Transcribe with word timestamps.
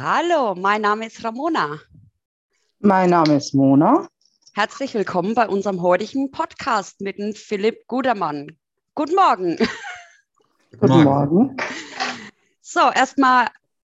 Hallo, 0.00 0.54
mein 0.54 0.82
Name 0.82 1.08
ist 1.08 1.24
Ramona. 1.24 1.80
Mein 2.78 3.10
Name 3.10 3.34
ist 3.34 3.52
Mona. 3.52 4.06
Herzlich 4.54 4.94
willkommen 4.94 5.34
bei 5.34 5.48
unserem 5.48 5.82
heutigen 5.82 6.30
Podcast 6.30 7.00
mit 7.00 7.18
dem 7.18 7.34
Philipp 7.34 7.88
Gudermann. 7.88 8.56
Guten 8.94 9.16
Morgen. 9.16 9.58
Guten 10.78 11.02
Morgen. 11.02 11.56
So, 12.60 12.78
erstmal, 12.94 13.48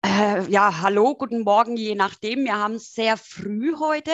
äh, 0.07 0.49
ja, 0.49 0.81
hallo, 0.81 1.17
guten 1.17 1.41
Morgen, 1.41 1.77
je 1.77 1.97
nachdem. 1.97 2.45
Wir 2.45 2.57
haben 2.57 2.75
es 2.75 2.95
sehr 2.95 3.17
früh 3.17 3.75
heute. 3.77 4.13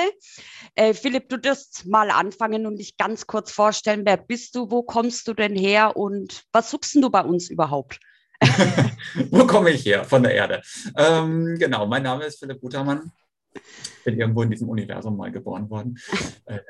Äh, 0.75 0.95
Philipp, 0.95 1.29
du 1.29 1.37
darfst 1.37 1.85
mal 1.85 2.11
anfangen 2.11 2.65
und 2.65 2.79
dich 2.79 2.97
ganz 2.97 3.27
kurz 3.27 3.53
vorstellen. 3.53 4.07
Wer 4.07 4.17
bist 4.17 4.57
du, 4.57 4.71
wo 4.71 4.83
kommst 4.83 5.29
du 5.29 5.35
denn 5.35 5.55
her 5.55 5.95
und 5.95 6.45
was 6.53 6.71
suchst 6.71 6.95
du 6.95 7.11
bei 7.11 7.21
uns 7.21 7.51
überhaupt? 7.51 8.01
Wo 9.31 9.47
komme 9.47 9.71
ich 9.71 9.85
her? 9.85 10.05
Von 10.05 10.23
der 10.23 10.35
Erde. 10.35 10.63
Ähm, 10.97 11.57
genau, 11.59 11.87
mein 11.87 12.03
Name 12.03 12.25
ist 12.25 12.39
Philipp 12.39 12.61
Gutermann. 12.61 13.13
Bin 14.05 14.19
irgendwo 14.19 14.43
in 14.43 14.51
diesem 14.51 14.69
Universum 14.69 15.17
mal 15.17 15.31
geboren 15.31 15.69
worden. 15.71 15.99
Äh, 16.47 16.61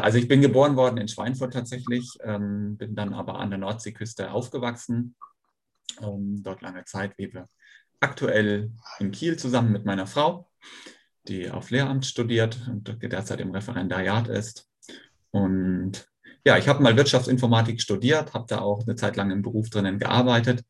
also 0.00 0.18
ich 0.18 0.28
bin 0.28 0.40
geboren 0.40 0.76
worden 0.76 0.98
in 0.98 1.08
Schweinfurt 1.08 1.52
tatsächlich, 1.52 2.18
ähm, 2.22 2.76
bin 2.76 2.94
dann 2.94 3.14
aber 3.14 3.38
an 3.38 3.50
der 3.50 3.58
Nordseeküste 3.58 4.32
aufgewachsen, 4.32 5.14
ähm, 6.02 6.42
dort 6.42 6.62
lange 6.62 6.84
Zeit, 6.84 7.16
lebe 7.18 7.46
aktuell 8.00 8.72
in 8.98 9.10
Kiel 9.12 9.38
zusammen 9.38 9.72
mit 9.72 9.84
meiner 9.84 10.06
Frau, 10.06 10.50
die 11.28 11.50
auf 11.50 11.70
Lehramt 11.70 12.04
studiert 12.04 12.68
und 12.68 13.02
derzeit 13.02 13.40
im 13.40 13.52
Referendariat 13.52 14.28
ist. 14.28 14.68
Und 15.30 16.06
ja, 16.46 16.56
ich 16.56 16.68
habe 16.68 16.80
mal 16.80 16.96
Wirtschaftsinformatik 16.96 17.80
studiert, 17.80 18.32
habe 18.32 18.46
da 18.48 18.60
auch 18.60 18.86
eine 18.86 18.94
Zeit 18.94 19.16
lang 19.16 19.32
im 19.32 19.42
Beruf 19.42 19.68
drinnen 19.68 19.98
gearbeitet, 19.98 20.64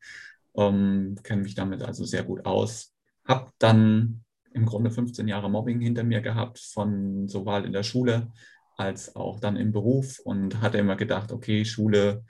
ähm, 0.55 1.15
kenne 1.21 1.43
mich 1.43 1.53
damit 1.53 1.83
also 1.83 2.03
sehr 2.03 2.23
gut 2.23 2.47
aus. 2.47 2.95
Habe 3.27 3.51
dann 3.59 4.23
im 4.53 4.65
Grunde 4.65 4.89
15 4.89 5.27
Jahre 5.27 5.51
Mobbing 5.51 5.79
hinter 5.79 6.03
mir 6.03 6.21
gehabt, 6.21 6.57
von 6.57 7.27
sowohl 7.27 7.63
in 7.63 7.73
der 7.73 7.83
Schule 7.83 8.31
als 8.75 9.15
auch 9.15 9.39
dann 9.39 9.55
im 9.55 9.71
Beruf 9.71 10.17
und 10.17 10.61
hatte 10.61 10.79
immer 10.79 10.95
gedacht, 10.95 11.31
okay, 11.31 11.63
Schule, 11.63 12.25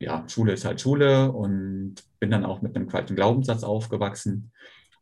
ja, 0.00 0.28
Schule 0.28 0.54
ist 0.54 0.64
halt 0.64 0.80
Schule 0.80 1.30
und 1.30 1.94
bin 2.18 2.32
dann 2.32 2.44
auch 2.44 2.60
mit 2.60 2.74
einem 2.74 2.90
falschen 2.90 3.14
Glaubenssatz 3.14 3.62
aufgewachsen. 3.62 4.50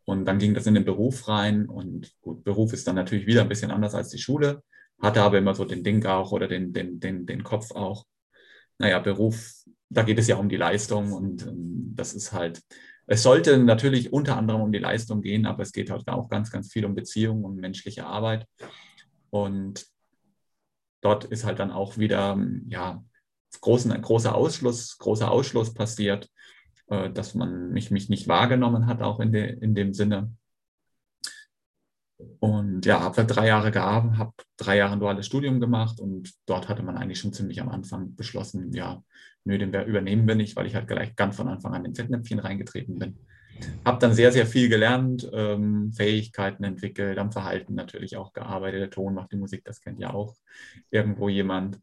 Und 0.04 0.26
dann 0.26 0.38
ging 0.38 0.52
das 0.52 0.66
in 0.66 0.74
den 0.74 0.84
Beruf 0.84 1.26
rein 1.26 1.70
und 1.70 2.12
gut, 2.20 2.44
Beruf 2.44 2.74
ist 2.74 2.86
dann 2.86 2.96
natürlich 2.96 3.26
wieder 3.26 3.40
ein 3.40 3.48
bisschen 3.48 3.70
anders 3.70 3.94
als 3.94 4.10
die 4.10 4.18
Schule 4.18 4.62
hatte 5.02 5.22
aber 5.22 5.38
immer 5.38 5.54
so 5.54 5.64
den 5.64 5.84
Ding 5.84 6.04
auch 6.06 6.32
oder 6.32 6.48
den, 6.48 6.72
den, 6.72 7.00
den, 7.00 7.26
den 7.26 7.42
Kopf 7.42 7.72
auch. 7.72 8.06
Naja, 8.78 9.00
Beruf, 9.00 9.64
da 9.90 10.02
geht 10.02 10.18
es 10.18 10.28
ja 10.28 10.36
um 10.36 10.48
die 10.48 10.56
Leistung 10.56 11.12
und 11.12 11.46
ähm, 11.46 11.92
das 11.94 12.14
ist 12.14 12.32
halt, 12.32 12.62
es 13.06 13.22
sollte 13.22 13.58
natürlich 13.58 14.12
unter 14.12 14.36
anderem 14.36 14.62
um 14.62 14.72
die 14.72 14.78
Leistung 14.78 15.20
gehen, 15.22 15.44
aber 15.44 15.62
es 15.62 15.72
geht 15.72 15.90
halt 15.90 16.08
auch 16.08 16.28
ganz, 16.30 16.50
ganz 16.50 16.72
viel 16.72 16.84
um 16.84 16.94
Beziehungen 16.94 17.44
und 17.44 17.56
menschliche 17.56 18.06
Arbeit. 18.06 18.46
Und 19.30 19.86
dort 21.00 21.24
ist 21.24 21.44
halt 21.44 21.58
dann 21.58 21.72
auch 21.72 21.98
wieder, 21.98 22.38
ja, 22.68 23.04
großen, 23.60 24.00
großer 24.00 24.34
Ausschluss, 24.34 24.96
großer 24.98 25.30
Ausschluss 25.30 25.74
passiert, 25.74 26.30
äh, 26.88 27.10
dass 27.10 27.34
man 27.34 27.72
mich, 27.72 27.90
mich 27.90 28.08
nicht 28.08 28.28
wahrgenommen 28.28 28.86
hat, 28.86 29.02
auch 29.02 29.20
in, 29.20 29.32
de, 29.32 29.58
in 29.60 29.74
dem 29.74 29.92
Sinne. 29.92 30.32
Und 32.40 32.86
ja, 32.86 33.00
habe 33.00 33.24
drei 33.24 33.46
Jahre 33.46 33.70
gearbeitet, 33.70 34.18
habe 34.18 34.32
drei 34.56 34.76
Jahre 34.76 34.94
ein 34.94 35.00
duales 35.00 35.26
Studium 35.26 35.60
gemacht 35.60 36.00
und 36.00 36.32
dort 36.46 36.68
hatte 36.68 36.82
man 36.82 36.96
eigentlich 36.96 37.20
schon 37.20 37.32
ziemlich 37.32 37.60
am 37.60 37.68
Anfang 37.68 38.16
beschlossen, 38.16 38.72
ja, 38.72 39.02
nö, 39.44 39.58
den 39.58 39.72
übernehmen 39.72 40.26
wir 40.26 40.34
nicht, 40.34 40.56
weil 40.56 40.66
ich 40.66 40.74
halt 40.74 40.88
gleich 40.88 41.14
ganz 41.16 41.36
von 41.36 41.48
Anfang 41.48 41.74
an 41.74 41.84
in 41.84 41.94
Fettnäpfchen 41.94 42.38
reingetreten 42.38 42.98
bin. 42.98 43.18
Habe 43.84 43.98
dann 44.00 44.14
sehr, 44.14 44.32
sehr 44.32 44.46
viel 44.46 44.68
gelernt, 44.68 45.28
ähm, 45.32 45.92
Fähigkeiten 45.92 46.64
entwickelt, 46.64 47.18
am 47.18 47.32
Verhalten 47.32 47.74
natürlich 47.74 48.16
auch 48.16 48.32
gearbeitet. 48.32 48.80
Der 48.80 48.90
Ton 48.90 49.14
macht 49.14 49.32
die 49.32 49.36
Musik, 49.36 49.64
das 49.64 49.80
kennt 49.80 50.00
ja 50.00 50.12
auch 50.12 50.34
irgendwo 50.90 51.28
jemand. 51.28 51.78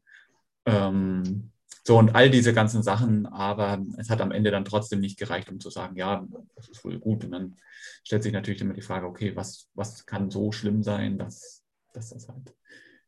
Ähm, 0.65 1.51
so 1.83 1.97
und 1.97 2.15
all 2.15 2.29
diese 2.29 2.53
ganzen 2.53 2.83
Sachen, 2.83 3.25
aber 3.25 3.83
es 3.97 4.09
hat 4.09 4.21
am 4.21 4.31
Ende 4.31 4.51
dann 4.51 4.65
trotzdem 4.65 4.99
nicht 4.99 5.17
gereicht, 5.17 5.49
um 5.49 5.59
zu 5.59 5.69
sagen, 5.69 5.95
ja, 5.95 6.25
das 6.55 6.69
ist 6.69 6.83
wohl 6.83 6.99
gut. 6.99 7.25
Und 7.25 7.31
dann 7.31 7.57
stellt 8.03 8.23
sich 8.23 8.33
natürlich 8.33 8.61
immer 8.61 8.73
die 8.73 8.81
Frage, 8.81 9.07
okay, 9.07 9.35
was, 9.35 9.69
was 9.73 10.05
kann 10.05 10.29
so 10.29 10.51
schlimm 10.51 10.83
sein, 10.83 11.17
dass, 11.17 11.63
dass 11.93 12.09
das 12.09 12.27
halt, 12.27 12.53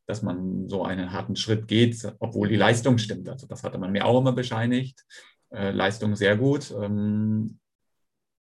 dass 0.08 0.22
man 0.22 0.68
so 0.68 0.84
einen 0.84 1.12
harten 1.12 1.36
Schritt 1.36 1.68
geht, 1.68 2.12
obwohl 2.20 2.48
die 2.48 2.56
Leistung 2.56 2.98
stimmt. 2.98 3.30
Also 3.30 3.48
das 3.48 3.64
hatte 3.64 3.78
man 3.78 3.92
mir 3.92 4.06
auch 4.06 4.20
immer 4.20 4.34
bescheinigt. 4.34 5.06
Äh, 5.52 5.72
Leistung 5.72 6.16
sehr 6.16 6.38
gut. 6.38 6.72
Ähm, 6.72 7.60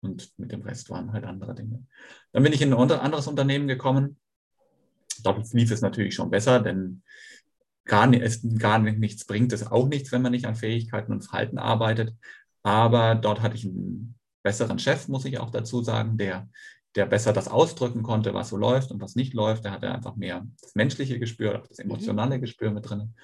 und 0.02 0.32
mit 0.38 0.52
dem 0.52 0.62
Rest 0.62 0.90
waren 0.90 1.12
halt 1.12 1.24
andere 1.24 1.54
Dinge. 1.54 1.86
Dann 2.32 2.42
bin 2.42 2.52
ich 2.52 2.62
in 2.62 2.72
ein 2.72 2.90
anderes 2.90 3.26
Unternehmen 3.26 3.68
gekommen. 3.68 4.18
Dort 5.22 5.52
lief 5.52 5.70
es 5.70 5.82
natürlich 5.82 6.14
schon 6.14 6.30
besser, 6.30 6.60
denn 6.60 7.02
gar, 7.90 8.12
es 8.14 8.40
gar 8.58 8.78
nichts 8.78 9.26
bringt 9.26 9.52
es 9.52 9.66
auch 9.66 9.88
nichts, 9.88 10.12
wenn 10.12 10.22
man 10.22 10.30
nicht 10.30 10.46
an 10.46 10.54
Fähigkeiten 10.54 11.12
und 11.12 11.22
Verhalten 11.22 11.58
arbeitet. 11.58 12.14
Aber 12.62 13.16
dort 13.16 13.42
hatte 13.42 13.56
ich 13.56 13.64
einen 13.64 14.14
besseren 14.44 14.78
Chef, 14.78 15.08
muss 15.08 15.24
ich 15.24 15.38
auch 15.40 15.50
dazu 15.50 15.82
sagen, 15.82 16.16
der, 16.16 16.48
der 16.94 17.06
besser 17.06 17.32
das 17.32 17.48
ausdrücken 17.48 18.04
konnte, 18.04 18.32
was 18.32 18.50
so 18.50 18.56
läuft 18.56 18.92
und 18.92 19.02
was 19.02 19.16
nicht 19.16 19.34
läuft. 19.34 19.64
Der 19.64 19.72
hatte 19.72 19.90
einfach 19.90 20.14
mehr 20.14 20.46
das 20.62 20.76
menschliche 20.76 21.18
Gespür, 21.18 21.64
das 21.68 21.78
mhm. 21.78 21.86
emotionale 21.86 22.36
mhm. 22.36 22.42
Gespür 22.42 22.70
mit 22.70 22.88
drin. 22.88 23.14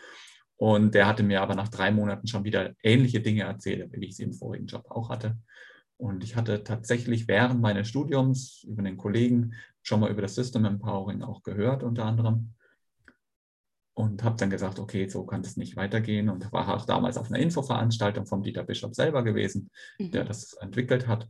Und 0.57 0.95
der 0.97 1.07
hatte 1.07 1.23
mir 1.23 1.43
aber 1.43 1.55
nach 1.55 1.69
drei 1.69 1.93
Monaten 1.93 2.27
schon 2.27 2.43
wieder 2.43 2.73
ähnliche 2.83 3.21
Dinge 3.21 3.43
erzählt, 3.43 3.89
wie 3.93 4.07
ich 4.07 4.17
sie 4.17 4.25
im 4.25 4.33
vorigen 4.33 4.67
Job 4.67 4.85
auch 4.89 5.11
hatte. 5.11 5.39
Und 5.97 6.25
ich 6.25 6.35
hatte 6.35 6.65
tatsächlich 6.65 7.29
während 7.29 7.61
meines 7.61 7.89
Studiums 7.89 8.65
über 8.65 8.83
den 8.83 8.97
Kollegen 8.97 9.55
schon 9.83 10.01
mal 10.01 10.11
über 10.11 10.23
das 10.23 10.35
System 10.35 10.65
Empowering 10.65 11.23
auch 11.23 11.45
gehört, 11.45 11.85
unter 11.85 12.05
anderem 12.05 12.55
und 13.97 14.23
habe 14.25 14.37
dann 14.37 14.51
gesagt, 14.51 14.79
okay, 14.79 15.09
so 15.09 15.25
kann 15.25 15.41
es 15.41 15.57
nicht 15.57 15.75
weitergehen 15.75 16.29
und 16.29 16.53
war 16.53 16.69
auch 16.75 16.85
damals 16.85 17.17
auf 17.17 17.31
einer 17.31 17.39
Infoveranstaltung 17.39 18.27
vom 18.27 18.43
Dieter 18.43 18.63
Bischof 18.63 18.95
selber 18.95 19.25
gewesen, 19.25 19.71
mhm. 19.99 20.11
der 20.11 20.25
das 20.25 20.53
entwickelt 20.53 21.09
hat 21.09 21.27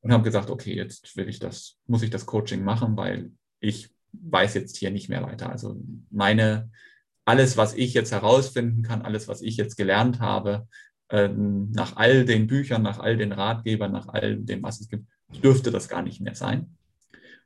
und 0.00 0.12
habe 0.12 0.24
gesagt, 0.24 0.50
okay, 0.50 0.74
jetzt 0.74 1.16
will 1.16 1.28
ich 1.28 1.38
das, 1.38 1.78
muss 1.86 2.02
ich 2.02 2.10
das 2.10 2.26
Coaching 2.26 2.64
machen, 2.64 2.96
weil 2.96 3.30
ich 3.60 3.94
weiß 4.12 4.54
jetzt 4.54 4.76
hier 4.76 4.90
nicht 4.90 5.08
mehr 5.08 5.22
weiter. 5.22 5.50
Also 5.50 5.80
meine, 6.10 6.72
alles, 7.24 7.56
was 7.56 7.74
ich 7.74 7.94
jetzt 7.94 8.10
herausfinden 8.10 8.82
kann, 8.82 9.02
alles, 9.02 9.28
was 9.28 9.40
ich 9.40 9.56
jetzt 9.56 9.76
gelernt 9.76 10.18
habe, 10.18 10.66
ähm, 11.10 11.70
nach 11.70 11.94
all 11.94 12.24
den 12.24 12.48
Büchern, 12.48 12.82
nach 12.82 12.98
all 12.98 13.16
den 13.16 13.30
Ratgebern, 13.30 13.92
nach 13.92 14.08
all 14.08 14.36
dem, 14.36 14.64
was 14.64 14.80
es 14.80 14.88
gibt, 14.88 15.06
dürfte 15.44 15.70
das 15.70 15.88
gar 15.88 16.02
nicht 16.02 16.20
mehr 16.20 16.34
sein. 16.34 16.76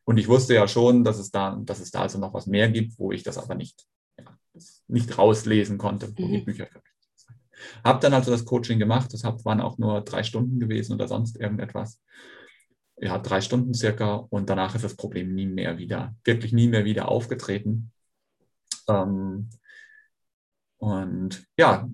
Und 0.04 0.16
ich 0.16 0.26
wusste 0.26 0.54
ja 0.54 0.66
schon, 0.66 1.04
dass 1.04 1.18
es 1.18 1.30
da, 1.30 1.60
dass 1.62 1.80
es 1.80 1.90
da 1.90 2.00
also 2.00 2.18
noch 2.18 2.32
was 2.32 2.46
mehr 2.46 2.70
gibt, 2.70 2.98
wo 2.98 3.12
ich 3.12 3.22
das 3.22 3.36
aber 3.36 3.54
nicht 3.54 3.84
nicht 4.88 5.18
rauslesen 5.18 5.78
konnte, 5.78 6.12
wo 6.16 6.26
mhm. 6.26 6.32
die 6.32 6.40
Bücher 6.42 6.66
sind. 6.72 6.82
Habe 7.84 8.00
dann 8.00 8.14
also 8.14 8.30
das 8.30 8.44
Coaching 8.44 8.78
gemacht, 8.78 9.12
das 9.12 9.24
waren 9.24 9.60
auch 9.60 9.78
nur 9.78 10.00
drei 10.02 10.22
Stunden 10.22 10.60
gewesen 10.60 10.94
oder 10.94 11.08
sonst 11.08 11.38
irgendetwas. 11.38 12.00
Ja, 13.00 13.18
drei 13.18 13.40
Stunden 13.40 13.74
circa 13.74 14.14
und 14.14 14.50
danach 14.50 14.74
ist 14.74 14.84
das 14.84 14.96
Problem 14.96 15.34
nie 15.34 15.46
mehr 15.46 15.78
wieder, 15.78 16.14
wirklich 16.24 16.52
nie 16.52 16.68
mehr 16.68 16.84
wieder 16.84 17.08
aufgetreten. 17.08 17.92
Ähm, 18.88 19.50
und 20.78 21.44
ja, 21.56 21.88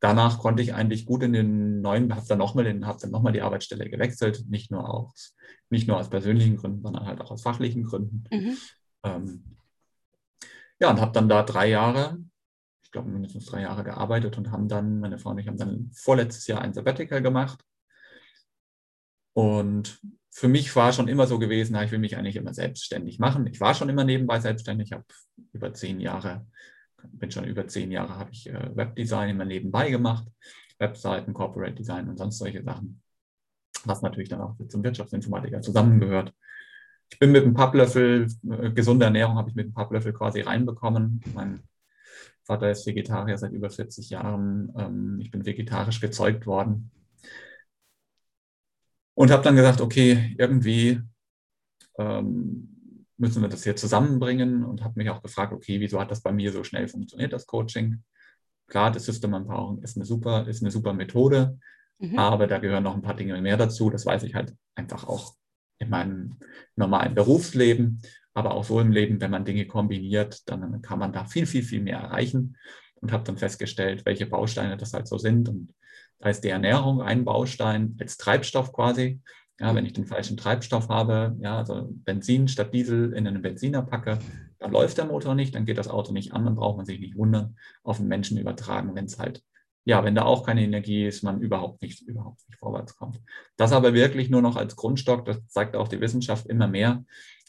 danach 0.00 0.38
konnte 0.38 0.62
ich 0.62 0.74
eigentlich 0.74 1.06
gut 1.06 1.22
in 1.22 1.32
den 1.32 1.80
neuen, 1.80 2.14
habe 2.14 2.26
dann 2.28 2.38
nochmal 2.38 2.66
hab 2.84 3.02
noch 3.04 3.32
die 3.32 3.42
Arbeitsstelle 3.42 3.88
gewechselt, 3.88 4.44
nicht 4.48 4.70
nur, 4.70 4.88
aus, 4.88 5.36
nicht 5.68 5.88
nur 5.88 5.98
aus 5.98 6.10
persönlichen 6.10 6.56
Gründen, 6.56 6.82
sondern 6.82 7.06
halt 7.06 7.20
auch 7.20 7.30
aus 7.30 7.42
fachlichen 7.42 7.84
Gründen. 7.84 8.24
Mhm. 8.30 8.56
Ähm, 9.04 9.56
ja, 10.80 10.90
und 10.90 11.00
habe 11.00 11.12
dann 11.12 11.28
da 11.28 11.42
drei 11.42 11.68
Jahre, 11.68 12.18
ich 12.82 12.90
glaube 12.90 13.10
mindestens 13.10 13.46
drei 13.46 13.62
Jahre 13.62 13.84
gearbeitet 13.84 14.38
und 14.38 14.50
haben 14.50 14.68
dann, 14.68 15.00
meine 15.00 15.18
Frau 15.18 15.30
und 15.30 15.38
ich 15.38 15.46
haben 15.46 15.58
dann 15.58 15.90
vorletztes 15.94 16.46
Jahr 16.46 16.62
ein 16.62 16.72
Sabbatical 16.72 17.22
gemacht. 17.22 17.62
Und 19.32 20.00
für 20.30 20.48
mich 20.48 20.74
war 20.74 20.92
schon 20.92 21.08
immer 21.08 21.26
so 21.26 21.38
gewesen, 21.38 21.76
ich 21.76 21.90
will 21.92 21.98
mich 21.98 22.16
eigentlich 22.16 22.36
immer 22.36 22.54
selbstständig 22.54 23.18
machen. 23.18 23.46
Ich 23.46 23.60
war 23.60 23.74
schon 23.74 23.88
immer 23.88 24.04
nebenbei 24.04 24.40
selbstständig, 24.40 24.92
habe 24.92 25.04
über 25.52 25.72
zehn 25.74 26.00
Jahre, 26.00 26.46
bin 27.12 27.30
schon 27.30 27.44
über 27.44 27.66
zehn 27.66 27.90
Jahre, 27.90 28.16
habe 28.16 28.30
ich 28.32 28.48
äh, 28.48 28.74
Webdesign 28.74 29.30
immer 29.30 29.44
nebenbei 29.44 29.90
gemacht, 29.90 30.26
Webseiten, 30.78 31.34
Corporate 31.34 31.74
Design 31.74 32.08
und 32.08 32.16
sonst 32.16 32.38
solche 32.38 32.62
Sachen, 32.62 33.02
was 33.84 34.02
natürlich 34.02 34.30
dann 34.30 34.40
auch 34.40 34.56
zum 34.68 34.82
Wirtschaftsinformatiker 34.82 35.60
zusammengehört. 35.60 36.32
Ich 37.10 37.18
bin 37.18 37.32
mit 37.32 37.42
einem 37.42 37.54
Papplöffel, 37.54 38.28
äh, 38.48 38.70
gesunde 38.70 39.04
Ernährung 39.04 39.36
habe 39.36 39.50
ich 39.50 39.54
mit 39.54 39.66
einem 39.66 39.74
Papplöffel 39.74 40.12
quasi 40.12 40.40
reinbekommen. 40.40 41.20
Mein 41.34 41.60
Vater 42.44 42.70
ist 42.70 42.86
Vegetarier 42.86 43.36
seit 43.36 43.52
über 43.52 43.70
40 43.70 44.10
Jahren. 44.10 44.72
Ähm, 44.76 45.18
ich 45.20 45.30
bin 45.30 45.44
vegetarisch 45.44 46.00
gezeugt 46.00 46.46
worden. 46.46 46.90
Und 49.14 49.30
habe 49.30 49.42
dann 49.42 49.56
gesagt, 49.56 49.80
okay, 49.80 50.34
irgendwie 50.38 51.00
ähm, 51.98 53.06
müssen 53.18 53.42
wir 53.42 53.48
das 53.48 53.64
hier 53.64 53.76
zusammenbringen 53.76 54.64
und 54.64 54.82
habe 54.82 54.94
mich 54.96 55.10
auch 55.10 55.22
gefragt, 55.22 55.52
okay, 55.52 55.78
wieso 55.78 56.00
hat 56.00 56.10
das 56.10 56.22
bei 56.22 56.32
mir 56.32 56.52
so 56.52 56.64
schnell 56.64 56.88
funktioniert, 56.88 57.32
das 57.32 57.46
Coaching? 57.46 58.02
Klar, 58.66 58.90
das 58.92 59.04
System 59.04 59.34
Empowering 59.34 59.82
ist 59.82 59.96
eine 59.96 60.06
super, 60.06 60.46
ist 60.48 60.62
eine 60.62 60.70
super 60.70 60.94
Methode, 60.94 61.58
mhm. 61.98 62.18
aber 62.18 62.46
da 62.46 62.58
gehören 62.58 62.84
noch 62.84 62.94
ein 62.94 63.02
paar 63.02 63.16
Dinge 63.16 63.38
mehr 63.42 63.58
dazu. 63.58 63.90
Das 63.90 64.06
weiß 64.06 64.22
ich 64.22 64.34
halt 64.34 64.56
einfach 64.74 65.06
auch 65.06 65.34
in 65.80 65.90
meinem 65.90 66.36
normalen 66.76 67.14
Berufsleben, 67.14 68.00
aber 68.34 68.54
auch 68.54 68.64
so 68.64 68.78
im 68.80 68.92
Leben, 68.92 69.20
wenn 69.20 69.30
man 69.30 69.44
Dinge 69.44 69.66
kombiniert, 69.66 70.48
dann 70.48 70.80
kann 70.82 71.00
man 71.00 71.12
da 71.12 71.24
viel, 71.24 71.46
viel, 71.46 71.62
viel 71.62 71.80
mehr 71.80 71.98
erreichen 71.98 72.56
und 73.00 73.12
habe 73.12 73.24
dann 73.24 73.38
festgestellt, 73.38 74.06
welche 74.06 74.26
Bausteine 74.26 74.76
das 74.76 74.92
halt 74.92 75.08
so 75.08 75.18
sind. 75.18 75.48
Und 75.48 75.74
da 76.20 76.28
ist 76.28 76.44
die 76.44 76.50
Ernährung 76.50 77.02
ein 77.02 77.24
Baustein 77.24 77.96
als 77.98 78.16
Treibstoff 78.16 78.72
quasi. 78.72 79.20
Ja, 79.58 79.74
wenn 79.74 79.84
ich 79.84 79.92
den 79.92 80.06
falschen 80.06 80.38
Treibstoff 80.38 80.88
habe, 80.88 81.36
ja, 81.40 81.58
also 81.58 81.88
Benzin 81.90 82.48
statt 82.48 82.72
Diesel 82.72 83.12
in 83.12 83.26
einen 83.26 83.42
Benziner 83.42 83.82
packe, 83.82 84.18
dann 84.58 84.72
läuft 84.72 84.96
der 84.96 85.04
Motor 85.04 85.34
nicht, 85.34 85.54
dann 85.54 85.66
geht 85.66 85.76
das 85.76 85.88
Auto 85.88 86.12
nicht 86.12 86.32
an, 86.32 86.46
dann 86.46 86.54
braucht 86.54 86.78
man 86.78 86.86
sich 86.86 86.98
nicht 86.98 87.14
wundern, 87.16 87.56
auf 87.82 87.98
den 87.98 88.08
Menschen 88.08 88.38
übertragen, 88.38 88.94
wenn 88.94 89.04
es 89.04 89.18
halt, 89.18 89.42
ja, 89.90 90.04
wenn 90.04 90.14
da 90.14 90.22
auch 90.22 90.46
keine 90.46 90.62
Energie 90.62 91.04
ist, 91.04 91.24
man 91.24 91.40
überhaupt 91.40 91.82
nicht, 91.82 92.02
überhaupt 92.02 92.48
nicht 92.48 92.60
vorwärts 92.60 92.94
kommt. 92.96 93.20
Das 93.56 93.72
aber 93.72 93.92
wirklich 93.92 94.30
nur 94.30 94.40
noch 94.40 94.54
als 94.54 94.76
Grundstock, 94.76 95.24
das 95.24 95.48
zeigt 95.48 95.74
auch 95.74 95.88
die 95.88 96.00
Wissenschaft 96.00 96.46
immer 96.46 96.68
mehr, 96.68 97.04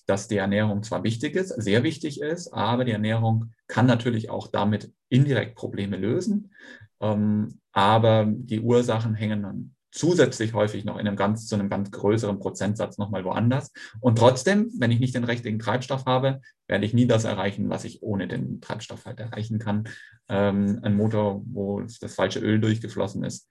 dass 0.08 0.28
die 0.28 0.38
Ernährung 0.38 0.82
zwar 0.82 1.04
wichtig 1.04 1.36
ist, 1.36 1.50
sehr 1.50 1.84
wichtig 1.84 2.20
ist, 2.20 2.52
aber 2.52 2.84
die 2.84 2.94
Ernährung 2.94 3.54
kann 3.68 3.86
natürlich 3.86 4.32
auch 4.32 4.48
damit 4.48 4.92
indirekt 5.08 5.54
Probleme 5.56 5.98
lösen. 5.98 6.52
Ähm, 7.00 7.60
aber 7.74 8.26
die 8.28 8.60
Ursachen 8.60 9.14
hängen 9.14 9.44
dann 9.44 9.76
zusätzlich 9.92 10.54
häufig 10.54 10.86
noch 10.86 10.98
in 10.98 11.08
einem 11.08 11.18
ganz, 11.18 11.48
zu 11.48 11.56
einem 11.56 11.70
ganz 11.70 11.92
größeren 11.92 12.40
Prozentsatz 12.40 12.98
nochmal 12.98 13.26
woanders. 13.26 13.72
Und 14.00 14.18
trotzdem, 14.18 14.72
wenn 14.78 14.92
ich 14.92 15.00
nicht 15.00 15.16
den 15.16 15.26
richtigen 15.26 15.60
Treibstoff 15.60 16.06
habe, 16.06 16.42
werde 16.68 16.86
ich 16.86 16.94
nie 16.94 17.08
das 17.08 17.26
erreichen, 17.26 17.70
was 17.70 17.84
ich 17.84 18.02
ohne 18.02 18.28
den 18.28 18.62
Treibstoff 18.62 19.06
halt 19.06 19.20
erreichen 19.20 19.60
kann. 19.60 19.84
Ähm, 20.30 20.80
ein 20.84 20.96
Motor, 20.96 21.42
wo 21.46 21.82
das 21.82 22.16
falsche 22.16 22.40
Öl 22.40 22.60
durchgeflossen 22.60 23.24
ist, 23.24 23.48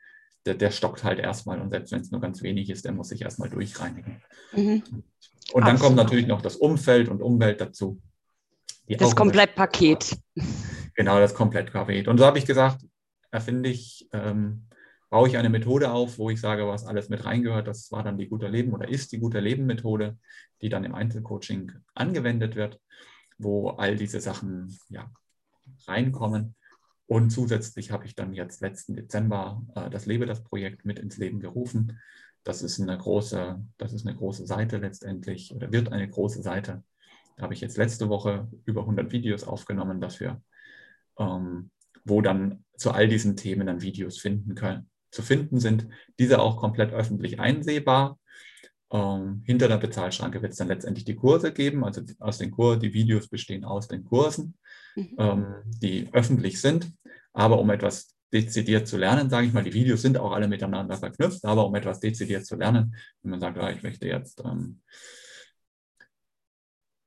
der, 0.47 0.55
der 0.55 0.71
stockt 0.71 1.05
halt 1.05 1.19
erstmal 1.19 1.61
und 1.61 1.69
selbst 1.69 1.93
wenn 1.93 2.01
es 2.01 2.11
nur 2.11 2.21
ganz 2.21 2.43
wenig 2.43 2.71
ist, 2.71 2.87
der 2.87 2.93
muss 2.93 3.09
sich 3.09 3.21
erstmal 3.23 3.51
durchreinigen. 3.51 4.23
Mhm. 4.53 4.83
Und 5.53 5.63
dann 5.63 5.75
Absolut. 5.75 5.81
kommt 5.81 5.97
natürlich 5.97 6.27
noch 6.27 6.41
das 6.41 6.57
Umfeld 6.57 7.09
und 7.09 7.21
Umwelt 7.21 7.61
dazu. 7.61 8.01
Das 8.89 9.15
Komplettpaket. 9.15 10.17
Genau, 10.97 11.21
das 11.21 11.35
Komplettpaket. 11.35 12.09
Und 12.09 12.19
so 12.19 12.25
habe 12.25 12.39
ich 12.39 12.47
gesagt, 12.47 12.85
erfinde 13.31 13.69
ich 13.69 14.09
ähm, 14.13 14.67
baue 15.11 15.29
ich 15.29 15.37
eine 15.37 15.51
Methode 15.51 15.91
auf, 15.91 16.19
wo 16.19 16.31
ich 16.31 16.41
sage, 16.41 16.67
was 16.67 16.87
alles 16.87 17.09
mit 17.09 17.25
reingehört. 17.25 17.67
Das 17.67 17.91
war 17.93 18.03
dann 18.03 18.17
die 18.17 18.29
Guter 18.29 18.49
Leben 18.49 18.73
oder 18.73 18.89
ist 18.89 19.13
die 19.13 19.19
Guter 19.19 19.41
Leben 19.41 19.67
Methode, 19.67 20.17
die 20.63 20.69
dann 20.69 20.85
im 20.85 20.95
Einzelcoaching 20.95 21.73
angewendet 21.95 22.55
wird, 22.55 22.81
wo 23.37 23.71
all 23.71 23.97
diese 23.97 24.21
Sachen 24.21 24.79
ja, 24.89 25.11
reinkommen. 25.87 26.55
Und 27.07 27.31
zusätzlich 27.31 27.91
habe 27.91 28.07
ich 28.07 28.15
dann 28.15 28.35
jetzt 28.35 28.61
letzten 28.61 28.95
Dezember 28.95 29.63
äh, 29.75 29.91
das 29.91 30.07
Lebe 30.07 30.27
das 30.27 30.45
Projekt 30.45 30.85
mit 30.85 31.01
ins 31.01 31.17
Leben 31.17 31.41
gerufen. 31.41 31.99
Das 32.45 32.63
ist 32.63 32.81
eine 32.81 32.97
große, 32.97 33.61
das 33.79 33.93
ist 33.93 34.07
eine 34.07 34.17
große 34.17 34.47
Seite 34.47 34.79
letztendlich 34.79 35.53
oder 35.53 35.73
wird 35.73 35.93
eine 35.93 36.09
große 36.09 36.41
Seite. 36.41 36.85
Da 37.37 37.43
habe 37.45 37.55
ich 37.55 37.61
jetzt 37.61 37.79
letzte 37.79 38.09
Woche 38.09 38.49
über 38.65 38.83
100 38.83 39.11
Videos 39.11 39.43
aufgenommen 39.43 40.01
dafür, 40.01 40.41
ähm, 41.19 41.71
wo 42.05 42.21
dann 42.21 42.65
zu 42.77 42.93
all 42.93 43.09
diesen 43.09 43.37
Themen 43.37 43.67
dann 43.67 43.83
Videos 43.83 44.19
finden 44.19 44.55
können, 44.55 44.90
zu 45.11 45.23
finden 45.23 45.59
sind. 45.59 45.87
Diese 46.19 46.41
auch 46.41 46.57
komplett 46.57 46.93
öffentlich 46.93 47.41
einsehbar. 47.41 48.19
Ähm, 48.93 49.43
hinter 49.45 49.69
der 49.69 49.79
Bezahlschranke 49.79 50.43
wird 50.43 50.53
es 50.53 50.59
dann 50.59 50.69
letztendlich 50.69 51.05
die 51.05 51.17
Kurse 51.17 51.53
geben. 51.53 51.85
Also 51.85 52.03
aus 52.19 52.39
den 52.39 52.51
Kursen, 52.51 52.81
die 52.81 52.95
Videos 52.95 53.29
bestehen 53.29 53.65
aus 53.65 53.89
den 53.89 54.05
Kursen, 54.05 54.59
mhm. 54.97 55.17
ähm, 55.19 55.55
die 55.83 56.09
öffentlich 56.13 56.61
sind. 56.61 56.93
Aber 57.33 57.61
um 57.61 57.71
etwas 57.71 58.17
dezidiert 58.33 58.87
zu 58.87 58.97
lernen, 58.97 59.31
sage 59.31 59.47
ich 59.47 59.53
mal, 59.53 59.65
die 59.65 59.75
Videos 59.75 60.03
sind 60.03 60.19
auch 60.19 60.33
alle 60.33 60.49
miteinander 60.49 60.97
verknüpft, 60.97 61.45
aber 61.45 61.67
um 61.67 61.75
etwas 61.75 62.01
dezidiert 62.01 62.47
zu 62.47 62.57
lernen, 62.57 62.95
wenn 63.23 63.31
man 63.33 63.41
sagt, 63.41 63.57
ja, 63.57 63.71
ich 63.71 63.83
möchte 63.83 64.07
jetzt 64.07 64.43
ähm, 64.45 64.81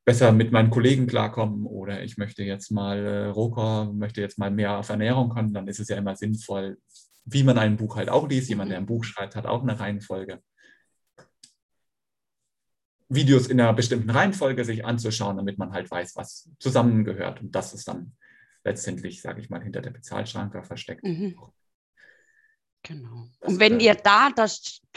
besser 0.06 0.32
mit 0.34 0.52
meinen 0.52 0.70
Kollegen 0.70 1.08
klarkommen 1.08 1.66
oder 1.66 2.04
ich 2.04 2.18
möchte 2.18 2.44
jetzt 2.44 2.72
mal 2.72 2.98
äh, 2.98 3.26
Rohkor, 3.28 3.94
möchte 3.94 4.22
jetzt 4.22 4.38
mal 4.38 4.52
mehr 4.52 4.78
auf 4.78 4.90
Ernährung 4.90 5.30
kommen, 5.30 5.54
dann 5.54 5.68
ist 5.68 5.80
es 5.80 5.88
ja 5.88 5.98
immer 5.98 6.16
sinnvoll, 6.16 6.78
wie 7.26 7.44
man 7.44 7.58
ein 7.58 7.78
Buch 7.78 7.96
halt 7.96 8.10
auch 8.10 8.28
liest. 8.28 8.50
Jemand, 8.50 8.72
der 8.72 8.78
ein 8.78 8.86
Buch 8.86 9.04
schreibt, 9.04 9.36
hat 9.36 9.46
auch 9.46 9.62
eine 9.62 9.80
Reihenfolge. 9.80 10.42
Videos 13.10 13.48
in 13.48 13.62
einer 13.62 13.74
bestimmten 13.74 14.10
Reihenfolge 14.10 14.66
sich 14.66 14.86
anzuschauen, 14.86 15.38
damit 15.38 15.58
man 15.58 15.72
halt 15.72 15.90
weiß, 15.90 16.16
was 16.16 16.50
zusammengehört. 16.60 17.42
Und 17.42 17.54
das 17.54 17.74
ist 17.74 17.88
dann 17.88 18.14
letztendlich, 18.64 19.22
sage 19.22 19.42
ich 19.42 19.50
mal, 19.50 19.62
hinter 19.62 19.82
der 19.82 19.92
Bezahlschranke 19.92 20.64
versteckt. 20.64 21.04
Mhm. 21.04 21.36
Genau. 22.86 23.30
Und 23.40 23.60
wenn 23.62 23.80
ihr 23.80 23.96
da, 23.96 24.30
da 24.36 24.46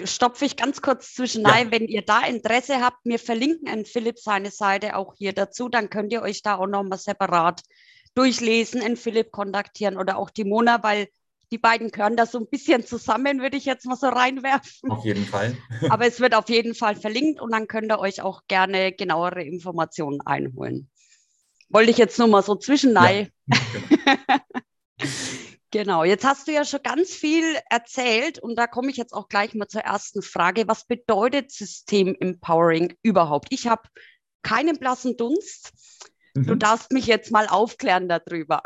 stopfe 0.04 0.44
ich 0.44 0.56
ganz 0.56 0.82
kurz 0.82 1.14
zwischen 1.14 1.42
ja. 1.42 1.70
wenn 1.70 1.86
ihr 1.86 2.02
da 2.02 2.26
Interesse 2.26 2.80
habt, 2.80 2.98
wir 3.04 3.20
verlinken 3.20 3.68
an 3.68 3.84
Philipp 3.84 4.18
seine 4.18 4.50
Seite 4.50 4.96
auch 4.96 5.14
hier 5.14 5.32
dazu, 5.32 5.68
dann 5.68 5.88
könnt 5.88 6.12
ihr 6.12 6.22
euch 6.22 6.42
da 6.42 6.56
auch 6.56 6.66
nochmal 6.66 6.98
separat 6.98 7.62
durchlesen, 8.16 8.82
in 8.82 8.96
Philipp 8.96 9.30
kontaktieren 9.30 9.98
oder 9.98 10.16
auch 10.16 10.30
die 10.30 10.44
Mona, 10.44 10.82
weil 10.82 11.08
die 11.52 11.58
beiden 11.58 11.90
gehören 11.90 12.16
da 12.16 12.26
so 12.26 12.38
ein 12.38 12.48
bisschen 12.48 12.84
zusammen, 12.84 13.40
würde 13.40 13.56
ich 13.56 13.64
jetzt 13.64 13.86
mal 13.86 13.96
so 13.96 14.08
reinwerfen. 14.08 14.90
Auf 14.90 15.04
jeden 15.04 15.24
Fall. 15.24 15.56
Aber 15.90 16.06
es 16.06 16.20
wird 16.20 16.34
auf 16.34 16.48
jeden 16.48 16.74
Fall 16.74 16.96
verlinkt 16.96 17.40
und 17.40 17.52
dann 17.52 17.68
könnt 17.68 17.90
ihr 17.90 17.98
euch 17.98 18.22
auch 18.22 18.42
gerne 18.48 18.92
genauere 18.92 19.42
Informationen 19.42 20.20
einholen. 20.22 20.90
Wollte 21.68 21.90
ich 21.90 21.98
jetzt 21.98 22.18
nur 22.18 22.28
mal 22.28 22.42
so 22.42 22.54
zwischennei. 22.56 23.30
Ja, 24.08 24.16
genau. 25.72 26.00
genau, 26.00 26.04
jetzt 26.04 26.24
hast 26.24 26.48
du 26.48 26.52
ja 26.52 26.64
schon 26.64 26.82
ganz 26.82 27.10
viel 27.10 27.44
erzählt 27.68 28.38
und 28.38 28.56
da 28.56 28.66
komme 28.66 28.90
ich 28.90 28.96
jetzt 28.96 29.12
auch 29.12 29.28
gleich 29.28 29.54
mal 29.54 29.68
zur 29.68 29.82
ersten 29.82 30.22
Frage. 30.22 30.68
Was 30.68 30.86
bedeutet 30.86 31.50
System 31.50 32.16
Empowering 32.18 32.96
überhaupt? 33.02 33.48
Ich 33.50 33.66
habe 33.66 33.82
keinen 34.42 34.78
blassen 34.78 35.16
Dunst. 35.16 35.72
Mhm. 36.34 36.46
Du 36.46 36.54
darfst 36.54 36.92
mich 36.92 37.06
jetzt 37.06 37.30
mal 37.30 37.46
aufklären 37.48 38.08
darüber. 38.08 38.62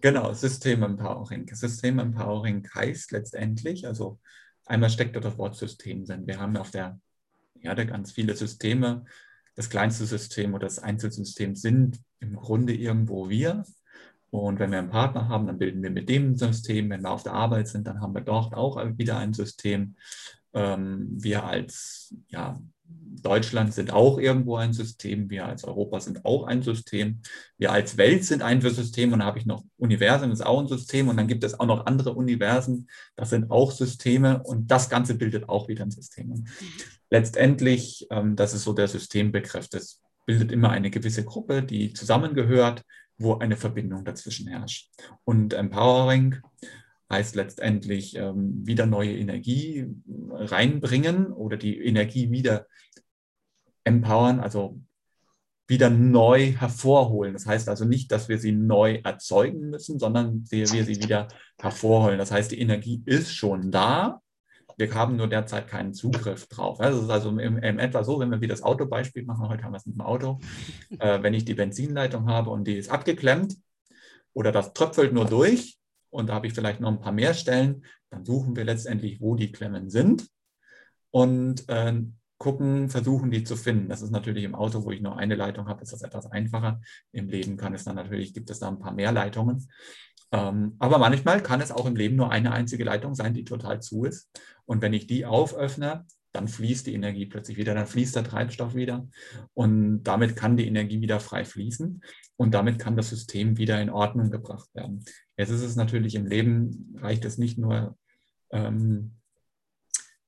Genau, 0.00 0.32
System 0.32 0.82
Empowering. 0.82 1.48
System 1.54 1.98
Empowering 1.98 2.68
heißt 2.74 3.12
letztendlich, 3.12 3.86
also 3.86 4.18
einmal 4.66 4.90
steckt 4.90 5.16
dort 5.16 5.24
das 5.24 5.38
Wort 5.38 5.56
System 5.56 6.04
drin. 6.04 6.26
Wir 6.26 6.38
haben 6.38 6.56
auf 6.56 6.70
der 6.70 6.98
Erde 7.60 7.86
ganz 7.86 8.12
viele 8.12 8.36
Systeme. 8.36 9.04
Das 9.54 9.68
kleinste 9.68 10.06
System 10.06 10.54
oder 10.54 10.66
das 10.66 10.78
Einzelsystem 10.78 11.54
sind 11.54 12.00
im 12.20 12.36
Grunde 12.36 12.74
irgendwo 12.74 13.28
wir. 13.28 13.64
Und 14.30 14.60
wenn 14.60 14.70
wir 14.70 14.78
einen 14.78 14.90
Partner 14.90 15.28
haben, 15.28 15.46
dann 15.46 15.58
bilden 15.58 15.82
wir 15.82 15.90
mit 15.90 16.08
dem 16.08 16.36
System. 16.36 16.88
Wenn 16.90 17.02
wir 17.02 17.10
auf 17.10 17.24
der 17.24 17.32
Arbeit 17.32 17.68
sind, 17.68 17.86
dann 17.86 18.00
haben 18.00 18.14
wir 18.14 18.22
dort 18.22 18.54
auch 18.54 18.76
wieder 18.96 19.18
ein 19.18 19.34
System. 19.34 19.96
Ähm, 20.52 21.08
wir 21.10 21.44
als 21.44 22.14
ja, 22.28 22.60
Deutschland 23.22 23.74
sind 23.74 23.92
auch 23.92 24.18
irgendwo 24.18 24.56
ein 24.56 24.72
System, 24.72 25.30
wir 25.30 25.46
als 25.46 25.64
Europa 25.64 26.00
sind 26.00 26.24
auch 26.24 26.44
ein 26.44 26.62
System, 26.62 27.20
wir 27.58 27.72
als 27.72 27.96
Welt 27.96 28.24
sind 28.24 28.42
ein 28.42 28.60
System 28.60 29.12
und 29.12 29.18
dann 29.18 29.28
habe 29.28 29.38
ich 29.38 29.46
noch 29.46 29.64
Universum, 29.76 30.30
ist 30.32 30.44
auch 30.44 30.60
ein 30.60 30.68
System 30.68 31.08
und 31.08 31.16
dann 31.16 31.28
gibt 31.28 31.44
es 31.44 31.58
auch 31.58 31.66
noch 31.66 31.86
andere 31.86 32.14
Universen, 32.14 32.88
das 33.16 33.30
sind 33.30 33.50
auch 33.50 33.72
Systeme 33.72 34.42
und 34.42 34.70
das 34.70 34.88
Ganze 34.88 35.14
bildet 35.14 35.48
auch 35.48 35.68
wieder 35.68 35.84
ein 35.84 35.90
System. 35.90 36.32
Und 36.32 36.48
letztendlich, 37.10 38.06
ähm, 38.10 38.36
das 38.36 38.54
ist 38.54 38.64
so 38.64 38.72
der 38.72 38.88
Systembegriff, 38.88 39.68
das 39.68 40.00
bildet 40.26 40.52
immer 40.52 40.70
eine 40.70 40.90
gewisse 40.90 41.24
Gruppe, 41.24 41.62
die 41.62 41.92
zusammengehört, 41.92 42.84
wo 43.18 43.34
eine 43.34 43.56
Verbindung 43.56 44.04
dazwischen 44.04 44.48
herrscht. 44.48 44.90
Und 45.24 45.52
Empowering 45.52 46.36
heißt 47.10 47.34
letztendlich 47.34 48.16
ähm, 48.16 48.66
wieder 48.66 48.86
neue 48.86 49.16
Energie 49.16 49.86
reinbringen 50.30 51.32
oder 51.32 51.56
die 51.56 51.78
Energie 51.84 52.30
wieder 52.30 52.66
empowern, 53.84 54.40
also 54.40 54.80
wieder 55.66 55.88
neu 55.88 56.52
hervorholen. 56.52 57.32
Das 57.32 57.46
heißt 57.46 57.68
also 57.68 57.84
nicht, 57.84 58.10
dass 58.10 58.28
wir 58.28 58.38
sie 58.38 58.52
neu 58.52 59.00
erzeugen 59.04 59.70
müssen, 59.70 59.98
sondern 59.98 60.44
wir 60.50 60.66
sie 60.66 60.86
wieder 60.88 61.28
hervorholen. 61.60 62.18
Das 62.18 62.32
heißt, 62.32 62.50
die 62.50 62.60
Energie 62.60 63.02
ist 63.06 63.32
schon 63.32 63.70
da. 63.70 64.20
Wir 64.76 64.92
haben 64.94 65.16
nur 65.16 65.28
derzeit 65.28 65.68
keinen 65.68 65.94
Zugriff 65.94 66.48
drauf. 66.48 66.78
Das 66.78 66.96
ist 66.96 67.10
also 67.10 67.30
im, 67.38 67.58
im 67.58 67.78
etwa 67.78 68.02
so, 68.02 68.18
wenn 68.18 68.30
wir 68.30 68.40
wieder 68.40 68.54
das 68.54 68.62
Autobeispiel 68.62 69.24
machen, 69.24 69.48
heute 69.48 69.62
haben 69.62 69.72
wir 69.72 69.76
es 69.76 69.86
mit 69.86 69.94
dem 69.94 70.00
Auto, 70.00 70.40
äh, 70.98 71.22
wenn 71.22 71.34
ich 71.34 71.44
die 71.44 71.54
Benzinleitung 71.54 72.28
habe 72.28 72.50
und 72.50 72.64
die 72.66 72.76
ist 72.76 72.90
abgeklemmt 72.90 73.56
oder 74.32 74.52
das 74.52 74.72
tröpfelt 74.72 75.12
nur 75.12 75.26
durch, 75.26 75.79
und 76.10 76.28
da 76.28 76.34
habe 76.34 76.46
ich 76.46 76.52
vielleicht 76.52 76.80
noch 76.80 76.90
ein 76.90 77.00
paar 77.00 77.12
mehr 77.12 77.34
Stellen, 77.34 77.84
dann 78.10 78.24
suchen 78.24 78.56
wir 78.56 78.64
letztendlich, 78.64 79.20
wo 79.20 79.36
die 79.36 79.52
Klemmen 79.52 79.90
sind 79.90 80.28
und 81.10 81.68
äh, 81.68 82.02
gucken, 82.38 82.88
versuchen 82.88 83.30
die 83.30 83.44
zu 83.44 83.54
finden. 83.54 83.88
Das 83.88 84.02
ist 84.02 84.10
natürlich 84.10 84.44
im 84.44 84.54
Auto, 84.54 84.84
wo 84.84 84.90
ich 84.90 85.00
nur 85.00 85.16
eine 85.18 85.34
Leitung 85.34 85.68
habe, 85.68 85.82
ist 85.82 85.92
das 85.92 86.02
etwas 86.02 86.26
einfacher. 86.26 86.80
Im 87.12 87.28
Leben 87.28 87.56
kann 87.56 87.74
es 87.74 87.84
dann 87.84 87.96
natürlich, 87.96 88.32
gibt 88.32 88.50
es 88.50 88.58
da 88.58 88.68
ein 88.68 88.78
paar 88.78 88.92
mehr 88.92 89.12
Leitungen. 89.12 89.68
Ähm, 90.32 90.76
aber 90.78 90.98
manchmal 90.98 91.42
kann 91.42 91.60
es 91.60 91.70
auch 91.70 91.86
im 91.86 91.96
Leben 91.96 92.16
nur 92.16 92.30
eine 92.30 92.52
einzige 92.52 92.84
Leitung 92.84 93.14
sein, 93.14 93.34
die 93.34 93.44
total 93.44 93.82
zu 93.82 94.04
ist. 94.04 94.30
Und 94.64 94.80
wenn 94.80 94.94
ich 94.94 95.06
die 95.06 95.26
auföffne, 95.26 96.06
dann 96.32 96.48
fließt 96.48 96.86
die 96.86 96.94
Energie 96.94 97.26
plötzlich 97.26 97.56
wieder, 97.56 97.74
dann 97.74 97.86
fließt 97.86 98.14
der 98.14 98.24
Treibstoff 98.24 98.74
wieder 98.74 99.08
und 99.54 100.04
damit 100.04 100.36
kann 100.36 100.56
die 100.56 100.66
Energie 100.66 101.00
wieder 101.00 101.20
frei 101.20 101.44
fließen 101.44 102.02
und 102.36 102.54
damit 102.54 102.78
kann 102.78 102.96
das 102.96 103.10
System 103.10 103.58
wieder 103.58 103.80
in 103.80 103.90
Ordnung 103.90 104.30
gebracht 104.30 104.68
werden. 104.74 105.04
Jetzt 105.36 105.50
ist 105.50 105.62
es 105.62 105.76
natürlich 105.76 106.14
im 106.14 106.26
Leben, 106.26 106.96
reicht 107.00 107.24
es 107.24 107.38
nicht 107.38 107.58
nur, 107.58 107.96
ähm, 108.50 109.16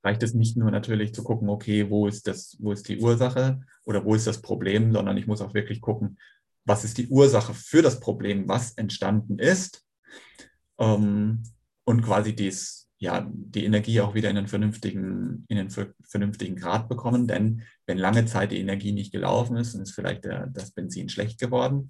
reicht 0.03 0.23
es 0.23 0.33
nicht 0.33 0.57
nur 0.57 0.71
natürlich 0.71 1.13
zu 1.13 1.23
gucken, 1.23 1.49
okay, 1.49 1.89
wo 1.89 2.07
ist 2.07 2.27
das, 2.27 2.57
wo 2.59 2.71
ist 2.71 2.87
die 2.89 2.99
Ursache 2.99 3.61
oder 3.85 4.03
wo 4.03 4.15
ist 4.15 4.27
das 4.27 4.41
Problem, 4.41 4.91
sondern 4.91 5.17
ich 5.17 5.27
muss 5.27 5.41
auch 5.41 5.53
wirklich 5.53 5.81
gucken, 5.81 6.17
was 6.65 6.83
ist 6.83 6.97
die 6.97 7.07
Ursache 7.07 7.53
für 7.53 7.81
das 7.81 7.99
Problem, 7.99 8.47
was 8.47 8.73
entstanden 8.73 9.39
ist 9.39 9.85
ähm, 10.77 11.43
und 11.85 12.01
quasi 12.01 12.35
dies, 12.35 12.82
ja, 13.03 13.29
die 13.29 13.65
Energie 13.65 13.99
auch 13.99 14.15
wieder 14.15 14.29
in 14.29 14.37
einen 14.37 14.47
vernünftigen, 14.47 15.43
in 15.49 15.57
einen 15.57 15.69
vernünftigen 16.01 16.55
Grad 16.55 16.87
bekommen. 16.87 17.27
Denn 17.27 17.63
wenn 17.85 17.97
lange 17.97 18.25
Zeit 18.25 18.53
die 18.53 18.59
Energie 18.59 18.93
nicht 18.93 19.11
gelaufen 19.11 19.57
ist, 19.57 19.73
dann 19.73 19.81
ist 19.81 19.91
vielleicht 19.91 20.23
der, 20.23 20.47
das 20.47 20.71
Benzin 20.71 21.09
schlecht 21.09 21.37
geworden. 21.37 21.89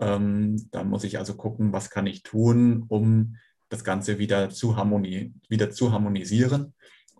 Ähm, 0.00 0.68
dann 0.72 0.88
muss 0.88 1.04
ich 1.04 1.16
also 1.16 1.34
gucken, 1.34 1.72
was 1.72 1.90
kann 1.90 2.08
ich 2.08 2.24
tun, 2.24 2.84
um 2.88 3.36
das 3.68 3.84
Ganze 3.84 4.18
wieder 4.18 4.50
zu, 4.50 4.76
harmoni 4.76 5.32
wieder 5.48 5.70
zu 5.70 5.92
harmonisieren. 5.92 6.74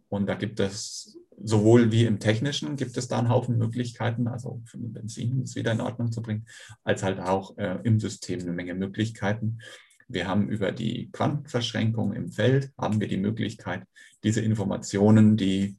Und 0.09 0.26
da 0.26 0.35
gibt 0.35 0.59
es 0.59 1.16
sowohl 1.40 1.92
wie 1.92 2.07
im 2.07 2.18
Technischen 2.18 2.75
gibt 2.75 2.97
es 2.97 3.07
da 3.07 3.18
einen 3.18 3.28
Haufen 3.28 3.57
Möglichkeiten, 3.57 4.26
also 4.26 4.61
für 4.64 4.78
den 4.78 4.92
Benzin 4.92 5.42
es 5.42 5.54
wieder 5.54 5.71
in 5.71 5.80
Ordnung 5.80 6.11
zu 6.11 6.23
bringen, 6.23 6.47
als 6.83 7.04
halt 7.04 7.21
auch 7.21 7.57
äh, 7.57 7.78
im 7.85 8.00
System 8.00 8.40
eine 8.40 8.50
Menge 8.50 8.75
Möglichkeiten. 8.75 9.59
Wir 10.08 10.26
haben 10.26 10.48
über 10.48 10.72
die 10.72 11.10
Quantenverschränkung 11.12 12.12
im 12.14 12.32
Feld, 12.32 12.72
haben 12.78 13.00
wir 13.00 13.08
die 13.08 13.18
Möglichkeit, 13.18 13.84
diese 14.24 14.40
Informationen, 14.40 15.36
die 15.36 15.76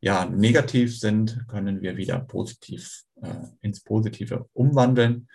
ja 0.00 0.26
negativ 0.26 0.98
sind, 0.98 1.46
können 1.48 1.80
wir 1.80 1.96
wieder 1.96 2.20
positiv 2.20 3.04
äh, 3.22 3.28
ins 3.62 3.80
Positive 3.80 4.48
umwandeln. 4.52 5.28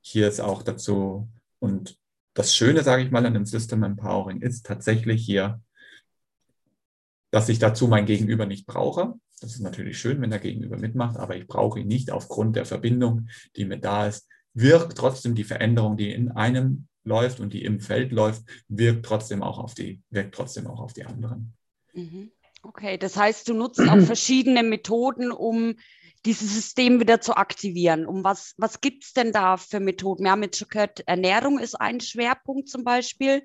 Hier 0.00 0.28
ist 0.28 0.40
auch 0.40 0.62
dazu, 0.62 1.28
und 1.58 1.98
das 2.34 2.54
Schöne, 2.54 2.82
sage 2.82 3.02
ich 3.02 3.10
mal, 3.10 3.26
an 3.26 3.34
dem 3.34 3.46
System 3.46 3.82
Empowering 3.82 4.40
ist 4.40 4.66
tatsächlich 4.66 5.24
hier 5.24 5.60
dass 7.34 7.48
ich 7.48 7.58
dazu 7.58 7.88
mein 7.88 8.06
Gegenüber 8.06 8.46
nicht 8.46 8.64
brauche. 8.64 9.14
Das 9.40 9.54
ist 9.54 9.60
natürlich 9.60 9.98
schön, 9.98 10.20
wenn 10.20 10.30
der 10.30 10.38
Gegenüber 10.38 10.76
mitmacht, 10.76 11.16
aber 11.16 11.34
ich 11.34 11.48
brauche 11.48 11.80
ihn 11.80 11.88
nicht 11.88 12.12
aufgrund 12.12 12.54
der 12.54 12.64
Verbindung, 12.64 13.26
die 13.56 13.64
mit 13.64 13.84
da 13.84 14.06
ist. 14.06 14.28
Wirkt 14.52 14.96
trotzdem 14.96 15.34
die 15.34 15.42
Veränderung, 15.42 15.96
die 15.96 16.12
in 16.12 16.30
einem 16.30 16.86
läuft 17.04 17.40
und 17.40 17.52
die 17.52 17.64
im 17.64 17.80
Feld 17.80 18.12
läuft, 18.12 18.42
wirkt 18.68 19.06
trotzdem 19.06 19.42
auch 19.42 19.58
auf 19.58 19.74
die, 19.74 20.02
wirkt 20.10 20.34
trotzdem 20.34 20.66
auch 20.66 20.80
auf 20.80 20.92
die 20.92 21.04
anderen. 21.04 21.54
Mhm. 21.92 22.30
Okay, 22.62 22.96
das 22.96 23.16
heißt, 23.16 23.48
du 23.48 23.54
nutzt 23.54 23.80
auch 23.80 24.00
verschiedene 24.06 24.62
Methoden, 24.62 25.30
um 25.30 25.74
dieses 26.24 26.54
System 26.54 27.00
wieder 27.00 27.20
zu 27.20 27.36
aktivieren. 27.36 28.06
Um 28.06 28.24
was, 28.24 28.54
was 28.56 28.80
gibt 28.80 29.04
es 29.04 29.12
denn 29.12 29.32
da 29.32 29.56
für 29.56 29.80
Methoden? 29.80 30.24
Wir 30.24 30.30
haben 30.30 30.42
jetzt 30.42 30.58
schon 30.58 30.68
gehört, 30.68 31.06
Ernährung 31.06 31.58
ist 31.58 31.74
ein 31.74 32.00
Schwerpunkt 32.00 32.68
zum 32.68 32.82
Beispiel. 32.82 33.42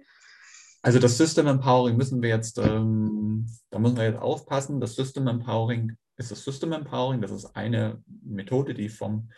Also 0.82 1.00
das 1.00 1.18
System 1.18 1.48
Empowering 1.48 1.98
müssen 1.98 2.22
wir 2.22 2.30
jetzt, 2.30 2.58
ähm, 2.58 3.48
da 3.70 3.80
müssen 3.80 3.98
wir 3.98 4.06
jetzt 4.06 4.22
aufpassen. 4.22 4.80
Das 4.80 4.96
System 4.96 5.28
Empowering 5.28 5.98
ist 6.16 6.32
das 6.32 6.44
System 6.44 6.72
Empowering. 6.72 7.22
Das 7.22 7.32
ist 7.32 7.54
eine 7.56 8.01
Methode, 8.24 8.74
die 8.74 8.88
vom, 8.88 9.30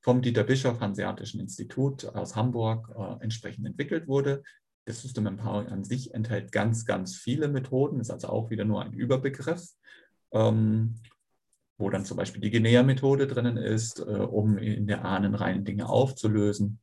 vom 0.00 0.22
Dieter 0.22 0.44
Bischof 0.44 0.80
Hanseatischen 0.80 1.40
Institut 1.40 2.04
aus 2.04 2.36
Hamburg 2.36 2.94
äh, 2.96 3.22
entsprechend 3.22 3.66
entwickelt 3.66 4.08
wurde. 4.08 4.42
Das 4.84 5.02
System 5.02 5.26
Empowering 5.26 5.68
an 5.68 5.84
sich 5.84 6.14
enthält 6.14 6.52
ganz, 6.52 6.84
ganz 6.86 7.16
viele 7.16 7.48
Methoden, 7.48 8.00
ist 8.00 8.10
also 8.10 8.28
auch 8.28 8.50
wieder 8.50 8.64
nur 8.64 8.82
ein 8.82 8.92
Überbegriff, 8.92 9.68
ähm, 10.32 10.94
wo 11.76 11.90
dann 11.90 12.04
zum 12.04 12.16
Beispiel 12.16 12.40
die 12.40 12.50
Guinea-Methode 12.50 13.26
drinnen 13.26 13.56
ist, 13.56 13.98
äh, 14.00 14.02
um 14.02 14.56
in 14.56 14.86
der 14.86 15.04
Ahnenreihen 15.04 15.64
Dinge 15.64 15.88
aufzulösen. 15.88 16.80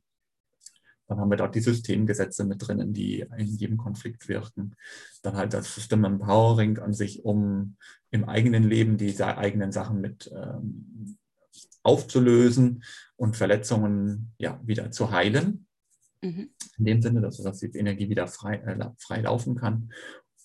Dann 1.08 1.20
haben 1.20 1.30
wir 1.30 1.36
dort 1.36 1.54
die 1.54 1.60
Systemgesetze 1.60 2.44
mit 2.44 2.66
drinnen, 2.66 2.92
die 2.92 3.20
in 3.36 3.46
jedem 3.46 3.76
Konflikt 3.76 4.28
wirken. 4.28 4.74
Dann 5.22 5.36
halt 5.36 5.52
das 5.52 5.72
System 5.72 6.04
Empowering 6.04 6.78
an 6.78 6.92
sich, 6.92 7.24
um 7.24 7.76
im 8.10 8.24
eigenen 8.24 8.64
Leben 8.64 8.96
die 8.96 9.16
eigenen 9.22 9.72
Sachen 9.72 10.00
mit 10.00 10.30
ähm, 10.34 11.16
aufzulösen 11.82 12.82
und 13.16 13.36
Verletzungen 13.36 14.32
ja, 14.38 14.60
wieder 14.64 14.90
zu 14.90 15.10
heilen. 15.10 15.66
Mhm. 16.22 16.50
In 16.78 16.84
dem 16.84 17.02
Sinne, 17.02 17.20
dass, 17.20 17.38
dass 17.38 17.60
die 17.60 17.70
Energie 17.76 18.08
wieder 18.08 18.26
frei, 18.26 18.56
äh, 18.56 18.90
frei 18.98 19.20
laufen 19.20 19.54
kann. 19.54 19.92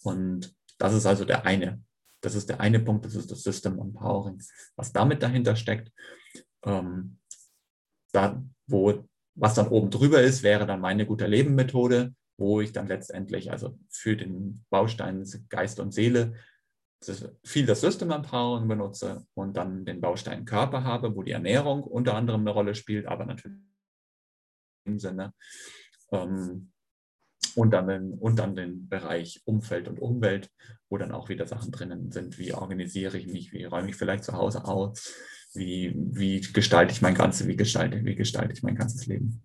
Und 0.03 0.55
das 0.77 0.93
ist 0.93 1.05
also 1.05 1.25
der 1.25 1.45
eine. 1.45 1.81
Das 2.21 2.35
ist 2.35 2.49
der 2.49 2.59
eine 2.59 2.79
Punkt, 2.79 3.05
das 3.05 3.15
ist 3.15 3.31
das 3.31 3.41
System 3.43 3.79
Empowering. 3.79 4.41
Was 4.75 4.93
damit 4.93 5.23
dahinter 5.23 5.55
steckt, 5.55 5.91
ähm, 6.63 7.17
da, 8.11 8.43
wo 8.67 9.07
was 9.35 9.55
dann 9.55 9.69
oben 9.69 9.89
drüber 9.89 10.21
ist, 10.21 10.43
wäre 10.43 10.65
dann 10.65 10.81
meine 10.81 11.05
gute 11.05 11.25
Leben 11.25 11.55
Methode, 11.55 12.13
wo 12.37 12.61
ich 12.61 12.73
dann 12.73 12.87
letztendlich 12.87 13.51
also 13.51 13.77
für 13.89 14.15
den 14.15 14.65
Baustein 14.69 15.25
Geist 15.49 15.79
und 15.79 15.93
Seele 15.93 16.35
viel 17.43 17.65
das 17.65 17.81
System 17.81 18.11
Empowering 18.11 18.67
benutze 18.67 19.25
und 19.33 19.57
dann 19.57 19.85
den 19.85 20.01
Baustein 20.01 20.45
Körper 20.45 20.83
habe, 20.83 21.15
wo 21.15 21.23
die 21.23 21.31
Ernährung 21.31 21.83
unter 21.83 22.15
anderem 22.15 22.41
eine 22.41 22.51
Rolle 22.51 22.75
spielt, 22.75 23.07
aber 23.07 23.25
natürlich 23.25 23.57
im 24.85 24.99
Sinne. 24.99 25.33
Ähm, 26.11 26.71
und 27.55 27.71
dann, 27.71 27.87
den, 27.87 28.13
und 28.13 28.37
dann 28.37 28.55
den 28.55 28.87
Bereich 28.87 29.41
Umfeld 29.45 29.87
und 29.87 29.99
Umwelt, 29.99 30.49
wo 30.89 30.97
dann 30.97 31.11
auch 31.11 31.29
wieder 31.29 31.47
Sachen 31.47 31.71
drinnen 31.71 32.11
sind, 32.11 32.37
wie 32.37 32.53
organisiere 32.53 33.17
ich 33.17 33.27
mich, 33.27 33.51
wie 33.51 33.65
räume 33.65 33.89
ich 33.89 33.95
vielleicht 33.95 34.23
zu 34.23 34.33
Hause 34.33 34.65
aus, 34.65 35.13
wie, 35.53 35.93
wie 35.95 36.39
gestalte 36.39 36.93
ich 36.93 37.01
mein 37.01 37.15
ganzes, 37.15 37.47
wie 37.47 37.55
gestalte, 37.55 38.05
wie 38.05 38.15
gestalte 38.15 38.53
ich 38.53 38.63
mein 38.63 38.75
ganzes 38.75 39.05
Leben. 39.07 39.41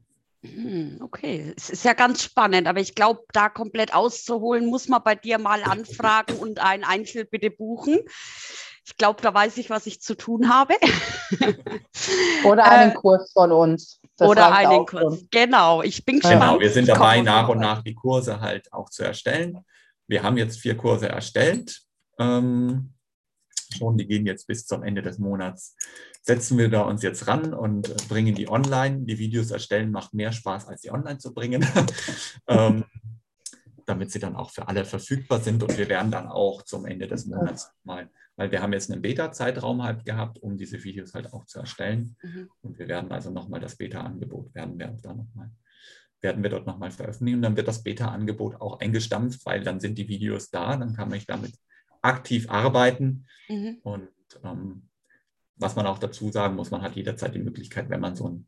Hm, 0.55 0.99
okay, 1.03 1.53
es 1.57 1.71
ist 1.71 1.85
ja 1.85 1.93
ganz 1.93 2.23
spannend, 2.23 2.67
aber 2.67 2.81
ich 2.81 2.95
glaube, 2.95 3.21
da 3.33 3.49
komplett 3.49 3.95
auszuholen, 3.95 4.67
muss 4.67 4.89
man 4.89 5.03
bei 5.03 5.15
dir 5.15 5.39
mal 5.39 5.63
anfragen 5.63 6.37
und 6.37 6.61
ein 6.61 6.85
Einzel 6.85 7.25
bitte 7.25 7.51
buchen. 7.51 8.01
Ich 8.85 8.97
glaube, 8.97 9.21
da 9.21 9.35
weiß 9.35 9.57
ich, 9.59 9.69
was 9.69 9.87
ich 9.87 10.01
zu 10.01 10.15
tun 10.15 10.49
habe. 10.49 10.75
Oder 12.45 12.65
einen 12.65 12.93
äh, 12.93 12.95
Kurs 12.95 13.33
von 13.33 13.51
uns. 13.51 14.01
Das 14.17 14.31
oder 14.31 14.55
einen 14.55 14.87
Kurs. 14.87 15.19
Schon. 15.19 15.29
Genau, 15.31 15.83
ich 15.83 16.05
bin 16.05 16.21
gespannt. 16.21 16.41
Genau, 16.41 16.61
wir 16.61 16.71
sind 16.71 16.89
dabei, 16.89 17.21
nach 17.21 17.49
und 17.49 17.59
nach 17.59 17.83
die 17.83 17.95
Kurse 17.95 18.41
halt 18.41 18.73
auch 18.73 18.89
zu 18.89 19.03
erstellen. 19.03 19.59
Wir 20.07 20.23
haben 20.23 20.39
jetzt 20.39 20.61
vier 20.61 20.77
Kurse 20.77 21.09
erstellt. 21.09 21.81
Ähm, 22.19 22.95
schon, 23.77 23.97
die 23.97 24.07
gehen 24.07 24.27
jetzt 24.27 24.47
bis 24.47 24.67
zum 24.67 24.83
Ende 24.83 25.03
des 25.03 25.19
Monats. 25.19 25.77
Setzen 26.23 26.59
wir 26.59 26.69
da 26.69 26.83
uns 26.83 27.03
jetzt 27.03 27.27
ran 27.29 27.55
und 27.55 28.09
bringen 28.09 28.35
die 28.35 28.49
online. 28.49 29.05
Die 29.05 29.19
Videos 29.19 29.51
erstellen 29.51 29.91
macht 29.91 30.15
mehr 30.15 30.33
Spaß, 30.33 30.67
als 30.67 30.83
sie 30.83 30.91
online 30.91 31.19
zu 31.19 31.33
bringen. 31.33 31.65
ähm, 32.49 32.85
damit 33.87 34.11
sie 34.11 34.19
dann 34.19 34.35
auch 34.35 34.51
für 34.51 34.67
alle 34.67 34.85
verfügbar 34.85 35.41
sind. 35.41 35.63
Und 35.63 35.79
wir 35.79 35.89
werden 35.89 36.11
dann 36.11 36.27
auch 36.27 36.63
zum 36.63 36.87
Ende 36.87 37.07
des 37.07 37.27
Monats 37.27 37.71
mal, 37.85 38.11
weil 38.35 38.51
wir 38.51 38.61
haben 38.61 38.73
jetzt 38.73 38.91
einen 38.91 39.01
Beta-Zeitraum 39.01 39.85
halt 39.85 40.05
gehabt, 40.05 40.39
um 40.41 40.57
diese 40.57 40.83
Videos 40.83 41.15
halt 41.15 41.33
auch 41.33 41.47
zu 41.47 41.61
erstellen. 41.61 42.17
Mhm. 42.23 42.51
Und 42.63 42.79
wir 42.79 42.89
werden 42.89 43.13
also 43.13 43.31
nochmal 43.31 43.61
das 43.61 43.77
Beta-Angebot 43.77 44.55
werden 44.55 44.79
wir 44.79 44.89
da 45.01 45.15
nochmal 45.15 45.53
werden 46.23 46.43
wir 46.43 46.51
dort 46.51 46.67
nochmal 46.67 46.91
veröffentlichen. 46.91 47.37
Und 47.37 47.43
dann 47.43 47.57
wird 47.57 47.69
das 47.69 47.83
Beta-Angebot 47.83 48.61
auch 48.61 48.81
eingestampft, 48.81 49.45
weil 49.47 49.63
dann 49.63 49.81
sind 49.81 49.97
die 49.99 50.09
Videos 50.09 50.51
da, 50.51 50.77
dann 50.77 50.95
kann 50.95 51.13
ich 51.13 51.27
damit 51.27 51.53
aktiv 52.07 52.49
arbeiten. 52.49 53.27
Mhm. 53.49 53.79
Und 53.83 54.09
ähm, 54.45 54.89
was 55.57 55.77
man 55.77 55.87
auch 55.87 55.99
dazu 55.99 56.31
sagen 56.31 56.57
muss, 56.57 56.71
man 56.71 56.83
hat 56.83 56.97
jederzeit 56.97 57.35
die 57.35 57.41
Möglichkeit, 57.41 57.89
wenn 57.91 58.01
man 58.01 58.15
so, 58.15 58.29
ein, 58.29 58.47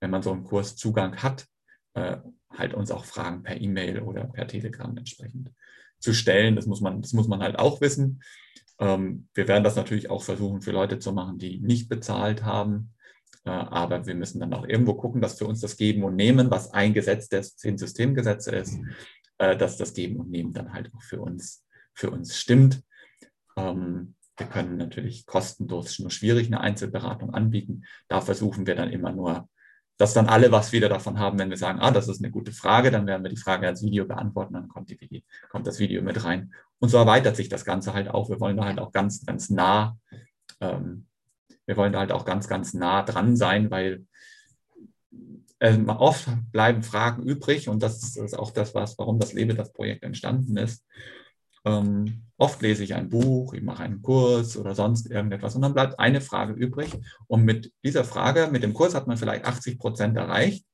wenn 0.00 0.10
man 0.10 0.22
so 0.22 0.32
einen 0.32 0.44
Kurszugang 0.44 1.16
hat, 1.22 1.46
äh, 1.94 2.18
halt 2.50 2.74
uns 2.74 2.90
auch 2.90 3.04
Fragen 3.04 3.42
per 3.42 3.60
E-Mail 3.60 4.00
oder 4.00 4.24
per 4.24 4.46
Telegram 4.46 4.96
entsprechend 4.96 5.50
zu 5.98 6.12
stellen. 6.12 6.56
Das 6.56 6.66
muss 6.66 6.80
man, 6.80 7.02
das 7.02 7.12
muss 7.12 7.28
man 7.28 7.42
halt 7.42 7.58
auch 7.58 7.80
wissen. 7.80 8.22
Ähm, 8.78 9.28
wir 9.34 9.48
werden 9.48 9.64
das 9.64 9.76
natürlich 9.76 10.10
auch 10.10 10.22
versuchen, 10.22 10.62
für 10.62 10.72
Leute 10.72 10.98
zu 10.98 11.12
machen, 11.12 11.38
die 11.38 11.58
nicht 11.58 11.88
bezahlt 11.88 12.44
haben. 12.44 12.94
Äh, 13.44 13.50
aber 13.50 14.06
wir 14.06 14.14
müssen 14.14 14.40
dann 14.40 14.54
auch 14.54 14.66
irgendwo 14.66 14.94
gucken, 14.94 15.20
dass 15.20 15.38
für 15.38 15.46
uns 15.46 15.60
das 15.60 15.76
Geben 15.76 16.04
und 16.04 16.16
Nehmen, 16.16 16.50
was 16.50 16.72
ein 16.72 16.94
Gesetz 16.94 17.28
der 17.28 17.42
zehn 17.42 17.78
Systemgesetze 17.78 18.54
ist, 18.54 18.78
äh, 19.38 19.56
dass 19.56 19.76
das 19.76 19.94
Geben 19.94 20.16
und 20.16 20.30
Nehmen 20.30 20.52
dann 20.52 20.72
halt 20.72 20.92
auch 20.94 21.02
für 21.02 21.20
uns, 21.20 21.65
für 21.96 22.10
uns 22.10 22.36
stimmt. 22.36 22.82
Ähm, 23.56 24.14
wir 24.36 24.46
können 24.46 24.76
natürlich 24.76 25.26
kostenlos 25.26 25.98
nur 25.98 26.10
schwierig 26.10 26.46
eine 26.46 26.60
Einzelberatung 26.60 27.34
anbieten. 27.34 27.84
Da 28.06 28.20
versuchen 28.20 28.66
wir 28.66 28.76
dann 28.76 28.90
immer 28.90 29.10
nur, 29.10 29.48
dass 29.96 30.12
dann 30.12 30.28
alle 30.28 30.52
was 30.52 30.72
wieder 30.72 30.90
davon 30.90 31.18
haben, 31.18 31.38
wenn 31.38 31.48
wir 31.48 31.56
sagen, 31.56 31.80
ah, 31.80 31.90
das 31.90 32.06
ist 32.06 32.22
eine 32.22 32.30
gute 32.30 32.52
Frage, 32.52 32.90
dann 32.90 33.06
werden 33.06 33.22
wir 33.22 33.30
die 33.30 33.38
Frage 33.38 33.66
als 33.66 33.82
Video 33.82 34.04
beantworten, 34.04 34.52
dann 34.52 34.68
kommt, 34.68 34.90
die, 34.90 35.24
kommt 35.48 35.66
das 35.66 35.78
Video 35.78 36.02
mit 36.02 36.22
rein. 36.22 36.52
Und 36.78 36.90
so 36.90 36.98
erweitert 36.98 37.34
sich 37.34 37.48
das 37.48 37.64
Ganze 37.64 37.94
halt 37.94 38.08
auch. 38.08 38.28
Wir 38.28 38.38
wollen 38.38 38.58
da 38.58 38.66
halt 38.66 38.78
auch 38.78 38.92
ganz, 38.92 39.24
ganz 39.24 39.48
nah, 39.48 39.96
ähm, 40.60 41.06
wir 41.64 41.78
wollen 41.78 41.94
da 41.94 42.00
halt 42.00 42.12
auch 42.12 42.26
ganz, 42.26 42.46
ganz 42.46 42.74
nah 42.74 43.02
dran 43.02 43.36
sein, 43.36 43.70
weil 43.70 44.06
äh, 45.60 45.78
oft 45.86 46.28
bleiben 46.52 46.82
Fragen 46.82 47.22
übrig 47.22 47.70
und 47.70 47.82
das 47.82 48.16
ist 48.16 48.38
auch 48.38 48.50
das, 48.50 48.74
was, 48.74 48.98
warum 48.98 49.18
das 49.18 49.32
Lebe, 49.32 49.54
das 49.54 49.72
Projekt 49.72 50.04
entstanden 50.04 50.58
ist. 50.58 50.84
Ähm, 51.66 52.22
oft 52.38 52.62
lese 52.62 52.84
ich 52.84 52.94
ein 52.94 53.08
Buch, 53.08 53.52
ich 53.52 53.62
mache 53.62 53.82
einen 53.82 54.00
Kurs 54.00 54.56
oder 54.56 54.74
sonst 54.74 55.10
irgendetwas 55.10 55.56
und 55.56 55.62
dann 55.62 55.74
bleibt 55.74 55.98
eine 55.98 56.20
Frage 56.20 56.52
übrig. 56.52 56.92
Und 57.26 57.44
mit 57.44 57.72
dieser 57.84 58.04
Frage, 58.04 58.48
mit 58.50 58.62
dem 58.62 58.72
Kurs 58.72 58.94
hat 58.94 59.06
man 59.06 59.16
vielleicht 59.16 59.44
80 59.44 59.78
Prozent 59.78 60.16
erreicht. 60.16 60.64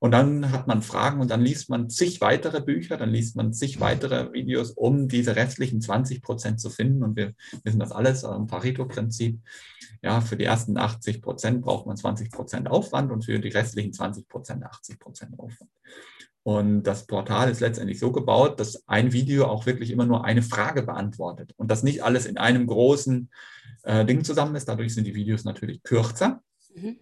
Und 0.00 0.12
dann 0.12 0.52
hat 0.52 0.68
man 0.68 0.82
Fragen 0.82 1.20
und 1.20 1.28
dann 1.28 1.40
liest 1.40 1.70
man 1.70 1.90
zig 1.90 2.20
weitere 2.20 2.60
Bücher, 2.60 2.96
dann 2.96 3.10
liest 3.10 3.34
man 3.34 3.52
zig 3.52 3.80
weitere 3.80 4.32
Videos, 4.32 4.70
um 4.70 5.08
diese 5.08 5.34
restlichen 5.34 5.80
20 5.80 6.22
Prozent 6.22 6.60
zu 6.60 6.70
finden. 6.70 7.02
Und 7.02 7.16
wir 7.16 7.32
wissen 7.64 7.80
das 7.80 7.90
alles 7.90 8.22
im 8.22 8.46
Pareto-Prinzip. 8.46 9.40
Ja, 10.00 10.20
für 10.20 10.36
die 10.36 10.44
ersten 10.44 10.78
80 10.78 11.20
Prozent 11.20 11.62
braucht 11.62 11.86
man 11.86 11.96
20 11.96 12.30
Prozent 12.30 12.70
Aufwand 12.70 13.10
und 13.10 13.24
für 13.24 13.40
die 13.40 13.48
restlichen 13.48 13.92
20 13.92 14.28
Prozent 14.28 14.62
80 14.62 15.00
Prozent 15.00 15.36
Aufwand. 15.36 15.70
Und 16.48 16.84
das 16.84 17.06
Portal 17.06 17.50
ist 17.50 17.60
letztendlich 17.60 17.98
so 17.98 18.10
gebaut, 18.10 18.58
dass 18.58 18.88
ein 18.88 19.12
Video 19.12 19.44
auch 19.44 19.66
wirklich 19.66 19.90
immer 19.90 20.06
nur 20.06 20.24
eine 20.24 20.40
Frage 20.40 20.82
beantwortet 20.82 21.52
und 21.58 21.70
das 21.70 21.82
nicht 21.82 22.02
alles 22.02 22.24
in 22.24 22.38
einem 22.38 22.66
großen 22.66 23.30
äh, 23.82 24.06
Ding 24.06 24.24
zusammen 24.24 24.56
ist. 24.56 24.66
Dadurch 24.66 24.94
sind 24.94 25.06
die 25.06 25.14
Videos 25.14 25.44
natürlich 25.44 25.82
kürzer. 25.82 26.40
Mhm. 26.74 26.96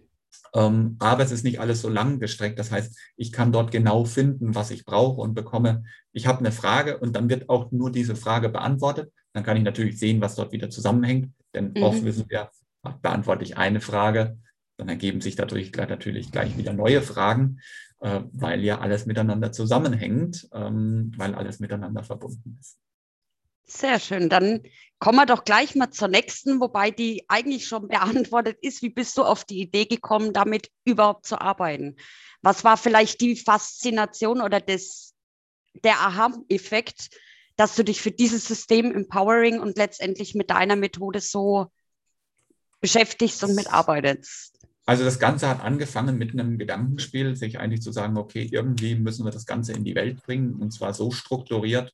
Ähm, 0.53 0.97
aber 0.99 1.23
es 1.23 1.31
ist 1.31 1.45
nicht 1.45 1.61
alles 1.61 1.81
so 1.81 1.87
lang 1.87 2.19
gestreckt. 2.19 2.59
Das 2.59 2.71
heißt, 2.71 2.99
ich 3.15 3.31
kann 3.31 3.53
dort 3.53 3.71
genau 3.71 4.03
finden, 4.03 4.53
was 4.53 4.69
ich 4.69 4.83
brauche 4.83 5.21
und 5.21 5.33
bekomme, 5.33 5.85
ich 6.11 6.27
habe 6.27 6.39
eine 6.39 6.51
Frage 6.51 6.97
und 6.97 7.15
dann 7.15 7.29
wird 7.29 7.47
auch 7.47 7.71
nur 7.71 7.89
diese 7.89 8.17
Frage 8.17 8.49
beantwortet. 8.49 9.13
Dann 9.31 9.45
kann 9.45 9.55
ich 9.55 9.63
natürlich 9.63 9.97
sehen, 9.97 10.19
was 10.19 10.35
dort 10.35 10.51
wieder 10.51 10.69
zusammenhängt. 10.69 11.31
Denn 11.55 11.71
mhm. 11.73 11.83
oft 11.83 12.03
wissen 12.03 12.25
wir, 12.27 12.51
beantworte 13.01 13.45
ich 13.45 13.55
eine 13.55 13.79
Frage, 13.79 14.37
dann 14.75 14.89
ergeben 14.89 15.21
sich 15.21 15.37
dadurch 15.37 15.71
natürlich 15.71 16.33
gleich 16.33 16.57
wieder 16.57 16.73
neue 16.73 17.01
Fragen, 17.01 17.61
äh, 17.99 18.21
weil 18.31 18.63
ja 18.63 18.79
alles 18.79 19.05
miteinander 19.05 19.51
zusammenhängt, 19.51 20.47
ähm, 20.53 21.11
weil 21.17 21.35
alles 21.35 21.59
miteinander 21.59 22.03
verbunden 22.03 22.57
ist. 22.59 22.77
Sehr 23.65 23.99
schön. 23.99 24.29
Dann 24.29 24.63
kommen 24.99 25.17
wir 25.17 25.25
doch 25.25 25.43
gleich 25.43 25.75
mal 25.75 25.91
zur 25.91 26.07
nächsten, 26.07 26.61
wobei 26.61 26.89
die 26.89 27.25
eigentlich 27.27 27.67
schon 27.67 27.87
beantwortet 27.89 28.57
ist. 28.61 28.81
Wie 28.81 28.89
bist 28.89 29.17
du 29.17 29.23
auf 29.23 29.43
die 29.43 29.59
Idee 29.59 29.85
gekommen, 29.85 30.31
damit 30.31 30.71
überhaupt 30.85 31.25
zu 31.25 31.41
arbeiten? 31.41 31.97
Was 32.41 32.63
war 32.63 32.77
vielleicht 32.77 33.19
die 33.19 33.35
Faszination 33.35 34.41
oder 34.41 34.61
das, 34.61 35.13
der 35.83 35.99
Aha-Effekt, 35.99 37.09
dass 37.57 37.75
du 37.75 37.83
dich 37.83 38.01
für 38.01 38.11
dieses 38.11 38.45
System 38.45 38.93
Empowering 38.93 39.59
und 39.59 39.77
letztendlich 39.77 40.33
mit 40.33 40.49
deiner 40.49 40.75
Methode 40.75 41.19
so 41.19 41.67
beschäftigst 42.79 43.43
und 43.43 43.55
mitarbeitest? 43.55 44.56
Also 44.87 45.03
das 45.03 45.19
Ganze 45.19 45.49
hat 45.49 45.61
angefangen 45.61 46.17
mit 46.17 46.31
einem 46.31 46.57
Gedankenspiel, 46.57 47.35
sich 47.35 47.59
eigentlich 47.59 47.81
zu 47.81 47.91
sagen, 47.91 48.17
okay, 48.17 48.47
irgendwie 48.49 48.95
müssen 48.95 49.25
wir 49.25 49.31
das 49.31 49.45
Ganze 49.45 49.73
in 49.73 49.83
die 49.83 49.95
Welt 49.95 50.23
bringen 50.23 50.55
und 50.55 50.71
zwar 50.71 50.93
so 50.93 51.11
strukturiert, 51.11 51.93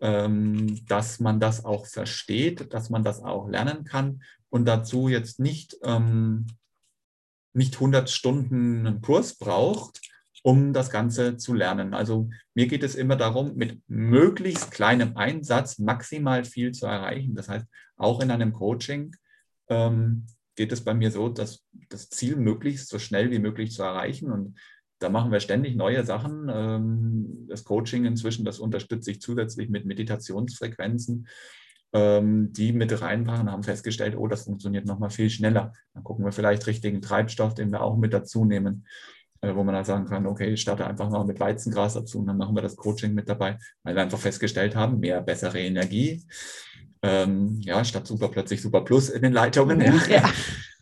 ähm, 0.00 0.84
dass 0.88 1.20
man 1.20 1.38
das 1.38 1.64
auch 1.64 1.86
versteht, 1.86 2.74
dass 2.74 2.90
man 2.90 3.04
das 3.04 3.22
auch 3.22 3.48
lernen 3.48 3.84
kann 3.84 4.20
und 4.50 4.64
dazu 4.64 5.08
jetzt 5.08 5.38
nicht, 5.38 5.76
ähm, 5.84 6.48
nicht 7.52 7.76
100 7.76 8.10
Stunden 8.10 8.84
einen 8.84 9.00
Kurs 9.00 9.36
braucht, 9.36 10.00
um 10.42 10.72
das 10.72 10.90
Ganze 10.90 11.36
zu 11.36 11.54
lernen. 11.54 11.94
Also 11.94 12.30
mir 12.52 12.66
geht 12.66 12.82
es 12.82 12.96
immer 12.96 13.14
darum, 13.14 13.54
mit 13.54 13.80
möglichst 13.86 14.72
kleinem 14.72 15.16
Einsatz 15.16 15.78
maximal 15.78 16.44
viel 16.44 16.72
zu 16.72 16.86
erreichen. 16.86 17.36
Das 17.36 17.48
heißt, 17.48 17.66
auch 17.96 18.20
in 18.20 18.32
einem 18.32 18.52
Coaching 18.52 19.14
ähm, 19.68 20.26
geht 20.54 20.72
es 20.72 20.82
bei 20.82 20.94
mir 20.94 21.10
so, 21.10 21.28
dass 21.28 21.64
das 21.88 22.08
Ziel 22.08 22.36
möglichst 22.36 22.88
so 22.88 22.98
schnell 22.98 23.30
wie 23.30 23.38
möglich 23.38 23.72
zu 23.72 23.82
erreichen. 23.82 24.30
Und 24.30 24.58
da 24.98 25.08
machen 25.10 25.32
wir 25.32 25.40
ständig 25.40 25.76
neue 25.76 26.04
Sachen. 26.04 26.48
Ähm, 26.52 27.46
das 27.48 27.64
Coaching 27.64 28.04
inzwischen, 28.04 28.44
das 28.44 28.58
unterstütze 28.58 29.10
ich 29.10 29.20
zusätzlich 29.20 29.68
mit 29.68 29.84
Meditationsfrequenzen, 29.84 31.28
ähm, 31.92 32.52
die 32.52 32.72
mit 32.72 33.00
reinmachen, 33.00 33.50
haben 33.50 33.62
festgestellt, 33.62 34.16
oh, 34.16 34.26
das 34.26 34.44
funktioniert 34.44 34.86
nochmal 34.86 35.10
viel 35.10 35.30
schneller. 35.30 35.72
Dann 35.92 36.04
gucken 36.04 36.24
wir 36.24 36.32
vielleicht 36.32 36.66
richtigen 36.66 37.02
Treibstoff, 37.02 37.54
den 37.54 37.70
wir 37.70 37.82
auch 37.82 37.96
mit 37.96 38.12
dazu 38.12 38.44
nehmen, 38.44 38.86
äh, 39.40 39.54
wo 39.54 39.64
man 39.64 39.74
dann 39.74 39.84
sagen 39.84 40.06
kann, 40.06 40.26
okay, 40.26 40.52
ich 40.52 40.60
starte 40.60 40.86
einfach 40.86 41.10
mal 41.10 41.24
mit 41.24 41.40
Weizengras 41.40 41.94
dazu 41.94 42.20
und 42.20 42.26
dann 42.26 42.38
machen 42.38 42.54
wir 42.54 42.62
das 42.62 42.76
Coaching 42.76 43.14
mit 43.14 43.28
dabei, 43.28 43.58
weil 43.82 43.94
wir 43.94 44.02
einfach 44.02 44.18
festgestellt 44.18 44.74
haben, 44.74 45.00
mehr 45.00 45.20
bessere 45.20 45.60
Energie. 45.60 46.24
Ähm, 47.04 47.60
ja, 47.60 47.84
statt 47.84 48.06
Super 48.06 48.28
plötzlich 48.28 48.62
Super 48.62 48.80
Plus 48.80 49.10
in 49.10 49.20
den 49.20 49.34
Leitungen. 49.34 49.80
Ja. 50.08 50.32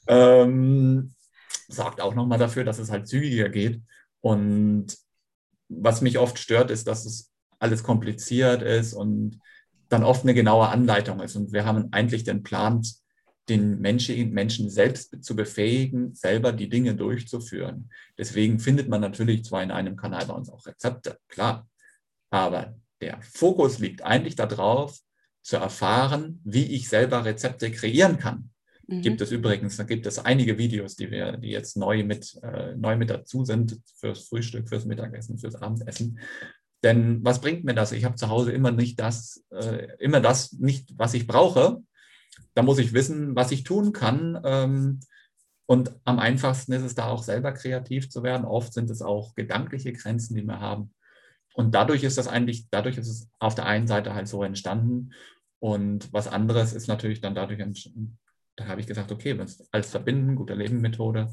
Ähm, 0.07 1.15
sorgt 1.69 2.01
auch 2.01 2.15
nochmal 2.15 2.39
dafür, 2.39 2.63
dass 2.63 2.79
es 2.79 2.93
halt 2.93 3.09
zügiger 3.09 3.49
geht. 3.49 3.83
Und 4.21 4.97
was 5.69 6.01
mich 6.01 6.19
oft 6.19 6.39
stört, 6.39 6.71
ist, 6.71 6.87
dass 6.87 7.07
es 7.07 7.33
alles 7.59 7.83
kompliziert 7.83 8.63
ist 8.63 8.93
und 8.93 9.41
dann 9.89 10.05
oft 10.05 10.23
eine 10.23 10.35
genaue 10.35 10.69
Anleitung 10.69 11.21
ist. 11.21 11.35
Und 11.35 11.53
wir 11.53 11.65
haben 11.65 11.89
eigentlich 11.93 12.23
den 12.23 12.45
Plan, 12.45 12.83
den 13.49 13.81
Menschen, 13.81 14.31
Menschen 14.31 14.71
selbst 14.71 15.25
zu 15.25 15.35
befähigen, 15.35 16.15
selber 16.15 16.53
die 16.53 16.69
Dinge 16.69 16.95
durchzuführen. 16.95 17.91
Deswegen 18.17 18.61
findet 18.61 18.89
man 18.89 19.01
natürlich 19.01 19.45
zwar 19.45 19.63
in 19.63 19.73
einem 19.73 19.97
Kanal 19.97 20.27
bei 20.27 20.35
uns 20.35 20.51
auch 20.51 20.65
Rezepte, 20.67 21.19
klar, 21.27 21.69
aber 22.31 22.77
der 23.01 23.21
Fokus 23.23 23.81
liegt 23.81 24.03
eigentlich 24.03 24.37
darauf, 24.37 25.01
zu 25.43 25.57
erfahren, 25.57 26.41
wie 26.45 26.65
ich 26.67 26.89
selber 26.89 27.25
Rezepte 27.25 27.71
kreieren 27.71 28.19
kann. 28.19 28.51
Mhm. 28.87 29.03
Gibt 29.03 29.21
es 29.21 29.33
übrigens, 29.33 29.77
da 29.77 29.85
gibt 29.85 30.07
es 30.07 30.19
einige 30.19 30.59
Videos, 30.59 30.97
die 30.97 31.11
wir, 31.11 31.37
die 31.37 31.51
jetzt 31.51 31.77
neu 31.77 32.05
mit, 32.05 32.39
äh, 32.43 32.75
neu 32.77 32.97
mit 32.97 33.11
dazu 33.11 33.45
sind, 33.45 33.81
fürs 33.97 34.29
Frühstück, 34.29 34.69
fürs 34.69 34.85
Mittagessen, 34.85 35.39
fürs 35.39 35.57
Abendessen. 35.57 36.19
Denn 36.83 37.25
was 37.25 37.41
bringt 37.41 37.65
mir 37.65 37.75
das? 37.75 37.93
Ich 37.93 38.05
habe 38.05 38.17
zu 38.17 38.29
Hause 38.29 38.53
immer 38.53 38.73
nicht 38.73 38.99
das, 38.99 39.45
äh, 39.51 39.89
immer 39.99 40.21
das 40.21 40.53
nicht, 40.53 40.93
was 40.97 41.15
ich 41.15 41.27
brauche. 41.27 41.83
Da 42.55 42.63
muss 42.63 42.79
ich 42.79 42.93
wissen, 42.93 43.37
was 43.37 43.53
ich 43.53 43.63
tun 43.63 43.93
kann. 43.93 44.41
Ähm, 44.45 45.01
und 45.67 45.95
am 46.05 46.19
einfachsten 46.19 46.73
ist 46.73 46.83
es 46.83 46.95
da 46.95 47.07
auch 47.07 47.23
selber 47.23 47.53
kreativ 47.53 48.11
zu 48.11 48.23
werden. 48.23 48.45
Oft 48.45 48.73
sind 48.75 48.91
es 48.91 49.01
auch 49.01 49.35
gedankliche 49.35 49.93
Grenzen, 49.93 50.35
die 50.35 50.43
wir 50.43 50.61
haben. 50.61 50.93
Und 51.55 51.75
dadurch 51.75 52.03
ist 52.03 52.19
das 52.19 52.29
eigentlich, 52.29 52.69
dadurch 52.71 52.99
ist 52.99 53.09
es 53.09 53.31
auf 53.39 53.55
der 53.55 53.67
einen 53.67 53.87
Seite 53.87 54.15
halt 54.15 54.27
so 54.27 54.43
entstanden. 54.43 55.13
Und 55.63 56.13
was 56.13 56.27
anderes 56.27 56.73
ist 56.73 56.89
natürlich 56.89 57.21
dann 57.21 57.37
dadurch 57.37 57.61
entstanden, 57.61 58.19
da 58.57 58.67
habe 58.67 58.81
ich 58.81 58.89
gesagt, 58.89 59.13
okay, 59.13 59.39
alles 59.71 59.91
verbinden, 59.91 60.35
gute 60.35 60.55
Leben-Methode. 60.55 61.29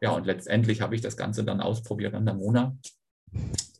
Ja, 0.00 0.12
und 0.12 0.24
letztendlich 0.24 0.80
habe 0.80 0.94
ich 0.94 1.02
das 1.02 1.18
Ganze 1.18 1.44
dann 1.44 1.60
ausprobiert 1.60 2.14
an 2.14 2.24
der 2.24 2.34
Mona, 2.34 2.78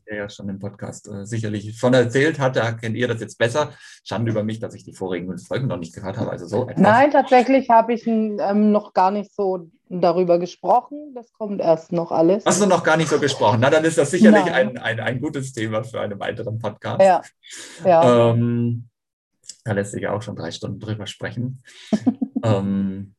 der 0.07 0.17
ja 0.17 0.29
schon 0.29 0.51
im 0.51 0.59
Podcast 0.59 1.09
äh, 1.09 1.25
sicherlich 1.25 1.75
schon 1.79 1.95
erzählt 1.95 2.39
hat. 2.39 2.57
Da 2.57 2.73
kennt 2.73 2.97
ihr 2.97 3.09
das 3.09 3.23
jetzt 3.23 3.39
besser. 3.39 3.73
Schande 4.05 4.31
über 4.31 4.45
mich, 4.45 4.61
dass 4.61 4.75
ich 4.75 4.85
die 4.85 4.93
vorigen 4.93 5.39
Folgen 5.39 5.69
noch 5.69 5.79
nicht 5.79 5.95
gehört 5.95 6.19
habe. 6.19 6.33
Also 6.33 6.47
so 6.47 6.69
etwas. 6.69 6.83
Nein, 6.83 7.11
tatsächlich 7.11 7.71
habe 7.71 7.95
ich 7.95 8.07
ähm, 8.07 8.71
noch 8.71 8.93
gar 8.93 9.11
nicht 9.11 9.35
so 9.35 9.71
darüber 9.89 10.39
gesprochen. 10.39 11.15
Das 11.15 11.33
kommt 11.33 11.63
erst 11.63 11.93
noch 11.93 12.13
alles. 12.13 12.45
Hast 12.45 12.61
du 12.61 12.67
noch 12.67 12.85
gar 12.85 12.99
nicht 12.99 13.09
so 13.09 13.19
gesprochen? 13.19 13.61
Na, 13.63 13.71
dann 13.71 13.87
ist 13.87 13.97
das 13.97 14.11
sicherlich 14.11 14.53
ein, 14.53 14.77
ein, 14.77 15.01
ein 15.01 15.19
gutes 15.19 15.55
Thema 15.55 15.83
für 15.83 16.03
einen 16.03 16.21
weiteren 16.21 16.59
Podcast. 16.59 17.01
Ja. 17.01 17.23
ja. 17.87 18.33
Ähm, 18.33 18.91
da 19.69 19.75
lässt 19.75 19.93
sich 19.93 20.03
ja 20.03 20.13
auch 20.13 20.23
schon 20.23 20.37
drei 20.37 20.51
Stunden 20.51 20.81
drüber 20.81 21.07
sprechen. 21.07 21.63
ähm, 22.43 23.15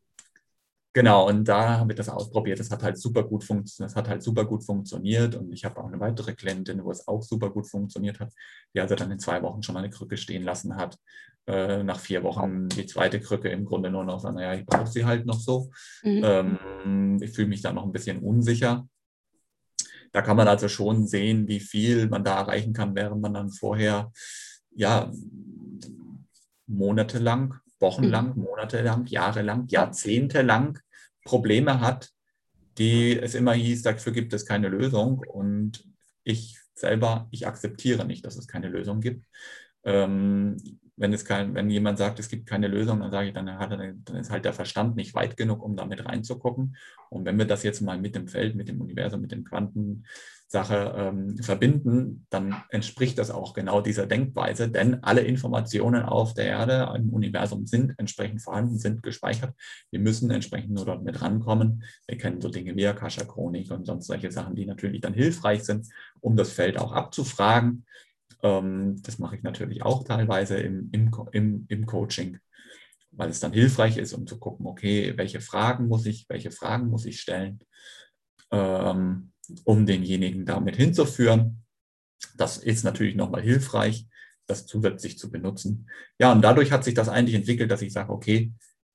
genau, 0.94 1.28
und 1.28 1.48
da 1.48 1.78
haben 1.78 1.90
wir 1.90 1.96
das 1.96 2.10
ausprobiert. 2.10 2.60
Das 2.60 2.72
hat 2.72 2.82
halt 2.82 2.98
super 2.98 3.24
gut 3.24 3.44
funktioniert. 3.44 3.92
Das 3.92 3.96
hat 3.96 4.10
halt 4.10 4.24
super 4.24 4.46
gut 4.46 4.66
funktioniert. 4.66 5.36
Und 5.36 5.54
ich 5.54 5.64
habe 5.64 5.80
auch 5.80 5.88
eine 5.88 6.00
weitere 6.00 6.34
Klientin, 6.34 6.84
wo 6.84 6.90
es 6.90 7.08
auch 7.08 7.22
super 7.22 7.52
gut 7.52 7.68
funktioniert 7.68 8.20
hat, 8.20 8.34
die 8.74 8.82
also 8.82 8.96
dann 8.96 9.12
in 9.12 9.20
zwei 9.20 9.44
Wochen 9.44 9.62
schon 9.62 9.74
mal 9.74 9.84
eine 9.84 9.92
Krücke 9.92 10.18
stehen 10.18 10.44
lassen 10.44 10.76
hat. 10.76 10.98
Äh, 11.46 11.84
nach 11.84 12.00
vier 12.00 12.24
Wochen 12.24 12.68
die 12.70 12.88
zweite 12.88 13.20
Krücke 13.20 13.50
im 13.50 13.66
Grunde 13.66 13.92
nur 13.92 14.04
noch, 14.04 14.24
naja, 14.24 14.56
ich 14.56 14.66
brauche 14.66 14.88
sie 14.88 15.06
halt 15.06 15.28
noch 15.28 15.40
so. 15.40 15.70
Mhm. 16.04 16.22
Ähm, 16.24 17.18
ich 17.22 17.32
fühle 17.32 17.48
mich 17.48 17.62
da 17.62 17.72
noch 17.72 17.86
ein 17.86 17.92
bisschen 17.92 18.20
unsicher. 18.24 18.88
Da 20.12 20.24
kann 20.24 20.38
man 20.38 20.48
also 20.48 20.68
schon 20.68 21.06
sehen, 21.06 21.48
wie 21.48 21.60
viel 21.60 22.10
man 22.10 22.24
da 22.24 22.40
erreichen 22.40 22.74
kann, 22.74 22.96
während 22.96 23.22
man 23.22 23.36
dann 23.36 23.52
vorher 23.52 24.12
ja 24.72 25.12
monatelang, 26.70 27.56
wochenlang, 27.80 28.36
mhm. 28.36 28.44
monatelang, 28.44 29.06
jahrelang, 29.08 29.68
jahrzehntelang 29.68 30.80
Probleme 31.26 31.82
hat, 31.82 32.10
die 32.78 33.18
es 33.20 33.36
immer 33.36 33.54
hieß, 33.54 33.82
dafür 33.84 34.14
gibt 34.14 34.34
es 34.34 34.46
keine 34.46 34.70
Lösung. 34.70 35.20
Und 35.28 35.86
ich 36.24 36.58
selber, 36.74 37.28
ich 37.32 37.48
akzeptiere 37.48 38.06
nicht, 38.06 38.26
dass 38.26 38.38
es 38.38 38.48
keine 38.48 38.70
Lösung 38.70 39.02
gibt. 39.02 39.26
Ähm, 39.84 40.58
wenn, 41.00 41.14
es 41.14 41.24
kein, 41.24 41.56
wenn 41.56 41.70
jemand 41.70 41.98
sagt, 41.98 42.20
es 42.20 42.28
gibt 42.28 42.46
keine 42.46 42.68
Lösung, 42.68 43.00
dann 43.00 43.12
sage 43.12 43.30
ich, 43.30 43.34
dann, 43.34 43.48
er, 43.48 43.68
dann 43.68 44.16
ist 44.18 44.30
halt 44.30 44.44
der 44.44 44.54
Verstand 44.54 44.98
nicht 44.98 45.16
weit 45.16 45.38
genug, 45.38 45.64
um 45.64 45.78
damit 45.78 46.06
reinzugucken. 46.06 46.76
Und 47.10 47.26
wenn 47.26 47.38
wir 47.38 47.46
das 47.46 47.64
jetzt 47.64 47.82
mal 47.82 47.98
mit 47.98 48.16
dem 48.16 48.28
Feld, 48.28 48.56
mit 48.56 48.68
dem 48.68 48.82
Universum, 48.82 49.22
mit 49.22 49.32
den 49.32 49.46
Quantensache 49.46 50.94
ähm, 50.98 51.38
verbinden, 51.38 52.28
dann 52.30 52.64
entspricht 52.70 53.18
das 53.18 53.32
auch 53.32 53.54
genau 53.54 53.80
dieser 53.80 54.08
Denkweise, 54.08 54.70
denn 54.70 55.02
alle 55.02 55.22
Informationen 55.22 56.04
auf 56.04 56.34
der 56.34 56.48
Erde, 56.48 56.94
im 56.98 57.10
Universum 57.12 57.66
sind 57.66 57.94
entsprechend 57.98 58.42
vorhanden, 58.42 58.78
sind 58.78 59.02
gespeichert. 59.02 59.54
Wir 59.92 60.02
müssen 60.02 60.30
entsprechend 60.32 60.72
nur 60.72 60.86
dort 60.86 61.04
mit 61.04 61.22
rankommen. 61.22 61.84
Wir 62.08 62.18
kennen 62.18 62.42
so 62.42 62.50
Dinge 62.50 62.76
wie 62.76 62.86
Akasha-Chronik 62.86 63.72
und 63.72 63.86
sonst 63.86 64.08
solche 64.08 64.32
Sachen, 64.32 64.56
die 64.56 64.66
natürlich 64.66 65.00
dann 65.00 65.14
hilfreich 65.14 65.64
sind, 65.64 65.88
um 66.20 66.36
das 66.36 66.52
Feld 66.52 66.78
auch 66.78 66.92
abzufragen. 66.92 67.86
Ähm, 68.44 69.02
das 69.02 69.20
mache 69.20 69.36
ich 69.36 69.44
natürlich 69.44 69.84
auch 69.84 70.04
teilweise 70.04 70.58
im, 70.58 70.90
im, 70.92 71.12
im, 71.32 71.66
im 71.68 71.86
Coaching, 71.86 72.40
weil 73.12 73.30
es 73.30 73.40
dann 73.40 73.54
hilfreich 73.54 73.98
ist, 73.98 74.14
um 74.14 74.28
zu 74.28 74.40
gucken, 74.40 74.66
okay, 74.66 75.14
welche 75.18 75.42
Fragen 75.42 75.88
muss 75.88 76.06
ich, 76.06 76.26
welche 76.30 76.52
Fragen 76.52 76.88
muss 76.88 77.06
ich 77.06 77.20
stellen. 77.20 77.60
Ähm, 78.52 79.32
um 79.64 79.86
denjenigen 79.86 80.46
damit 80.46 80.76
hinzuführen. 80.76 81.64
Das 82.36 82.58
ist 82.58 82.84
natürlich 82.84 83.16
nochmal 83.16 83.42
hilfreich, 83.42 84.08
das 84.46 84.66
zusätzlich 84.66 85.18
zu 85.18 85.32
benutzen. 85.32 85.90
Ja, 86.20 86.32
und 86.32 86.42
dadurch 86.42 86.72
hat 86.72 86.84
sich 86.84 86.94
das 86.94 87.10
eigentlich 87.10 87.36
entwickelt, 87.36 87.72
dass 87.72 87.82
ich 87.82 87.94
sage, 87.94 88.12
okay, 88.12 88.52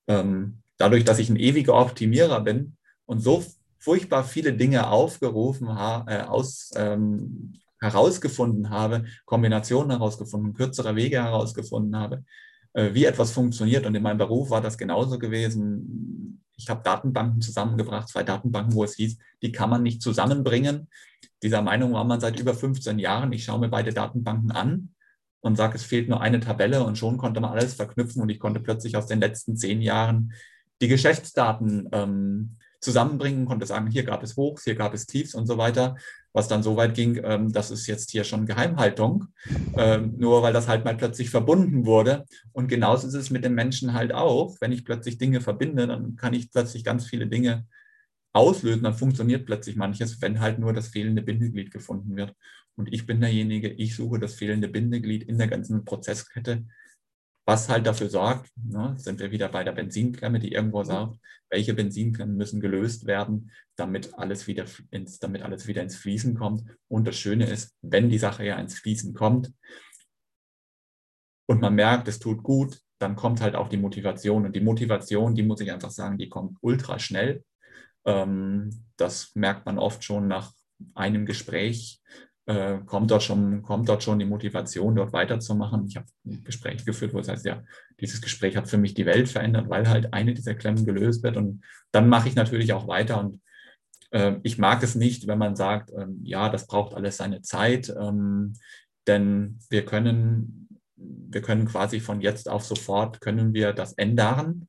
ähm, 0.08 0.62
dadurch, 0.76 1.04
dass 1.04 1.18
ich 1.18 1.30
ein 1.30 1.36
ewiger 1.36 1.74
Optimierer 1.74 2.40
bin 2.40 2.76
und 3.06 3.20
so 3.20 3.44
furchtbar 3.78 4.24
viele 4.24 4.52
Dinge 4.52 4.88
aufgerufen, 4.88 5.68
äh, 5.68 6.22
aus, 6.22 6.72
ähm, 6.76 7.54
herausgefunden 7.84 8.70
habe, 8.70 9.04
Kombinationen 9.26 9.90
herausgefunden, 9.90 10.54
kürzere 10.54 10.96
Wege 10.96 11.22
herausgefunden 11.22 11.96
habe, 11.96 12.24
äh, 12.72 12.94
wie 12.94 13.04
etwas 13.04 13.32
funktioniert. 13.32 13.86
Und 13.86 13.94
in 13.94 14.02
meinem 14.02 14.18
Beruf 14.18 14.50
war 14.50 14.60
das 14.60 14.78
genauso 14.78 15.18
gewesen. 15.18 16.40
Ich 16.56 16.68
habe 16.68 16.82
Datenbanken 16.82 17.40
zusammengebracht, 17.40 18.08
zwei 18.08 18.22
Datenbanken, 18.22 18.74
wo 18.74 18.84
es 18.84 18.94
hieß, 18.94 19.18
die 19.42 19.52
kann 19.52 19.70
man 19.70 19.82
nicht 19.82 20.02
zusammenbringen. 20.02 20.88
Dieser 21.42 21.62
Meinung 21.62 21.92
war 21.92 22.04
man 22.04 22.20
seit 22.20 22.40
über 22.40 22.54
15 22.54 22.98
Jahren. 22.98 23.32
Ich 23.32 23.44
schaue 23.44 23.60
mir 23.60 23.68
beide 23.68 23.92
Datenbanken 23.92 24.50
an 24.52 24.94
und 25.40 25.56
sage, 25.56 25.76
es 25.76 25.84
fehlt 25.84 26.08
nur 26.08 26.20
eine 26.20 26.40
Tabelle 26.40 26.84
und 26.84 26.96
schon 26.96 27.18
konnte 27.18 27.40
man 27.40 27.50
alles 27.50 27.74
verknüpfen 27.74 28.22
und 28.22 28.30
ich 28.30 28.40
konnte 28.40 28.60
plötzlich 28.60 28.96
aus 28.96 29.06
den 29.06 29.20
letzten 29.20 29.56
zehn 29.56 29.82
Jahren 29.82 30.32
die 30.80 30.88
Geschäftsdaten 30.88 31.88
ähm, 31.92 32.56
zusammenbringen, 32.80 33.46
konnte 33.46 33.66
sagen, 33.66 33.88
hier 33.88 34.04
gab 34.04 34.22
es 34.22 34.36
Hochs, 34.36 34.64
hier 34.64 34.74
gab 34.74 34.94
es 34.94 35.06
Tiefs 35.06 35.34
und 35.34 35.46
so 35.46 35.58
weiter, 35.58 35.96
was 36.34 36.48
dann 36.48 36.62
so 36.62 36.76
weit 36.76 36.94
ging, 36.94 37.20
ähm, 37.24 37.52
das 37.52 37.70
ist 37.70 37.86
jetzt 37.86 38.10
hier 38.10 38.24
schon 38.24 38.44
Geheimhaltung, 38.44 39.26
ähm, 39.76 40.14
nur 40.18 40.42
weil 40.42 40.52
das 40.52 40.68
halt 40.68 40.84
mal 40.84 40.96
plötzlich 40.96 41.30
verbunden 41.30 41.86
wurde. 41.86 42.26
Und 42.52 42.68
genauso 42.68 43.06
ist 43.06 43.14
es 43.14 43.30
mit 43.30 43.44
den 43.44 43.54
Menschen 43.54 43.94
halt 43.94 44.12
auch. 44.12 44.56
Wenn 44.60 44.72
ich 44.72 44.84
plötzlich 44.84 45.16
Dinge 45.16 45.40
verbinde, 45.40 45.86
dann 45.86 46.16
kann 46.16 46.34
ich 46.34 46.50
plötzlich 46.50 46.84
ganz 46.84 47.06
viele 47.06 47.28
Dinge 47.28 47.66
auslösen, 48.34 48.82
dann 48.82 48.94
funktioniert 48.94 49.46
plötzlich 49.46 49.76
manches, 49.76 50.20
wenn 50.20 50.40
halt 50.40 50.58
nur 50.58 50.72
das 50.72 50.88
fehlende 50.88 51.22
Bindeglied 51.22 51.70
gefunden 51.70 52.16
wird. 52.16 52.34
Und 52.76 52.92
ich 52.92 53.06
bin 53.06 53.20
derjenige, 53.20 53.68
ich 53.70 53.94
suche 53.94 54.18
das 54.18 54.34
fehlende 54.34 54.66
Bindeglied 54.68 55.22
in 55.22 55.38
der 55.38 55.46
ganzen 55.46 55.84
Prozesskette, 55.84 56.64
was 57.44 57.68
halt 57.68 57.86
dafür 57.86 58.08
sorgt, 58.08 58.50
ne, 58.56 58.94
sind 58.96 59.20
wir 59.20 59.30
wieder 59.30 59.48
bei 59.48 59.64
der 59.64 59.72
Benzinklemme, 59.72 60.38
die 60.38 60.52
irgendwo 60.52 60.80
mhm. 60.80 60.86
sagt, 60.86 61.18
welche 61.50 61.74
Benzinklemmen 61.74 62.36
müssen 62.36 62.60
gelöst 62.60 63.06
werden, 63.06 63.50
damit 63.76 64.14
alles, 64.14 64.46
wieder 64.46 64.64
ins, 64.90 65.18
damit 65.18 65.42
alles 65.42 65.66
wieder 65.66 65.82
ins 65.82 65.96
Fließen 65.96 66.34
kommt. 66.34 66.64
Und 66.88 67.06
das 67.06 67.16
Schöne 67.16 67.46
ist, 67.46 67.74
wenn 67.82 68.08
die 68.08 68.18
Sache 68.18 68.44
ja 68.44 68.58
ins 68.58 68.78
Fließen 68.78 69.14
kommt 69.14 69.52
und 71.46 71.60
man 71.60 71.74
merkt, 71.74 72.08
es 72.08 72.18
tut 72.18 72.42
gut, 72.42 72.80
dann 72.98 73.16
kommt 73.16 73.40
halt 73.40 73.54
auch 73.54 73.68
die 73.68 73.76
Motivation. 73.76 74.46
Und 74.46 74.56
die 74.56 74.60
Motivation, 74.60 75.34
die 75.34 75.42
muss 75.42 75.60
ich 75.60 75.70
einfach 75.70 75.90
sagen, 75.90 76.16
die 76.16 76.28
kommt 76.28 76.56
ultra 76.62 76.98
schnell. 76.98 77.44
Ähm, 78.06 78.84
das 78.96 79.34
merkt 79.34 79.66
man 79.66 79.78
oft 79.78 80.02
schon 80.02 80.26
nach 80.28 80.52
einem 80.94 81.26
Gespräch 81.26 82.00
äh, 82.46 82.78
kommt, 82.84 83.10
dort 83.10 83.22
schon, 83.22 83.62
kommt 83.62 83.88
dort 83.88 84.02
schon 84.02 84.18
die 84.18 84.26
Motivation, 84.26 84.96
dort 84.96 85.12
weiterzumachen. 85.12 85.86
Ich 85.86 85.96
habe 85.96 86.06
ein 86.26 86.44
Gespräch 86.44 86.84
geführt, 86.84 87.14
wo 87.14 87.18
es 87.18 87.28
heißt, 87.28 87.46
ja, 87.46 87.62
dieses 88.00 88.20
Gespräch 88.20 88.56
hat 88.56 88.68
für 88.68 88.76
mich 88.76 88.94
die 88.94 89.06
Welt 89.06 89.28
verändert, 89.28 89.68
weil 89.70 89.88
halt 89.88 90.12
eine 90.12 90.34
dieser 90.34 90.54
Klemmen 90.54 90.84
gelöst 90.84 91.22
wird. 91.22 91.36
Und 91.36 91.62
dann 91.90 92.08
mache 92.08 92.28
ich 92.28 92.34
natürlich 92.34 92.72
auch 92.72 92.86
weiter. 92.86 93.18
Und 93.18 93.40
äh, 94.10 94.36
ich 94.42 94.58
mag 94.58 94.82
es 94.82 94.94
nicht, 94.94 95.26
wenn 95.26 95.38
man 95.38 95.56
sagt, 95.56 95.90
äh, 95.90 96.06
ja, 96.22 96.48
das 96.50 96.66
braucht 96.66 96.94
alles 96.94 97.16
seine 97.16 97.40
Zeit, 97.42 97.94
ähm, 97.98 98.54
denn 99.06 99.58
wir 99.70 99.84
können, 99.84 100.68
wir 100.96 101.42
können 101.42 101.66
quasi 101.66 102.00
von 102.00 102.20
jetzt 102.20 102.48
auf 102.48 102.64
sofort, 102.64 103.20
können 103.20 103.54
wir 103.54 103.72
das 103.72 103.94
ändern. 103.94 104.68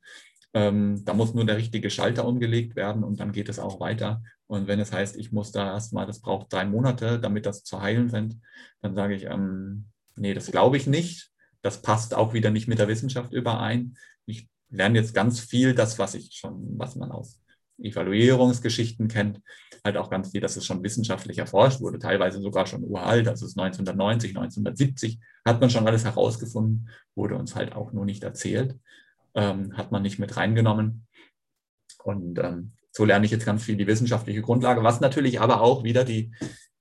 Ähm, 0.54 1.04
da 1.04 1.14
muss 1.14 1.34
nur 1.34 1.46
der 1.46 1.58
richtige 1.58 1.90
Schalter 1.90 2.26
umgelegt 2.26 2.76
werden 2.76 3.04
und 3.04 3.20
dann 3.20 3.34
geht 3.34 3.50
es 3.50 3.60
auch 3.60 3.82
weiter. 3.82 4.24
Und 4.48 4.68
wenn 4.68 4.80
es 4.80 4.92
heißt, 4.92 5.18
ich 5.18 5.32
muss 5.32 5.52
da 5.52 5.74
erstmal, 5.74 6.06
das 6.06 6.22
braucht 6.22 6.54
drei 6.54 6.66
Monate, 6.66 7.20
damit 7.20 7.46
das 7.46 7.64
zu 7.64 7.82
heilen 7.82 8.10
sind, 8.10 8.40
dann 8.82 8.96
sage 8.96 9.16
ich, 9.16 9.24
ähm, 9.26 9.86
nee, 10.16 10.34
das 10.34 10.52
glaube 10.52 10.78
ich 10.78 10.88
nicht. 10.88 11.32
Das 11.62 11.82
passt 11.82 12.14
auch 12.14 12.34
wieder 12.34 12.52
nicht 12.52 12.68
mit 12.68 12.78
der 12.78 12.88
Wissenschaft 12.88 13.34
überein. 13.34 13.98
Ich 14.28 14.48
lerne 14.70 15.00
jetzt 15.00 15.16
ganz 15.16 15.40
viel, 15.40 15.74
das, 15.74 15.98
was 15.98 16.14
ich 16.14 16.34
schon, 16.34 16.78
was 16.78 16.96
man 16.96 17.12
aus 17.12 17.42
Evaluierungsgeschichten 17.80 19.08
kennt, 19.08 19.42
halt 19.84 19.98
auch 19.98 20.10
ganz 20.10 20.32
viel, 20.32 20.42
dass 20.42 20.56
es 20.56 20.66
schon 20.66 20.84
wissenschaftlich 20.84 21.38
erforscht 21.38 21.82
wurde, 21.82 22.00
teilweise 22.00 22.42
sogar 22.42 22.68
schon 22.68 22.84
uralt, 22.84 23.28
also 23.28 23.46
1990, 23.46 24.38
1970 24.38 25.20
hat 25.46 25.60
man 25.60 25.70
schon 25.70 25.88
alles 25.88 26.06
herausgefunden, 26.06 26.90
wurde 27.16 27.36
uns 27.36 27.56
halt 27.56 27.74
auch 27.74 27.92
nur 27.92 28.06
nicht 28.06 28.24
erzählt, 28.24 28.80
ähm, 29.34 29.76
hat 29.76 29.92
man 29.92 30.04
nicht 30.04 30.20
mit 30.20 30.38
reingenommen. 30.38 31.08
Und 32.04 32.40
ähm, 32.40 32.74
so 32.96 33.04
lerne 33.04 33.26
ich 33.26 33.32
jetzt 33.32 33.46
ganz 33.46 33.64
viel 33.64 33.76
die 33.76 33.88
wissenschaftliche 33.88 34.42
Grundlage, 34.42 34.82
was 34.82 35.02
natürlich 35.02 35.42
aber 35.42 35.60
auch 35.62 35.84
wieder 35.84 36.06
die, 36.06 36.32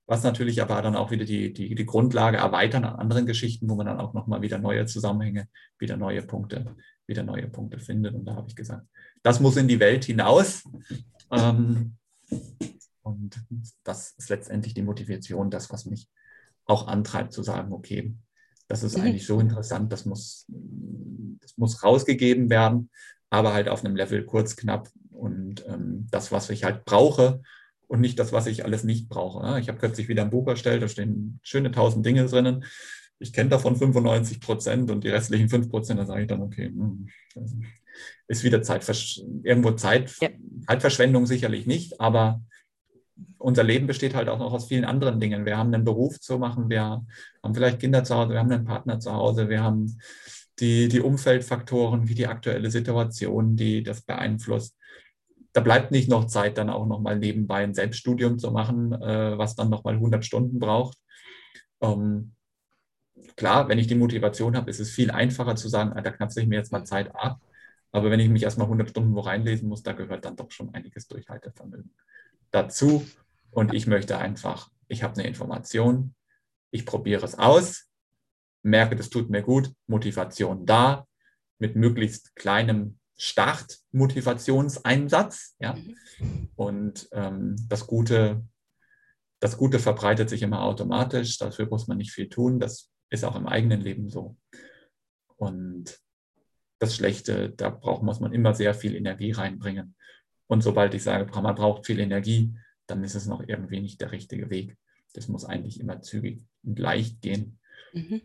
was 0.07 0.23
natürlich 0.23 0.61
aber 0.61 0.81
dann 0.81 0.95
auch 0.95 1.11
wieder 1.11 1.25
die, 1.25 1.51
die, 1.51 1.75
die 1.75 1.85
Grundlage 1.85 2.37
erweitern 2.37 2.85
an 2.85 2.95
anderen 2.95 3.25
Geschichten, 3.25 3.69
wo 3.69 3.75
man 3.75 3.87
dann 3.87 3.99
auch 3.99 4.13
nochmal 4.13 4.41
wieder 4.41 4.57
neue 4.57 4.85
Zusammenhänge, 4.85 5.49
wieder 5.77 5.97
neue 5.97 6.21
Punkte, 6.21 6.77
wieder 7.05 7.23
neue 7.23 7.49
Punkte 7.49 7.79
findet. 7.79 8.15
Und 8.15 8.23
da 8.23 8.35
habe 8.35 8.47
ich 8.47 8.55
gesagt, 8.55 8.87
das 9.23 9.41
muss 9.41 9.57
in 9.57 9.67
die 9.67 9.81
Welt 9.81 10.05
hinaus. 10.05 10.63
Ähm, 11.31 11.97
und 13.01 13.37
das 13.83 14.11
ist 14.17 14.29
letztendlich 14.29 14.73
die 14.73 14.83
Motivation, 14.83 15.51
das, 15.51 15.69
was 15.69 15.85
mich 15.85 16.07
auch 16.65 16.87
antreibt, 16.87 17.33
zu 17.33 17.43
sagen, 17.43 17.73
okay, 17.73 18.15
das 18.69 18.83
ist 18.83 18.97
mhm. 18.97 19.03
eigentlich 19.03 19.27
so 19.27 19.41
interessant, 19.41 19.91
das 19.91 20.05
muss, 20.05 20.45
das 20.47 21.57
muss 21.57 21.83
rausgegeben 21.83 22.49
werden, 22.49 22.89
aber 23.29 23.53
halt 23.53 23.67
auf 23.67 23.83
einem 23.83 23.97
Level 23.97 24.23
kurz, 24.25 24.55
knapp, 24.55 24.89
und 25.15 25.65
ähm, 25.67 26.07
das, 26.11 26.31
was 26.31 26.49
ich 26.49 26.63
halt 26.63 26.85
brauche 26.85 27.41
und 27.87 28.01
nicht 28.01 28.19
das, 28.19 28.31
was 28.31 28.47
ich 28.47 28.65
alles 28.65 28.83
nicht 28.83 29.09
brauche. 29.09 29.45
Ja, 29.45 29.57
ich 29.57 29.67
habe 29.67 29.79
kürzlich 29.79 30.07
wieder 30.07 30.23
ein 30.23 30.29
Buch 30.29 30.47
erstellt, 30.47 30.83
da 30.83 30.87
stehen 30.87 31.39
schöne 31.43 31.71
tausend 31.71 32.05
Dinge 32.05 32.25
drinnen. 32.25 32.65
Ich 33.19 33.31
kenne 33.31 33.49
davon 33.49 33.75
95 33.75 34.41
Prozent 34.41 34.91
und 34.91 35.03
die 35.03 35.09
restlichen 35.09 35.49
5 35.49 35.69
Prozent, 35.69 35.99
da 35.99 36.05
sage 36.05 36.23
ich 36.23 36.27
dann, 36.27 36.41
okay, 36.41 36.67
hm, 36.67 37.07
ist 38.27 38.43
wieder 38.43 38.61
Zeitversch 38.61 39.21
irgendwo 39.43 39.71
Zeit, 39.71 40.13
ja. 40.21 40.29
Zeitverschwendung 40.67 41.25
sicherlich 41.25 41.65
nicht, 41.65 42.01
aber 42.01 42.41
unser 43.37 43.63
Leben 43.63 43.87
besteht 43.87 44.15
halt 44.15 44.27
auch 44.27 44.39
noch 44.39 44.51
aus 44.51 44.67
vielen 44.67 44.83
anderen 44.83 45.19
Dingen. 45.19 45.45
Wir 45.45 45.57
haben 45.57 45.73
einen 45.73 45.85
Beruf 45.85 46.19
zu 46.19 46.37
machen, 46.37 46.69
wir 46.69 47.05
haben 47.43 47.53
vielleicht 47.53 47.79
Kinder 47.79 48.03
zu 48.03 48.15
Hause, 48.15 48.33
wir 48.33 48.39
haben 48.39 48.51
einen 48.51 48.65
Partner 48.65 48.99
zu 48.99 49.13
Hause, 49.13 49.47
wir 49.47 49.63
haben 49.63 49.97
die, 50.59 50.89
die 50.89 50.99
Umfeldfaktoren, 50.99 52.09
wie 52.09 52.15
die 52.15 52.27
aktuelle 52.27 52.71
Situation, 52.71 53.55
die 53.55 53.83
das 53.83 54.01
beeinflusst 54.01 54.75
da 55.55 55.61
bleibt 55.61 55.91
nicht 55.91 56.09
noch 56.09 56.25
Zeit, 56.27 56.57
dann 56.57 56.69
auch 56.69 56.85
nochmal 56.85 57.17
nebenbei 57.17 57.63
ein 57.63 57.73
Selbststudium 57.73 58.37
zu 58.37 58.51
machen, 58.51 58.91
äh, 58.91 59.37
was 59.37 59.55
dann 59.55 59.69
nochmal 59.69 59.93
100 59.93 60.25
Stunden 60.25 60.59
braucht. 60.59 60.97
Ähm, 61.79 62.35
klar, 63.37 63.69
wenn 63.69 63.79
ich 63.79 63.87
die 63.87 63.95
Motivation 63.95 64.57
habe, 64.57 64.69
ist 64.69 64.81
es 64.81 64.91
viel 64.91 65.11
einfacher 65.11 65.55
zu 65.55 65.69
sagen, 65.69 65.93
ah, 65.93 66.01
da 66.01 66.11
knapse 66.11 66.41
ich 66.41 66.47
mir 66.47 66.57
jetzt 66.57 66.73
mal 66.73 66.83
Zeit 66.83 67.15
ab. 67.15 67.39
Aber 67.93 68.11
wenn 68.11 68.19
ich 68.19 68.27
mich 68.27 68.43
erstmal 68.43 68.67
100 68.67 68.89
Stunden 68.89 69.15
wo 69.15 69.21
reinlesen 69.21 69.69
muss, 69.69 69.81
da 69.81 69.93
gehört 69.93 70.25
dann 70.25 70.35
doch 70.35 70.51
schon 70.51 70.73
einiges 70.73 71.07
Durchhaltevermögen 71.07 71.95
dazu. 72.51 73.07
Und 73.49 73.73
ich 73.73 73.87
möchte 73.87 74.17
einfach, 74.17 74.69
ich 74.89 75.03
habe 75.03 75.13
eine 75.13 75.25
Information, 75.25 76.15
ich 76.69 76.85
probiere 76.85 77.23
es 77.23 77.39
aus, 77.39 77.89
merke, 78.61 78.97
das 78.97 79.09
tut 79.09 79.29
mir 79.29 79.41
gut, 79.41 79.71
Motivation 79.87 80.65
da, 80.65 81.07
mit 81.59 81.77
möglichst 81.77 82.35
kleinem 82.35 82.99
Startmotivationseinsatz. 83.17 85.55
Ja? 85.59 85.75
Mhm. 86.19 86.49
Und 86.55 87.07
ähm, 87.11 87.55
das, 87.67 87.87
Gute, 87.87 88.45
das 89.39 89.57
Gute 89.57 89.79
verbreitet 89.79 90.29
sich 90.29 90.41
immer 90.41 90.63
automatisch. 90.63 91.37
Dafür 91.37 91.67
muss 91.67 91.87
man 91.87 91.97
nicht 91.97 92.11
viel 92.11 92.29
tun. 92.29 92.59
Das 92.59 92.91
ist 93.09 93.23
auch 93.23 93.35
im 93.35 93.47
eigenen 93.47 93.81
Leben 93.81 94.09
so. 94.09 94.37
Und 95.37 95.99
das 96.79 96.95
Schlechte, 96.95 97.51
da 97.51 97.69
braucht, 97.69 98.03
muss 98.03 98.19
man 98.19 98.33
immer 98.33 98.53
sehr 98.53 98.73
viel 98.73 98.95
Energie 98.95 99.31
reinbringen. 99.31 99.95
Und 100.47 100.61
sobald 100.61 100.93
ich 100.93 101.03
sage, 101.03 101.31
man 101.41 101.55
braucht 101.55 101.85
viel 101.85 101.99
Energie, 101.99 102.53
dann 102.87 103.03
ist 103.03 103.15
es 103.15 103.25
noch 103.25 103.41
irgendwie 103.47 103.81
nicht 103.81 104.01
der 104.01 104.11
richtige 104.11 104.49
Weg. 104.49 104.77
Das 105.13 105.27
muss 105.27 105.45
eigentlich 105.45 105.79
immer 105.79 106.01
zügig 106.01 106.43
und 106.63 106.77
leicht 106.77 107.21
gehen, 107.21 107.59
mhm. 107.93 108.21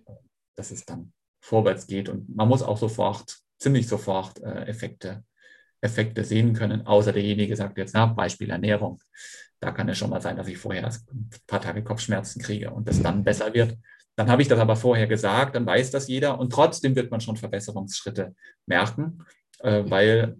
dass 0.57 0.70
es 0.70 0.85
dann 0.85 1.12
vorwärts 1.40 1.87
geht. 1.87 2.09
Und 2.09 2.35
man 2.35 2.48
muss 2.48 2.62
auch 2.62 2.76
sofort 2.76 3.40
ziemlich 3.60 3.86
sofort 3.86 4.42
äh, 4.42 4.64
Effekte, 4.64 5.22
Effekte 5.80 6.24
sehen 6.24 6.54
können, 6.54 6.86
außer 6.86 7.12
derjenige 7.12 7.54
sagt 7.54 7.78
jetzt, 7.78 7.94
na, 7.94 8.06
Beispiel 8.06 8.50
Ernährung. 8.50 9.00
Da 9.60 9.70
kann 9.72 9.88
es 9.88 9.98
schon 9.98 10.10
mal 10.10 10.22
sein, 10.22 10.36
dass 10.36 10.48
ich 10.48 10.58
vorher 10.58 10.86
ein 10.86 11.30
paar 11.46 11.60
Tage 11.60 11.84
Kopfschmerzen 11.84 12.42
kriege 12.42 12.70
und 12.70 12.88
es 12.88 13.02
dann 13.02 13.24
besser 13.24 13.52
wird. 13.52 13.76
Dann 14.16 14.30
habe 14.30 14.42
ich 14.42 14.48
das 14.48 14.58
aber 14.58 14.76
vorher 14.76 15.06
gesagt, 15.06 15.54
dann 15.54 15.66
weiß 15.66 15.90
das 15.90 16.08
jeder 16.08 16.38
und 16.38 16.52
trotzdem 16.52 16.96
wird 16.96 17.10
man 17.10 17.20
schon 17.20 17.36
Verbesserungsschritte 17.36 18.34
merken, 18.66 19.24
äh, 19.60 19.84
weil 19.86 20.36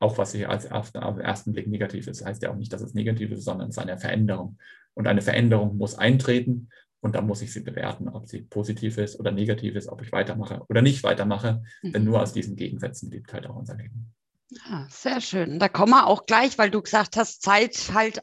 auch 0.00 0.16
was 0.16 0.32
hier 0.32 0.48
als 0.48 0.70
auf 0.70 0.92
ersten 0.94 1.52
Blick 1.52 1.66
negativ 1.66 2.06
ist, 2.06 2.24
heißt 2.24 2.42
ja 2.42 2.50
auch 2.50 2.56
nicht, 2.56 2.72
dass 2.72 2.82
es 2.82 2.94
negativ 2.94 3.32
ist, 3.32 3.44
sondern 3.44 3.68
es 3.68 3.76
ist 3.76 3.82
eine 3.82 3.98
Veränderung. 3.98 4.58
Und 4.94 5.06
eine 5.06 5.22
Veränderung 5.22 5.76
muss 5.76 5.96
eintreten 5.96 6.68
und 7.00 7.14
dann 7.14 7.26
muss 7.26 7.42
ich 7.42 7.52
sie 7.52 7.60
bewerten, 7.60 8.08
ob 8.08 8.28
sie 8.28 8.42
positiv 8.42 8.98
ist 8.98 9.18
oder 9.18 9.30
negativ 9.30 9.74
ist, 9.74 9.88
ob 9.88 10.02
ich 10.02 10.12
weitermache 10.12 10.62
oder 10.68 10.82
nicht 10.82 11.02
weitermache. 11.02 11.62
Mhm. 11.82 11.92
Denn 11.92 12.04
nur 12.04 12.22
aus 12.22 12.32
diesen 12.32 12.56
Gegensätzen 12.56 13.10
lebt 13.10 13.32
halt 13.32 13.46
auch 13.46 13.56
unser 13.56 13.76
Leben. 13.76 14.12
Ja, 14.50 14.86
sehr 14.90 15.20
schön. 15.20 15.58
Da 15.58 15.68
kommen 15.68 15.92
wir 15.92 16.06
auch 16.06 16.26
gleich, 16.26 16.58
weil 16.58 16.70
du 16.70 16.82
gesagt 16.82 17.16
hast, 17.16 17.42
Zeit 17.42 17.90
halt 17.92 18.22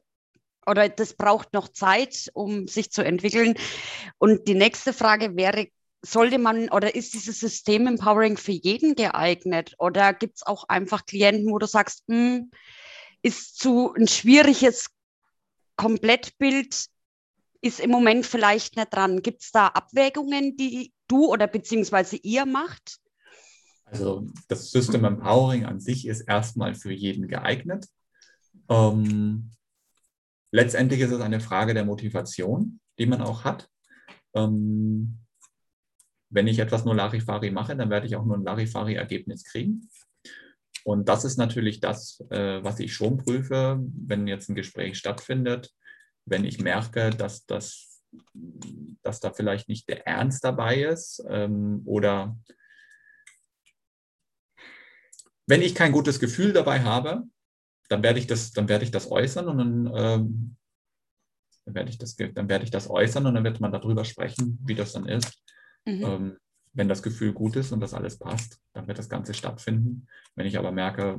oder 0.66 0.90
das 0.90 1.14
braucht 1.14 1.54
noch 1.54 1.70
Zeit, 1.70 2.30
um 2.34 2.68
sich 2.68 2.92
zu 2.92 3.04
entwickeln. 3.04 3.56
Und 4.18 4.48
die 4.48 4.56
nächste 4.56 4.94
Frage 4.94 5.36
wäre, 5.36 5.68
sollte 6.02 6.38
man 6.38 6.70
oder 6.70 6.96
ist 6.96 7.14
dieses 7.14 7.40
System 7.40 7.88
Empowering 7.88 8.38
für 8.38 8.52
jeden 8.52 8.96
geeignet? 8.96 9.76
Oder 9.78 10.14
gibt 10.14 10.38
es 10.38 10.44
auch 10.46 10.68
einfach 10.68 11.06
Klienten, 11.06 11.52
wo 11.52 11.60
du 11.60 11.68
sagst, 11.68 12.04
hm, 12.08 12.52
ist 13.22 13.60
zu 13.60 13.94
ein 13.94 14.08
schwieriges 14.08 14.88
Komplettbild, 15.76 16.88
ist 17.66 17.80
im 17.80 17.90
Moment 17.90 18.28
vielleicht 18.28 18.76
nicht 18.76 18.94
dran. 18.94 19.24
Gibt 19.24 19.42
es 19.42 19.52
da 19.52 19.68
Abwägungen, 19.68 20.56
die 20.56 20.94
du 21.08 21.26
oder 21.26 21.48
beziehungsweise 21.48 22.16
ihr 22.18 22.46
macht? 22.46 23.00
Also 23.86 24.28
das 24.48 24.70
System 24.70 25.04
Empowering 25.04 25.66
an 25.66 25.80
sich 25.80 26.08
ist 26.08 26.22
erstmal 26.22 26.76
für 26.76 26.94
jeden 26.94 27.28
geeignet. 27.28 27.88
Ähm, 28.70 29.52
letztendlich 30.52 31.02
ist 31.02 31.12
es 31.12 31.22
eine 31.22 31.40
Frage 31.40 31.74
der 31.74 31.86
Motivation, 31.86 32.80
die 33.00 33.08
man 33.08 33.22
auch 33.22 33.44
hat. 33.44 33.68
Ähm, 34.36 35.20
wenn 36.30 36.48
ich 36.48 36.60
etwas 36.60 36.86
nur 36.86 36.96
Larifari 36.96 37.50
mache, 37.50 37.76
dann 37.76 37.90
werde 37.90 38.06
ich 38.06 38.16
auch 38.16 38.26
nur 38.26 38.38
ein 38.38 38.44
Larifari-Ergebnis 38.44 39.44
kriegen. 39.44 39.90
Und 40.84 41.10
das 41.10 41.26
ist 41.26 41.38
natürlich 41.38 41.80
das, 41.80 42.24
äh, 42.30 42.64
was 42.64 42.80
ich 42.80 42.94
schon 42.94 43.18
prüfe, 43.18 43.80
wenn 43.82 44.28
jetzt 44.28 44.50
ein 44.50 44.56
Gespräch 44.56 45.00
stattfindet, 45.00 45.74
wenn 46.26 46.46
ich 46.46 46.60
merke, 46.60 47.12
dass, 47.12 47.46
das, 47.46 48.02
dass 49.04 49.20
da 49.20 49.32
vielleicht 49.32 49.70
nicht 49.70 49.88
der 49.88 50.06
Ernst 50.08 50.44
dabei 50.44 50.84
ist 50.84 51.24
ähm, 51.30 51.82
oder 51.86 52.38
wenn 55.48 55.62
ich 55.62 55.76
kein 55.76 55.92
gutes 55.92 56.20
Gefühl 56.20 56.54
dabei 56.54 56.82
habe, 56.82 57.24
dann 57.90 58.02
werde 58.02 58.20
ich 58.20 58.28
das, 58.28 58.52
dann 58.52 58.68
werde 58.68 58.84
ich 58.84 58.92
das 58.92 59.12
äußern 59.12 59.48
und 59.48 59.58
dann, 59.60 59.94
ähm, 59.96 60.58
dann, 61.66 61.76
werde 61.76 61.90
ich 61.90 61.98
das, 62.00 62.16
dann 62.16 62.50
werde 62.50 62.64
ich 62.64 62.72
das 62.72 62.90
äußern 62.90 63.26
und 63.28 63.36
dann 63.36 63.44
wird 63.44 63.60
man 63.60 63.72
darüber 63.72 64.06
sprechen, 64.06 64.60
wie 64.66 64.76
das 64.76 64.94
dann 64.94 65.08
ist. 65.08 65.44
Mhm. 65.86 66.04
Ähm, 66.04 66.38
wenn 66.74 66.90
das 66.90 67.02
Gefühl 67.02 67.32
gut 67.32 67.56
ist 67.56 67.72
und 67.72 67.80
das 67.80 67.94
alles 67.94 68.20
passt, 68.20 68.60
dann 68.74 68.88
wird 68.88 68.98
das 68.98 69.08
Ganze 69.08 69.34
stattfinden. 69.34 70.08
Wenn 70.36 70.46
ich 70.46 70.58
aber 70.58 70.72
merke, 70.72 71.18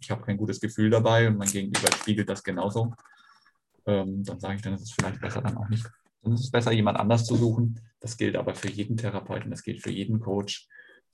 ich 0.00 0.10
habe 0.10 0.24
kein 0.24 0.36
gutes 0.36 0.60
Gefühl 0.60 0.90
dabei 0.90 1.28
und 1.28 1.36
mein 1.36 1.48
Gegenüber 1.48 1.92
spiegelt 1.92 2.28
das 2.28 2.42
genauso, 2.42 2.92
ähm, 3.88 4.22
dann 4.22 4.38
sage 4.38 4.56
ich, 4.56 4.62
dann 4.62 4.74
ist 4.74 4.82
es 4.82 4.92
vielleicht 4.92 5.20
besser 5.20 5.42
dann 5.42 5.56
auch 5.56 5.68
nicht. 5.68 5.86
Dann 6.22 6.32
ist 6.34 6.40
es 6.40 6.50
besser, 6.50 6.72
jemand 6.72 6.98
anders 6.98 7.24
zu 7.24 7.36
suchen. 7.36 7.80
Das 8.00 8.16
gilt 8.16 8.36
aber 8.36 8.54
für 8.54 8.70
jeden 8.70 8.96
Therapeuten, 8.96 9.50
das 9.50 9.62
gilt 9.62 9.82
für 9.82 9.90
jeden 9.90 10.20
Coach. 10.20 10.68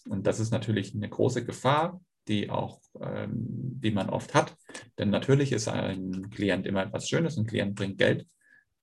Und 0.08 0.26
das 0.26 0.40
ist 0.40 0.50
natürlich 0.50 0.94
eine 0.94 1.08
große 1.08 1.44
Gefahr, 1.44 2.00
die 2.28 2.50
auch, 2.50 2.80
ähm, 3.00 3.36
die 3.38 3.90
man 3.90 4.10
oft 4.10 4.34
hat. 4.34 4.56
Denn 4.98 5.10
natürlich 5.10 5.52
ist 5.52 5.68
ein 5.68 6.30
Klient 6.30 6.66
immer 6.66 6.82
etwas 6.82 7.08
Schönes, 7.08 7.36
ein 7.36 7.46
Klient 7.46 7.74
bringt 7.74 7.98
Geld, 7.98 8.26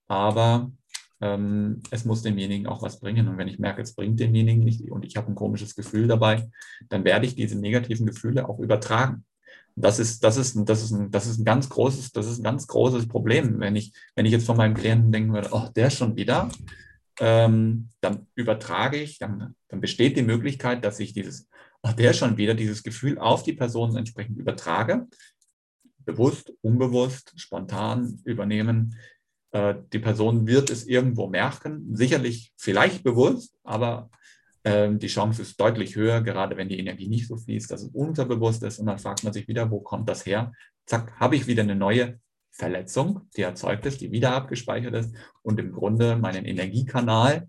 aber 0.08 0.72
ähm, 1.20 1.82
es 1.90 2.04
muss 2.04 2.22
demjenigen 2.22 2.66
auch 2.66 2.82
was 2.82 2.98
bringen. 2.98 3.28
Und 3.28 3.38
wenn 3.38 3.48
ich 3.48 3.58
merke, 3.58 3.82
es 3.82 3.94
bringt 3.94 4.18
demjenigen 4.18 4.64
nicht 4.64 4.90
und 4.90 5.04
ich 5.04 5.16
habe 5.16 5.28
ein 5.28 5.36
komisches 5.36 5.76
Gefühl 5.76 6.08
dabei, 6.08 6.48
dann 6.88 7.04
werde 7.04 7.26
ich 7.26 7.36
diese 7.36 7.58
negativen 7.58 8.06
Gefühle 8.06 8.48
auch 8.48 8.58
übertragen. 8.58 9.24
Das 9.74 9.98
ist, 9.98 10.22
das 10.22 10.36
ist, 10.36 10.56
das 10.68 10.82
ist, 10.82 10.90
ein, 10.90 11.10
das 11.10 11.26
ist 11.26 11.38
ein 11.38 11.44
ganz 11.44 11.68
großes, 11.68 12.12
das 12.12 12.26
ist 12.26 12.38
ein 12.38 12.44
ganz 12.44 12.66
großes 12.66 13.08
Problem. 13.08 13.58
Wenn 13.60 13.76
ich, 13.76 13.92
wenn 14.14 14.26
ich 14.26 14.32
jetzt 14.32 14.46
von 14.46 14.56
meinem 14.56 14.74
Klienten 14.74 15.12
denken 15.12 15.32
würde, 15.32 15.48
oh, 15.52 15.68
der 15.74 15.90
schon 15.90 16.16
wieder, 16.16 16.50
ähm, 17.20 17.88
dann 18.00 18.26
übertrage 18.34 18.98
ich, 18.98 19.18
dann, 19.18 19.54
dann 19.68 19.80
besteht 19.80 20.16
die 20.16 20.22
Möglichkeit, 20.22 20.84
dass 20.84 21.00
ich 21.00 21.12
dieses, 21.12 21.48
oh, 21.82 21.92
der 21.92 22.12
schon 22.12 22.36
wieder, 22.36 22.54
dieses 22.54 22.82
Gefühl 22.82 23.18
auf 23.18 23.42
die 23.42 23.52
Person 23.52 23.96
entsprechend 23.96 24.38
übertrage. 24.38 25.06
Bewusst, 26.04 26.52
unbewusst, 26.62 27.32
spontan 27.36 28.20
übernehmen. 28.24 28.96
Äh, 29.52 29.76
die 29.92 29.98
Person 29.98 30.46
wird 30.46 30.70
es 30.70 30.86
irgendwo 30.86 31.28
merken, 31.28 31.94
sicherlich 31.94 32.52
vielleicht 32.56 33.04
bewusst, 33.04 33.54
aber 33.62 34.10
die 34.64 35.08
Chance 35.08 35.42
ist 35.42 35.60
deutlich 35.60 35.96
höher, 35.96 36.20
gerade 36.20 36.56
wenn 36.56 36.68
die 36.68 36.78
Energie 36.78 37.08
nicht 37.08 37.26
so 37.26 37.36
fließt, 37.36 37.68
dass 37.70 37.82
es 37.82 37.88
unterbewusst 37.88 38.62
ist 38.62 38.78
und 38.78 38.86
dann 38.86 38.98
fragt 39.00 39.24
man 39.24 39.32
sich 39.32 39.48
wieder, 39.48 39.70
wo 39.72 39.80
kommt 39.80 40.08
das 40.08 40.24
her? 40.24 40.52
Zack, 40.86 41.18
habe 41.18 41.34
ich 41.34 41.48
wieder 41.48 41.64
eine 41.64 41.74
neue 41.74 42.20
Verletzung, 42.52 43.28
die 43.36 43.42
erzeugt 43.42 43.86
ist, 43.86 44.00
die 44.00 44.12
wieder 44.12 44.32
abgespeichert 44.32 44.94
ist 44.94 45.16
und 45.42 45.58
im 45.58 45.72
Grunde 45.72 46.16
meinen 46.16 46.44
Energiekanal 46.44 47.48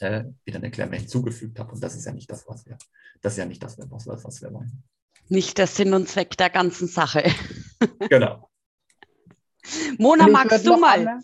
äh, 0.00 0.24
wieder 0.44 0.58
eine 0.58 0.70
Klemme 0.70 0.96
hinzugefügt 0.96 1.58
habe. 1.58 1.72
Und 1.72 1.84
das 1.84 1.94
ist 1.94 2.06
ja 2.06 2.12
nicht 2.12 2.30
das, 2.30 2.48
was 2.48 2.66
wir, 2.66 2.78
das 3.20 3.34
ist 3.34 3.38
ja 3.38 3.44
nicht 3.44 3.62
das, 3.62 3.78
was, 3.78 4.06
was 4.06 4.42
wir 4.42 4.52
wollen. 4.52 4.82
Nicht 5.28 5.58
der 5.58 5.66
Sinn 5.66 5.94
und 5.94 6.08
Zweck 6.08 6.36
der 6.38 6.50
ganzen 6.50 6.88
Sache. 6.88 7.30
genau. 8.08 8.50
Mona, 9.98 10.26
magst 10.26 10.66
du 10.66 10.76
mal? 10.76 11.20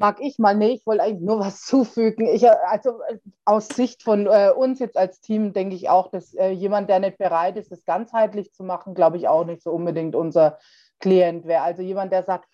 Mag 0.00 0.18
ich 0.22 0.38
mal, 0.38 0.56
nee, 0.56 0.72
ich 0.72 0.86
wollte 0.86 1.02
eigentlich 1.02 1.20
nur 1.26 1.40
was 1.40 1.60
zufügen. 1.66 2.26
Ich, 2.26 2.42
äh, 2.42 2.56
also 2.66 3.02
äh, 3.02 3.18
aus 3.44 3.68
Sicht 3.68 4.02
von 4.02 4.26
äh, 4.26 4.50
uns 4.50 4.78
jetzt 4.78 4.96
als 4.96 5.20
Team 5.20 5.52
denke 5.52 5.76
ich 5.76 5.90
auch, 5.90 6.10
dass 6.10 6.32
äh, 6.32 6.48
jemand, 6.48 6.88
der 6.88 7.00
nicht 7.00 7.18
bereit 7.18 7.58
ist, 7.58 7.70
das 7.70 7.84
ganzheitlich 7.84 8.50
zu 8.54 8.64
machen, 8.64 8.94
glaube 8.94 9.18
ich 9.18 9.28
auch 9.28 9.44
nicht 9.44 9.62
so 9.62 9.70
unbedingt 9.70 10.14
unser 10.14 10.58
Klient 11.00 11.44
wäre. 11.44 11.62
Also 11.62 11.82
jemand, 11.82 12.12
der 12.12 12.24
sagt, 12.24 12.48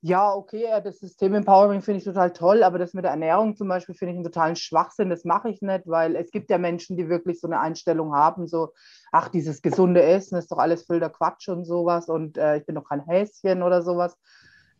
ja, 0.00 0.32
okay, 0.32 0.66
das 0.82 0.98
System 0.98 1.34
Empowering 1.34 1.82
finde 1.82 1.98
ich 1.98 2.04
total 2.04 2.32
toll, 2.32 2.64
aber 2.64 2.78
das 2.78 2.94
mit 2.94 3.04
der 3.04 3.12
Ernährung 3.12 3.54
zum 3.54 3.68
Beispiel 3.68 3.94
finde 3.94 4.12
ich 4.12 4.16
einen 4.16 4.24
totalen 4.24 4.56
Schwachsinn, 4.56 5.10
das 5.10 5.24
mache 5.24 5.50
ich 5.50 5.62
nicht, 5.62 5.86
weil 5.86 6.16
es 6.16 6.32
gibt 6.32 6.50
ja 6.50 6.58
Menschen, 6.58 6.96
die 6.96 7.08
wirklich 7.08 7.40
so 7.40 7.46
eine 7.46 7.60
Einstellung 7.60 8.14
haben, 8.14 8.48
so, 8.48 8.72
ach, 9.12 9.28
dieses 9.28 9.62
gesunde 9.62 10.02
Essen 10.02 10.36
ist 10.36 10.50
doch 10.50 10.58
alles 10.58 10.84
voll 10.84 11.00
der 11.00 11.10
Quatsch 11.10 11.48
und 11.48 11.64
sowas 11.64 12.08
und 12.08 12.38
äh, 12.38 12.58
ich 12.58 12.66
bin 12.66 12.74
doch 12.74 12.88
kein 12.88 13.04
Häschen 13.06 13.62
oder 13.62 13.82
sowas. 13.82 14.16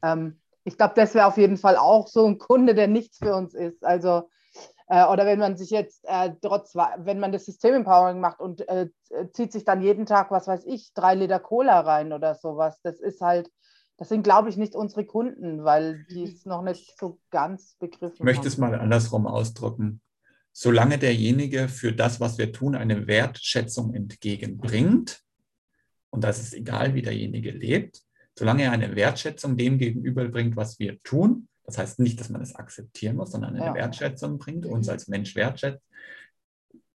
Ähm, 0.02 0.40
ich 0.68 0.76
glaube, 0.76 0.94
das 0.94 1.14
wäre 1.14 1.26
auf 1.26 1.38
jeden 1.38 1.56
Fall 1.56 1.76
auch 1.76 2.08
so 2.08 2.26
ein 2.26 2.38
Kunde, 2.38 2.74
der 2.74 2.88
nichts 2.88 3.18
für 3.18 3.34
uns 3.34 3.54
ist. 3.54 3.84
Also, 3.84 4.28
äh, 4.86 5.04
oder 5.06 5.24
wenn 5.24 5.38
man 5.38 5.56
sich 5.56 5.70
jetzt 5.70 6.04
äh, 6.04 6.30
trotz, 6.42 6.74
wenn 6.74 7.18
man 7.18 7.32
das 7.32 7.46
System 7.46 7.74
Empowering 7.74 8.20
macht 8.20 8.38
und 8.40 8.68
äh, 8.68 8.88
zieht 9.32 9.52
sich 9.52 9.64
dann 9.64 9.82
jeden 9.82 10.04
Tag, 10.04 10.30
was 10.30 10.46
weiß 10.46 10.64
ich, 10.66 10.92
drei 10.94 11.14
Liter 11.14 11.40
Cola 11.40 11.80
rein 11.80 12.12
oder 12.12 12.34
sowas, 12.34 12.78
das 12.82 13.00
ist 13.00 13.22
halt, 13.22 13.50
das 13.96 14.10
sind, 14.10 14.22
glaube 14.22 14.50
ich, 14.50 14.58
nicht 14.58 14.74
unsere 14.74 15.06
Kunden, 15.06 15.64
weil 15.64 16.04
die 16.10 16.24
es 16.24 16.44
noch 16.44 16.62
nicht 16.62 16.98
so 16.98 17.18
ganz 17.30 17.76
begriffen 17.78 18.16
Ich 18.16 18.22
möchte 18.22 18.40
haben. 18.40 18.48
es 18.48 18.58
mal 18.58 18.74
andersrum 18.74 19.26
ausdrücken. 19.26 20.02
Solange 20.52 20.98
derjenige 20.98 21.68
für 21.68 21.92
das, 21.92 22.20
was 22.20 22.36
wir 22.36 22.52
tun, 22.52 22.74
eine 22.74 23.06
Wertschätzung 23.06 23.94
entgegenbringt, 23.94 25.22
und 26.10 26.24
das 26.24 26.40
ist 26.40 26.52
egal, 26.54 26.94
wie 26.94 27.02
derjenige 27.02 27.50
lebt, 27.52 28.02
solange 28.38 28.62
er 28.62 28.72
eine 28.72 28.94
Wertschätzung 28.94 29.56
dem 29.56 29.78
gegenüberbringt, 29.78 30.56
was 30.56 30.78
wir 30.78 31.02
tun, 31.02 31.48
das 31.64 31.76
heißt 31.76 31.98
nicht, 31.98 32.18
dass 32.18 32.30
man 32.30 32.40
es 32.40 32.54
akzeptieren 32.54 33.16
muss, 33.16 33.32
sondern 33.32 33.54
eine 33.54 33.66
ja. 33.66 33.74
Wertschätzung 33.74 34.38
bringt, 34.38 34.64
uns 34.64 34.86
mhm. 34.86 34.92
als 34.92 35.08
Mensch 35.08 35.34
wertschätzt, 35.34 35.82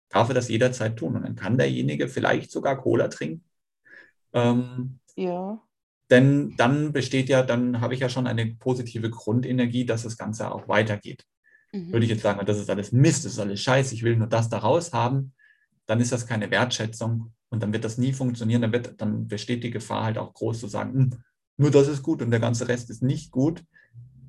darf 0.09 0.27
er 0.27 0.35
das 0.35 0.49
jederzeit 0.49 0.97
tun. 0.97 1.15
Und 1.15 1.23
dann 1.23 1.35
kann 1.35 1.57
derjenige 1.57 2.07
vielleicht 2.07 2.51
sogar 2.51 2.79
Cola 2.79 3.07
trinken. 3.07 3.43
Ähm, 4.33 4.99
ja. 5.15 5.59
Denn 6.11 6.55
dann 6.57 6.91
besteht 6.91 7.29
ja, 7.29 7.41
dann 7.41 7.81
habe 7.81 7.93
ich 7.93 8.01
ja 8.01 8.09
schon 8.09 8.27
eine 8.27 8.45
positive 8.45 9.09
Grundenergie, 9.09 9.85
dass 9.85 10.03
das 10.03 10.17
Ganze 10.17 10.51
auch 10.51 10.67
weitergeht. 10.67 11.25
Mhm. 11.71 11.91
Würde 11.91 12.05
ich 12.05 12.11
jetzt 12.11 12.23
sagen, 12.23 12.45
das 12.45 12.59
ist 12.59 12.69
alles 12.69 12.91
Mist, 12.91 13.25
das 13.25 13.33
ist 13.33 13.39
alles 13.39 13.61
Scheiße, 13.61 13.95
ich 13.95 14.03
will 14.03 14.17
nur 14.17 14.27
das 14.27 14.49
daraus 14.49 14.93
haben, 14.93 15.33
dann 15.85 15.99
ist 15.99 16.11
das 16.11 16.27
keine 16.27 16.51
Wertschätzung 16.51 17.33
und 17.49 17.63
dann 17.63 17.73
wird 17.73 17.85
das 17.85 17.97
nie 17.97 18.13
funktionieren. 18.13 18.61
Dann, 18.61 18.71
wird, 18.71 19.01
dann 19.01 19.27
besteht 19.27 19.63
die 19.63 19.71
Gefahr 19.71 20.03
halt 20.03 20.17
auch 20.19 20.33
groß 20.33 20.59
zu 20.59 20.67
sagen, 20.67 20.93
hm, 20.93 21.23
nur 21.59 21.71
das 21.71 21.89
ist 21.89 22.03
gut 22.03 22.21
und 22.21 22.31
der 22.31 22.39
ganze 22.39 22.69
Rest 22.69 22.89
ist 22.89 23.03
nicht 23.03 23.31
gut. 23.31 23.65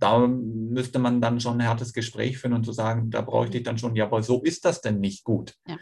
Da 0.00 0.26
müsste 0.26 0.98
man 0.98 1.20
dann 1.20 1.40
schon 1.40 1.60
ein 1.60 1.68
hartes 1.68 1.92
Gespräch 1.92 2.38
führen 2.38 2.54
und 2.54 2.64
zu 2.64 2.72
sagen, 2.72 3.10
da 3.10 3.20
bräuchte 3.20 3.58
ich 3.58 3.62
dann 3.62 3.78
schon, 3.78 3.94
ja, 3.94 4.06
aber 4.06 4.22
so 4.22 4.42
ist 4.42 4.64
das 4.64 4.80
denn 4.80 4.98
nicht 4.98 5.22
gut. 5.22 5.54
Ja. 5.68 5.78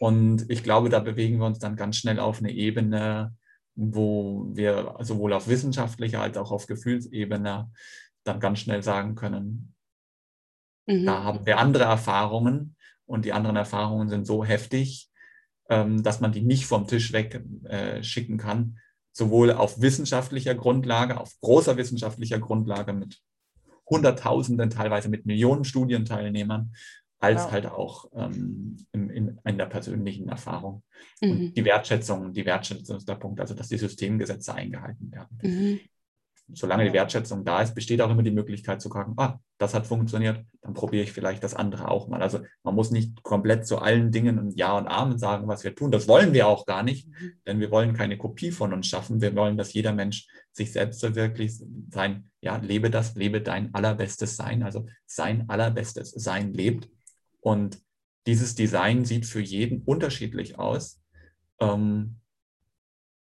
Und 0.00 0.50
ich 0.50 0.64
glaube, 0.64 0.88
da 0.88 0.98
bewegen 0.98 1.38
wir 1.38 1.46
uns 1.46 1.60
dann 1.60 1.76
ganz 1.76 1.98
schnell 1.98 2.18
auf 2.18 2.40
eine 2.40 2.50
Ebene, 2.50 3.36
wo 3.76 4.48
wir 4.54 4.96
sowohl 5.00 5.34
auf 5.34 5.46
wissenschaftlicher 5.46 6.20
als 6.20 6.36
auch 6.36 6.50
auf 6.50 6.66
Gefühlsebene 6.66 7.70
dann 8.24 8.40
ganz 8.40 8.58
schnell 8.58 8.82
sagen 8.82 9.14
können, 9.14 9.74
mhm. 10.86 11.06
da 11.06 11.22
haben 11.22 11.46
wir 11.46 11.58
andere 11.58 11.84
Erfahrungen 11.84 12.74
und 13.04 13.24
die 13.24 13.32
anderen 13.32 13.56
Erfahrungen 13.56 14.08
sind 14.08 14.26
so 14.26 14.44
heftig, 14.44 15.12
ähm, 15.68 16.02
dass 16.02 16.20
man 16.20 16.32
die 16.32 16.42
nicht 16.42 16.66
vom 16.66 16.88
Tisch 16.88 17.12
weg 17.12 17.40
äh, 17.64 18.02
schicken 18.02 18.36
kann, 18.36 18.78
sowohl 19.16 19.50
auf 19.50 19.80
wissenschaftlicher 19.80 20.54
Grundlage, 20.54 21.18
auf 21.18 21.40
großer 21.40 21.78
wissenschaftlicher 21.78 22.38
Grundlage 22.38 22.92
mit 22.92 23.18
Hunderttausenden, 23.88 24.68
teilweise 24.68 25.08
mit 25.08 25.24
Millionen 25.24 25.64
Studienteilnehmern, 25.64 26.74
als 27.18 27.44
ja. 27.44 27.50
halt 27.50 27.66
auch 27.66 28.10
ähm, 28.14 28.76
in, 28.92 29.08
in, 29.08 29.40
in, 29.42 29.56
der 29.56 29.66
persönlichen 29.66 30.28
Erfahrung. 30.28 30.82
Mhm. 31.22 31.30
Und 31.30 31.54
die 31.56 31.64
Wertschätzung, 31.64 32.34
die 32.34 32.44
Wertschätzung 32.44 32.98
ist 32.98 33.08
der 33.08 33.14
Punkt, 33.14 33.40
also 33.40 33.54
dass 33.54 33.68
die 33.68 33.78
Systemgesetze 33.78 34.54
eingehalten 34.54 35.10
werden. 35.10 35.38
Mhm. 35.40 35.80
Solange 36.52 36.84
die 36.84 36.92
Wertschätzung 36.92 37.44
da 37.44 37.60
ist, 37.60 37.74
besteht 37.74 38.00
auch 38.00 38.10
immer 38.10 38.22
die 38.22 38.30
Möglichkeit 38.30 38.80
zu 38.80 38.88
sagen, 38.88 39.14
ah, 39.16 39.40
das 39.58 39.74
hat 39.74 39.86
funktioniert, 39.86 40.44
dann 40.62 40.74
probiere 40.74 41.02
ich 41.02 41.12
vielleicht 41.12 41.42
das 41.42 41.54
andere 41.54 41.88
auch 41.88 42.08
mal. 42.08 42.22
Also 42.22 42.40
man 42.62 42.74
muss 42.74 42.90
nicht 42.90 43.22
komplett 43.22 43.66
zu 43.66 43.78
allen 43.78 44.12
Dingen 44.12 44.38
und 44.38 44.56
Ja 44.56 44.76
und 44.76 44.86
Amen 44.86 45.18
sagen, 45.18 45.48
was 45.48 45.64
wir 45.64 45.74
tun. 45.74 45.90
Das 45.90 46.08
wollen 46.08 46.32
wir 46.32 46.46
auch 46.46 46.66
gar 46.66 46.82
nicht, 46.82 47.08
mhm. 47.08 47.32
denn 47.46 47.60
wir 47.60 47.70
wollen 47.70 47.94
keine 47.94 48.18
Kopie 48.18 48.52
von 48.52 48.72
uns 48.72 48.86
schaffen. 48.86 49.20
Wir 49.20 49.34
wollen, 49.34 49.56
dass 49.56 49.72
jeder 49.72 49.92
Mensch 49.92 50.28
sich 50.52 50.72
selbst 50.72 51.00
verwirklicht 51.00 51.62
sein, 51.90 52.30
ja, 52.40 52.56
lebe 52.56 52.90
das, 52.90 53.14
lebe 53.14 53.40
dein 53.40 53.74
allerbestes 53.74 54.36
Sein, 54.36 54.62
also 54.62 54.86
sein 55.06 55.48
allerbestes 55.48 56.10
Sein 56.10 56.52
lebt. 56.52 56.88
Und 57.40 57.80
dieses 58.26 58.54
Design 58.54 59.04
sieht 59.04 59.26
für 59.26 59.40
jeden 59.40 59.82
unterschiedlich 59.82 60.58
aus. 60.58 61.00
Ähm, 61.60 62.16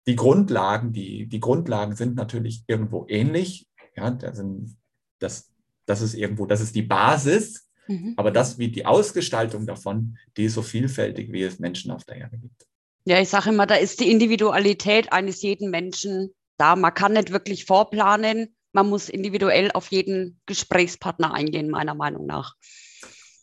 die 0.07 0.15
Grundlagen, 0.15 0.93
die, 0.93 1.27
die 1.27 1.39
Grundlagen 1.39 1.95
sind 1.95 2.15
natürlich 2.15 2.63
irgendwo 2.67 3.05
ähnlich. 3.07 3.67
Ja, 3.95 4.09
da 4.09 4.33
sind, 4.33 4.77
das, 5.19 5.51
das 5.85 6.01
ist 6.01 6.13
irgendwo, 6.13 6.45
das 6.45 6.61
ist 6.61 6.75
die 6.75 6.81
Basis. 6.81 7.69
Mhm. 7.87 8.13
Aber 8.17 8.31
das, 8.31 8.57
wie 8.57 8.69
die 8.69 8.85
Ausgestaltung 8.85 9.65
davon, 9.65 10.17
die 10.37 10.45
ist 10.45 10.53
so 10.53 10.61
vielfältig, 10.61 11.31
wie 11.31 11.43
es 11.43 11.59
Menschen 11.59 11.91
auf 11.91 12.03
der 12.05 12.17
Erde 12.17 12.37
gibt. 12.37 12.67
Ja, 13.05 13.19
ich 13.19 13.29
sage 13.29 13.49
immer, 13.49 13.65
da 13.65 13.75
ist 13.75 13.99
die 13.99 14.11
Individualität 14.11 15.11
eines 15.11 15.41
jeden 15.41 15.69
Menschen 15.69 16.33
da. 16.57 16.75
Man 16.75 16.93
kann 16.93 17.13
nicht 17.13 17.31
wirklich 17.31 17.65
vorplanen. 17.65 18.55
Man 18.73 18.89
muss 18.89 19.09
individuell 19.09 19.71
auf 19.71 19.91
jeden 19.91 20.39
Gesprächspartner 20.45 21.33
eingehen, 21.33 21.69
meiner 21.69 21.95
Meinung 21.95 22.25
nach. 22.25 22.55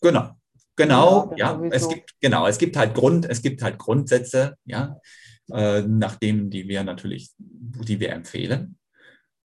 Genau. 0.01 0.31
Genau, 0.79 1.35
ja, 1.37 1.61
ja 1.61 1.71
es 1.73 1.89
gibt 1.89 2.15
genau, 2.21 2.47
es 2.47 2.57
gibt 2.57 2.77
halt 2.77 2.95
Grund, 2.95 3.29
es 3.29 3.43
gibt 3.43 3.63
halt 3.63 3.79
Grundsätze, 3.79 4.57
ja, 4.65 5.01
äh, 5.53 5.83
nach 5.83 6.17
denen, 6.17 6.51
die 6.51 6.69
wir 6.69 6.85
natürlich, 6.85 7.33
die 7.39 8.01
wir 8.01 8.13
empfehlen. 8.13 8.79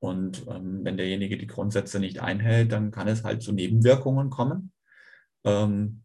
Und 0.01 0.47
ähm, 0.49 0.81
wenn 0.83 0.97
derjenige 0.97 1.37
die 1.37 1.47
Grundsätze 1.47 2.01
nicht 2.01 2.21
einhält, 2.21 2.73
dann 2.73 2.91
kann 2.91 3.09
es 3.09 3.23
halt 3.23 3.43
zu 3.43 3.53
Nebenwirkungen 3.53 4.31
kommen. 4.31 4.73
Ähm, 5.45 6.03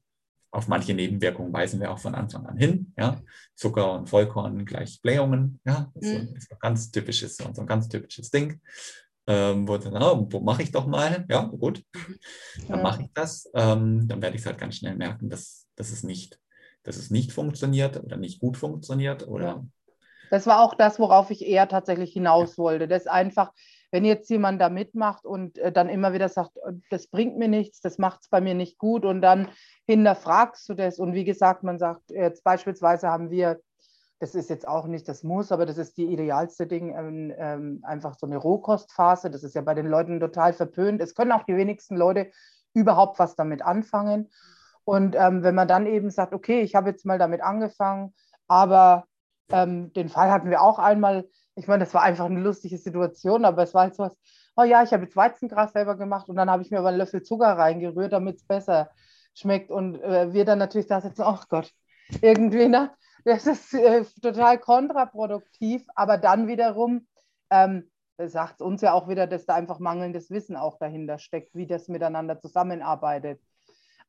auf 0.51 0.67
manche 0.67 0.93
Nebenwirkungen 0.93 1.51
weisen 1.51 1.79
wir 1.81 1.91
auch 1.91 1.99
von 1.99 2.15
Anfang 2.15 2.45
an 2.45 2.57
hin. 2.57 2.93
Ja? 2.97 3.21
Zucker 3.55 3.93
und 3.93 4.09
Vollkorn 4.09 4.65
gleich 4.65 5.01
Blähungen. 5.01 5.59
Ja? 5.65 5.91
Das 5.93 6.03
ist, 6.03 6.29
mhm. 6.29 6.35
ist 6.35 6.51
ein 6.51 6.59
ganz 6.59 6.91
typisches, 6.91 7.37
so 7.37 7.45
ein 7.45 7.67
ganz 7.67 7.87
typisches 7.87 8.31
Ding. 8.31 8.61
Ähm, 9.27 9.67
wo, 9.67 9.73
oh, 9.73 10.27
wo 10.29 10.39
mache 10.39 10.63
ich 10.63 10.71
doch 10.71 10.85
mal? 10.85 11.25
Ja, 11.29 11.43
gut. 11.45 11.83
Mhm. 11.93 12.19
Dann 12.67 12.81
mache 12.81 13.01
ich 13.03 13.09
das. 13.13 13.49
Ähm, 13.53 14.07
dann 14.07 14.21
werde 14.21 14.35
ich 14.35 14.41
es 14.41 14.45
halt 14.45 14.57
ganz 14.57 14.75
schnell 14.75 14.95
merken, 14.95 15.29
dass, 15.29 15.67
dass, 15.75 15.91
es 15.91 16.03
nicht, 16.03 16.39
dass 16.83 16.97
es 16.97 17.09
nicht 17.09 17.31
funktioniert 17.31 18.01
oder 18.03 18.17
nicht 18.17 18.39
gut 18.39 18.55
funktioniert 18.55 19.27
oder 19.27 19.65
das 20.29 20.47
war 20.47 20.61
auch 20.61 20.75
das, 20.75 20.99
worauf 20.99 21.31
ich 21.31 21.45
eher 21.45 21.67
tatsächlich 21.67 22.13
hinaus 22.13 22.57
wollte. 22.57 22.87
Das 22.87 23.07
einfach, 23.07 23.51
wenn 23.91 24.05
jetzt 24.05 24.29
jemand 24.29 24.61
da 24.61 24.69
mitmacht 24.69 25.25
und 25.25 25.57
äh, 25.57 25.71
dann 25.71 25.89
immer 25.89 26.13
wieder 26.13 26.29
sagt, 26.29 26.57
äh, 26.57 26.73
das 26.89 27.07
bringt 27.07 27.37
mir 27.37 27.47
nichts, 27.47 27.81
das 27.81 27.97
macht 27.97 28.21
es 28.21 28.29
bei 28.29 28.41
mir 28.41 28.53
nicht 28.53 28.77
gut 28.77 29.05
und 29.05 29.21
dann 29.21 29.49
hinterfragst 29.87 30.67
du 30.69 30.73
das. 30.73 30.99
Und 30.99 31.13
wie 31.13 31.25
gesagt, 31.25 31.63
man 31.63 31.77
sagt, 31.77 32.09
jetzt 32.09 32.43
beispielsweise 32.43 33.09
haben 33.09 33.29
wir, 33.29 33.59
das 34.19 34.35
ist 34.35 34.49
jetzt 34.49 34.67
auch 34.67 34.87
nicht 34.87 35.07
das 35.07 35.23
Muss, 35.23 35.51
aber 35.51 35.65
das 35.65 35.77
ist 35.77 35.97
die 35.97 36.05
idealste 36.05 36.67
Ding, 36.67 36.95
ähm, 36.95 37.33
ähm, 37.37 37.79
einfach 37.83 38.15
so 38.17 38.25
eine 38.25 38.37
Rohkostphase. 38.37 39.29
Das 39.29 39.43
ist 39.43 39.55
ja 39.55 39.61
bei 39.61 39.73
den 39.73 39.87
Leuten 39.87 40.19
total 40.19 40.53
verpönt. 40.53 41.01
Es 41.01 41.15
können 41.15 41.31
auch 41.31 41.43
die 41.43 41.57
wenigsten 41.57 41.95
Leute 41.95 42.31
überhaupt 42.73 43.19
was 43.19 43.35
damit 43.35 43.61
anfangen. 43.61 44.29
Und 44.83 45.15
ähm, 45.15 45.43
wenn 45.43 45.55
man 45.55 45.67
dann 45.67 45.87
eben 45.87 46.11
sagt, 46.11 46.33
okay, 46.33 46.61
ich 46.61 46.75
habe 46.75 46.89
jetzt 46.89 47.05
mal 47.05 47.17
damit 47.17 47.41
angefangen, 47.41 48.13
aber 48.47 49.05
ähm, 49.51 49.93
den 49.93 50.09
Fall 50.09 50.31
hatten 50.31 50.49
wir 50.49 50.61
auch 50.61 50.79
einmal. 50.79 51.27
Ich 51.55 51.67
meine, 51.67 51.83
das 51.83 51.93
war 51.93 52.03
einfach 52.03 52.25
eine 52.25 52.41
lustige 52.41 52.77
Situation, 52.77 53.45
aber 53.45 53.63
es 53.63 53.73
war 53.73 53.83
halt 53.83 53.95
so 53.95 54.03
was, 54.03 54.17
oh 54.57 54.63
ja, 54.63 54.83
ich 54.83 54.93
habe 54.93 55.03
jetzt 55.03 55.15
Weizengras 55.15 55.73
selber 55.73 55.95
gemacht 55.95 56.29
und 56.29 56.35
dann 56.35 56.49
habe 56.49 56.63
ich 56.63 56.71
mir 56.71 56.79
aber 56.79 56.89
einen 56.89 56.97
Löffel 56.97 57.23
Zucker 57.23 57.57
reingerührt, 57.57 58.13
damit 58.13 58.37
es 58.37 58.43
besser 58.45 58.89
schmeckt. 59.33 59.71
Und 59.71 60.01
äh, 60.01 60.33
wir 60.33 60.45
dann 60.45 60.59
natürlich 60.59 60.87
da 60.87 61.01
sitzen, 61.01 61.23
oh 61.25 61.39
Gott, 61.49 61.71
irgendwie, 62.21 62.67
ne? 62.67 62.91
Das 63.23 63.47
ist 63.47 63.73
äh, 63.73 64.05
total 64.21 64.59
kontraproduktiv, 64.59 65.85
aber 65.95 66.17
dann 66.17 66.47
wiederum 66.47 67.07
ähm, 67.49 67.89
sagt 68.17 68.55
es 68.55 68.61
uns 68.61 68.81
ja 68.81 68.93
auch 68.93 69.07
wieder, 69.07 69.27
dass 69.27 69.45
da 69.45 69.55
einfach 69.55 69.79
mangelndes 69.79 70.29
Wissen 70.29 70.55
auch 70.55 70.77
dahinter 70.77 71.17
steckt, 71.17 71.55
wie 71.55 71.67
das 71.67 71.87
miteinander 71.87 72.39
zusammenarbeitet. 72.39 73.41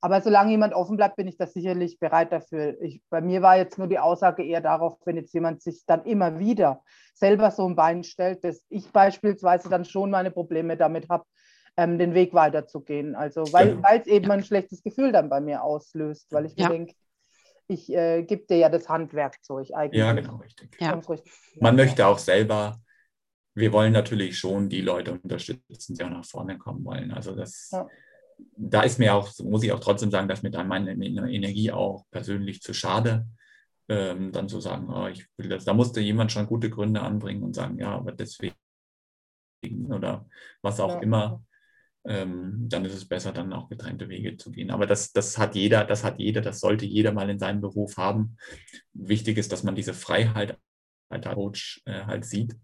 Aber 0.01 0.21
solange 0.21 0.51
jemand 0.51 0.75
offen 0.75 0.97
bleibt, 0.97 1.17
bin 1.17 1.27
ich 1.27 1.37
da 1.37 1.47
sicherlich 1.47 1.99
bereit 1.99 2.31
dafür. 2.33 2.81
Ich, 2.83 3.03
bei 3.09 3.21
mir 3.21 3.43
war 3.43 3.57
jetzt 3.57 3.79
nur 3.79 3.87
die 3.87 3.99
Aussage 3.99 4.45
eher 4.45 4.61
darauf, 4.61 4.99
wenn 5.05 5.17
jetzt 5.17 5.33
jemand 5.33 5.63
sich 5.63 5.85
dann 5.87 6.05
immer 6.05 6.39
wieder 6.39 6.83
selber 7.15 7.51
so 7.51 7.67
ein 7.67 7.77
Bein 7.77 8.05
stellt, 8.05 8.45
dass 8.45 8.63
ich 8.69 8.91
beispielsweise 8.93 9.69
dann 9.71 9.85
schon 9.85 10.11
meine 10.11 10.31
Probleme 10.31 10.77
damit 10.77 11.09
habe, 11.09 11.25
ähm, 11.79 11.99
den 11.99 12.15
Weg 12.15 12.35
weiterzugehen. 12.35 13.15
Also 13.15 13.43
weil 13.53 13.81
es 14.01 14.07
eben 14.07 14.31
ein 14.31 14.45
schlechtes 14.45 14.83
Gefühl 14.83 15.13
dann 15.13 15.31
bei 15.31 15.41
mir 15.41 15.63
auslöst, 15.63 16.31
weil 16.31 16.45
ich 16.45 16.57
mir 16.57 16.65
ja. 16.65 16.69
denke, 16.69 16.95
ich 17.69 17.93
äh, 17.93 18.23
gebe 18.23 18.47
dir 18.47 18.59
ja 18.59 18.69
das 18.69 18.89
Handwerkzeug 18.89 19.71
eigentlich. 19.75 19.99
Ja, 19.99 20.13
genau, 20.13 20.37
richtig. 20.37 20.77
Ja. 20.79 20.93
richtig. 20.93 21.33
Man 21.61 21.75
möchte 21.75 22.07
auch 22.07 22.19
selber, 22.19 22.81
wir 23.55 23.73
wollen 23.73 23.93
natürlich 23.93 24.39
schon 24.39 24.69
die 24.69 24.83
Leute 24.83 25.13
unterstützen, 25.13 25.97
die 25.97 26.05
auch 26.05 26.11
nach 26.11 26.25
vorne 26.25 26.59
kommen 26.59 26.85
wollen. 26.85 27.11
Also 27.11 27.35
das 27.35 27.71
ja 27.73 27.89
da 28.57 28.83
ist 28.83 28.99
mir 28.99 29.15
auch, 29.15 29.31
muss 29.41 29.63
ich 29.63 29.73
auch 29.73 29.81
trotzdem 29.81 30.11
sagen, 30.11 30.29
dass 30.29 30.43
mir 30.43 30.51
dann 30.51 30.69
meine 30.69 30.93
Energie 30.93 31.73
auch 31.73 32.05
persönlich 32.11 32.63
zu 32.63 32.75
schade, 32.75 33.27
ähm, 33.89 34.33
dann 34.33 34.49
zu 34.49 34.61
sagen, 34.61 34.91
oh, 34.91 35.07
ich 35.07 35.27
will 35.37 35.49
das. 35.49 35.65
Da 35.65 35.75
musste 35.75 36.01
jemand 36.01 36.33
schon 36.33 36.47
gute 36.47 36.71
Gründe 36.71 37.03
anbringen 37.03 37.43
und 37.43 37.55
sagen, 37.55 37.79
ja, 37.79 37.93
aber 37.93 38.13
deswegen 38.13 38.55
oder 39.89 40.27
was 40.63 40.81
auch 40.81 40.97
ja. 40.97 41.01
immer. 41.01 41.43
Ähm, 42.05 42.69
dann 42.69 42.85
ist 42.85 42.95
es 42.95 43.09
besser, 43.09 43.33
dann 43.33 43.53
auch 43.53 43.69
getrennte 43.69 44.09
Wege 44.09 44.37
zu 44.37 44.53
gehen. 44.53 44.71
Aber 44.71 44.87
das, 44.87 45.13
das 45.13 45.39
hat 45.39 45.57
jeder, 45.57 45.85
das 45.85 46.05
hat 46.05 46.21
jeder, 46.21 46.41
das 46.41 46.61
sollte 46.61 46.87
jeder 46.87 47.13
mal 47.13 47.29
in 47.29 47.41
seinem 47.41 47.61
Beruf 47.61 47.97
haben. 47.97 48.37
Wichtig 48.93 49.39
ist, 49.39 49.51
dass 49.51 49.65
man 49.65 49.75
diese 49.75 49.93
Freiheit 49.93 50.57
als 51.09 51.27
Coach 51.27 51.83
äh, 51.85 52.05
halt 52.05 52.25
sieht 52.25 52.57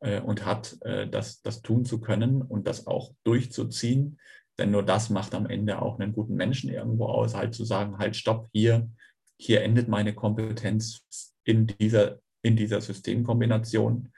äh, 0.00 0.20
und 0.20 0.46
hat, 0.46 0.78
äh, 0.80 1.06
das, 1.06 1.42
das 1.42 1.60
tun 1.60 1.84
zu 1.84 2.00
können 2.00 2.40
und 2.40 2.66
das 2.66 2.86
auch 2.86 3.12
durchzuziehen 3.24 4.18
denn 4.58 4.70
nur 4.70 4.82
das 4.82 5.10
macht 5.10 5.34
am 5.34 5.46
Ende 5.46 5.80
auch 5.82 5.98
einen 5.98 6.12
guten 6.12 6.34
Menschen 6.34 6.70
irgendwo 6.70 7.06
aus, 7.06 7.34
halt 7.34 7.54
zu 7.54 7.64
sagen, 7.64 7.98
halt 7.98 8.16
stopp, 8.16 8.48
hier, 8.52 8.90
hier 9.38 9.62
endet 9.62 9.88
meine 9.88 10.14
Kompetenz 10.14 11.04
in 11.44 11.66
dieser, 11.66 12.20
in 12.42 12.56
dieser 12.56 12.80
Systemkombination, 12.80 14.12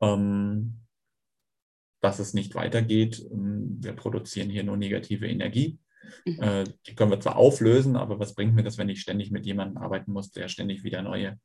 ähm, 0.00 0.80
dass 2.00 2.18
es 2.18 2.34
nicht 2.34 2.54
weitergeht. 2.54 3.26
Ähm, 3.32 3.78
wir 3.80 3.92
produzieren 3.92 4.50
hier 4.50 4.62
nur 4.62 4.76
negative 4.76 5.26
Energie. 5.26 5.78
Mhm. 6.24 6.40
Äh, 6.40 6.64
die 6.86 6.94
können 6.94 7.10
wir 7.10 7.20
zwar 7.20 7.36
auflösen, 7.36 7.96
aber 7.96 8.18
was 8.18 8.34
bringt 8.34 8.54
mir 8.54 8.62
das, 8.62 8.78
wenn 8.78 8.88
ich 8.88 9.00
ständig 9.00 9.30
mit 9.30 9.46
jemandem 9.46 9.78
arbeiten 9.78 10.12
muss, 10.12 10.30
der 10.30 10.48
ständig 10.48 10.84
wieder 10.84 11.02
neue, 11.02 11.38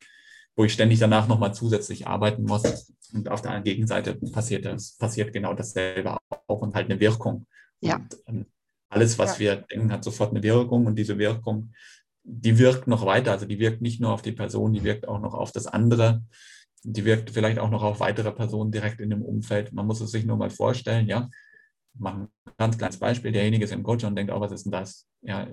wo 0.55 0.65
ich 0.65 0.73
ständig 0.73 0.99
danach 0.99 1.27
nochmal 1.27 1.53
zusätzlich 1.53 2.07
arbeiten 2.07 2.43
muss. 2.43 2.93
Und 3.13 3.29
auf 3.29 3.41
der 3.41 3.61
Gegenseite 3.61 4.15
passiert 4.15 4.65
das, 4.65 4.97
passiert 4.97 5.33
genau 5.33 5.53
dasselbe 5.53 6.17
auch 6.47 6.61
und 6.61 6.75
halt 6.75 6.89
eine 6.89 6.99
Wirkung. 6.99 7.47
Ja. 7.81 7.97
Und, 7.97 8.17
ähm, 8.27 8.45
alles, 8.89 9.17
was 9.17 9.33
ja. 9.35 9.39
wir 9.39 9.55
denken, 9.57 9.91
hat 9.91 10.03
sofort 10.03 10.31
eine 10.31 10.43
Wirkung 10.43 10.85
und 10.85 10.95
diese 10.95 11.17
Wirkung, 11.17 11.73
die 12.23 12.57
wirkt 12.59 12.87
noch 12.87 13.05
weiter. 13.05 13.31
Also 13.31 13.45
die 13.45 13.59
wirkt 13.59 13.81
nicht 13.81 14.01
nur 14.01 14.11
auf 14.11 14.21
die 14.21 14.33
Person, 14.33 14.73
die 14.73 14.83
wirkt 14.83 15.07
auch 15.07 15.19
noch 15.19 15.33
auf 15.33 15.51
das 15.51 15.65
andere. 15.67 16.23
Die 16.83 17.05
wirkt 17.05 17.31
vielleicht 17.31 17.59
auch 17.59 17.69
noch 17.69 17.83
auf 17.83 17.99
weitere 17.99 18.31
Personen 18.31 18.71
direkt 18.71 18.99
in 18.99 19.09
dem 19.09 19.21
Umfeld. 19.21 19.71
Man 19.71 19.87
muss 19.87 20.01
es 20.01 20.11
sich 20.11 20.25
nur 20.25 20.37
mal 20.37 20.49
vorstellen, 20.49 21.07
ja. 21.07 21.29
Machen 21.93 22.27
ein 22.45 22.53
ganz 22.57 22.77
kleines 22.77 22.97
Beispiel. 22.97 23.31
Derjenige 23.31 23.65
ist 23.65 23.73
im 23.73 23.83
Coach 23.83 24.03
und 24.03 24.15
denkt, 24.15 24.31
oh, 24.31 24.39
was 24.39 24.51
ist 24.51 24.65
denn 24.65 24.71
das? 24.71 25.07
Ja, 25.21 25.47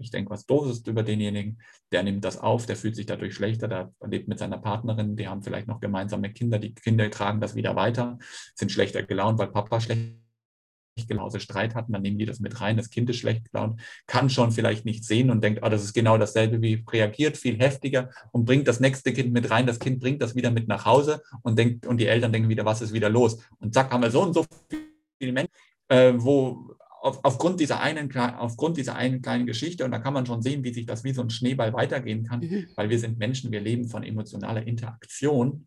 ich 0.00 0.10
denke, 0.10 0.30
was 0.30 0.46
doof 0.46 0.70
ist 0.70 0.86
über 0.86 1.02
denjenigen. 1.02 1.60
Der 1.92 2.02
nimmt 2.02 2.24
das 2.24 2.38
auf, 2.38 2.66
der 2.66 2.76
fühlt 2.76 2.96
sich 2.96 3.06
dadurch 3.06 3.34
schlechter, 3.34 3.68
der 3.68 3.92
lebt 4.06 4.28
mit 4.28 4.38
seiner 4.38 4.58
Partnerin, 4.58 5.16
die 5.16 5.28
haben 5.28 5.42
vielleicht 5.42 5.68
noch 5.68 5.80
gemeinsame 5.80 6.32
Kinder, 6.32 6.58
die 6.58 6.74
Kinder 6.74 7.10
tragen 7.10 7.40
das 7.40 7.54
wieder 7.54 7.76
weiter, 7.76 8.18
sind 8.54 8.72
schlechter 8.72 9.02
gelaunt, 9.02 9.38
weil 9.38 9.48
Papa 9.48 9.80
schlecht 9.80 10.16
genauso 11.06 11.38
Streit 11.38 11.74
hatten, 11.74 11.92
dann 11.92 12.02
nehmen 12.02 12.18
die 12.18 12.26
das 12.26 12.40
mit 12.40 12.60
rein. 12.60 12.76
Das 12.76 12.90
Kind 12.90 13.08
ist 13.10 13.18
schlecht 13.18 13.52
gelaunt, 13.52 13.80
kann 14.06 14.30
schon 14.30 14.50
vielleicht 14.50 14.84
nicht 14.84 15.04
sehen 15.04 15.30
und 15.30 15.44
denkt, 15.44 15.60
oh, 15.62 15.68
das 15.68 15.84
ist 15.84 15.92
genau 15.92 16.18
dasselbe 16.18 16.60
wie 16.62 16.84
reagiert, 16.90 17.36
viel 17.36 17.58
heftiger 17.58 18.10
und 18.32 18.44
bringt 18.44 18.66
das 18.66 18.80
nächste 18.80 19.12
Kind 19.12 19.32
mit 19.32 19.50
rein. 19.50 19.66
Das 19.66 19.78
Kind 19.78 20.00
bringt 20.00 20.22
das 20.22 20.34
wieder 20.34 20.50
mit 20.50 20.66
nach 20.66 20.84
Hause 20.86 21.22
und 21.42 21.58
denkt, 21.58 21.86
und 21.86 21.98
die 21.98 22.06
Eltern 22.06 22.32
denken 22.32 22.48
wieder, 22.48 22.64
was 22.64 22.80
ist 22.80 22.92
wieder 22.92 23.10
los? 23.10 23.38
Und 23.60 23.74
zack, 23.74 23.92
haben 23.92 24.02
wir 24.02 24.10
so 24.10 24.22
und 24.22 24.34
so 24.34 24.44
viele 25.18 25.32
Menschen, 25.32 25.52
äh, 25.88 26.14
wo 26.16 26.74
auf, 27.00 27.20
aufgrund, 27.22 27.60
dieser 27.60 27.80
einen, 27.80 28.14
aufgrund 28.16 28.76
dieser 28.76 28.96
einen 28.96 29.22
kleinen 29.22 29.46
Geschichte, 29.46 29.84
und 29.84 29.90
da 29.90 29.98
kann 29.98 30.14
man 30.14 30.26
schon 30.26 30.42
sehen, 30.42 30.64
wie 30.64 30.72
sich 30.72 30.86
das 30.86 31.04
wie 31.04 31.12
so 31.12 31.22
ein 31.22 31.30
Schneeball 31.30 31.72
weitergehen 31.72 32.24
kann, 32.24 32.40
mhm. 32.40 32.66
weil 32.74 32.90
wir 32.90 32.98
sind 32.98 33.18
Menschen, 33.18 33.52
wir 33.52 33.60
leben 33.60 33.88
von 33.88 34.02
emotionaler 34.02 34.66
Interaktion. 34.66 35.66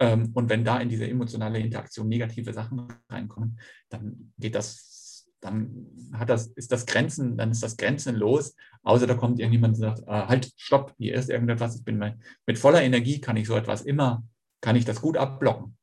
Ähm, 0.00 0.30
und 0.34 0.48
wenn 0.48 0.64
da 0.64 0.78
in 0.78 0.88
diese 0.88 1.08
emotionale 1.08 1.58
Interaktion 1.58 2.08
negative 2.08 2.52
Sachen 2.52 2.88
reinkommen, 3.10 3.58
dann 3.88 4.32
geht 4.38 4.54
das, 4.54 5.28
dann 5.40 5.86
hat 6.12 6.28
das, 6.28 6.48
ist 6.48 6.72
das 6.72 6.86
Grenzen, 6.86 7.36
dann 7.36 7.50
ist 7.50 7.62
das 7.62 7.76
grenzenlos, 7.76 8.54
außer 8.82 9.06
da 9.06 9.14
kommt 9.14 9.40
irgendjemand 9.40 9.74
und 9.74 9.80
sagt, 9.80 10.00
äh, 10.06 10.26
halt, 10.28 10.52
stopp, 10.56 10.94
hier 10.98 11.14
ist 11.14 11.30
irgendetwas, 11.30 11.76
ich 11.76 11.84
bin 11.84 11.98
mein, 11.98 12.22
mit 12.46 12.58
voller 12.58 12.82
Energie 12.82 13.20
kann 13.20 13.36
ich 13.36 13.46
so 13.46 13.56
etwas 13.56 13.82
immer, 13.82 14.24
kann 14.60 14.76
ich 14.76 14.84
das 14.84 15.00
gut 15.00 15.16
abblocken. 15.16 15.76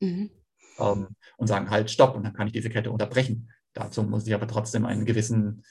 Mhm. 0.00 0.30
ähm, 0.78 1.08
und 1.36 1.46
sagen, 1.46 1.70
halt, 1.70 1.90
stopp, 1.90 2.14
und 2.14 2.24
dann 2.24 2.34
kann 2.34 2.46
ich 2.46 2.52
diese 2.52 2.68
Kette 2.68 2.90
unterbrechen. 2.90 3.50
Dazu 3.72 4.02
muss 4.02 4.26
ich 4.26 4.34
aber 4.34 4.46
trotzdem 4.46 4.84
einen 4.84 5.04
gewissen, 5.04 5.64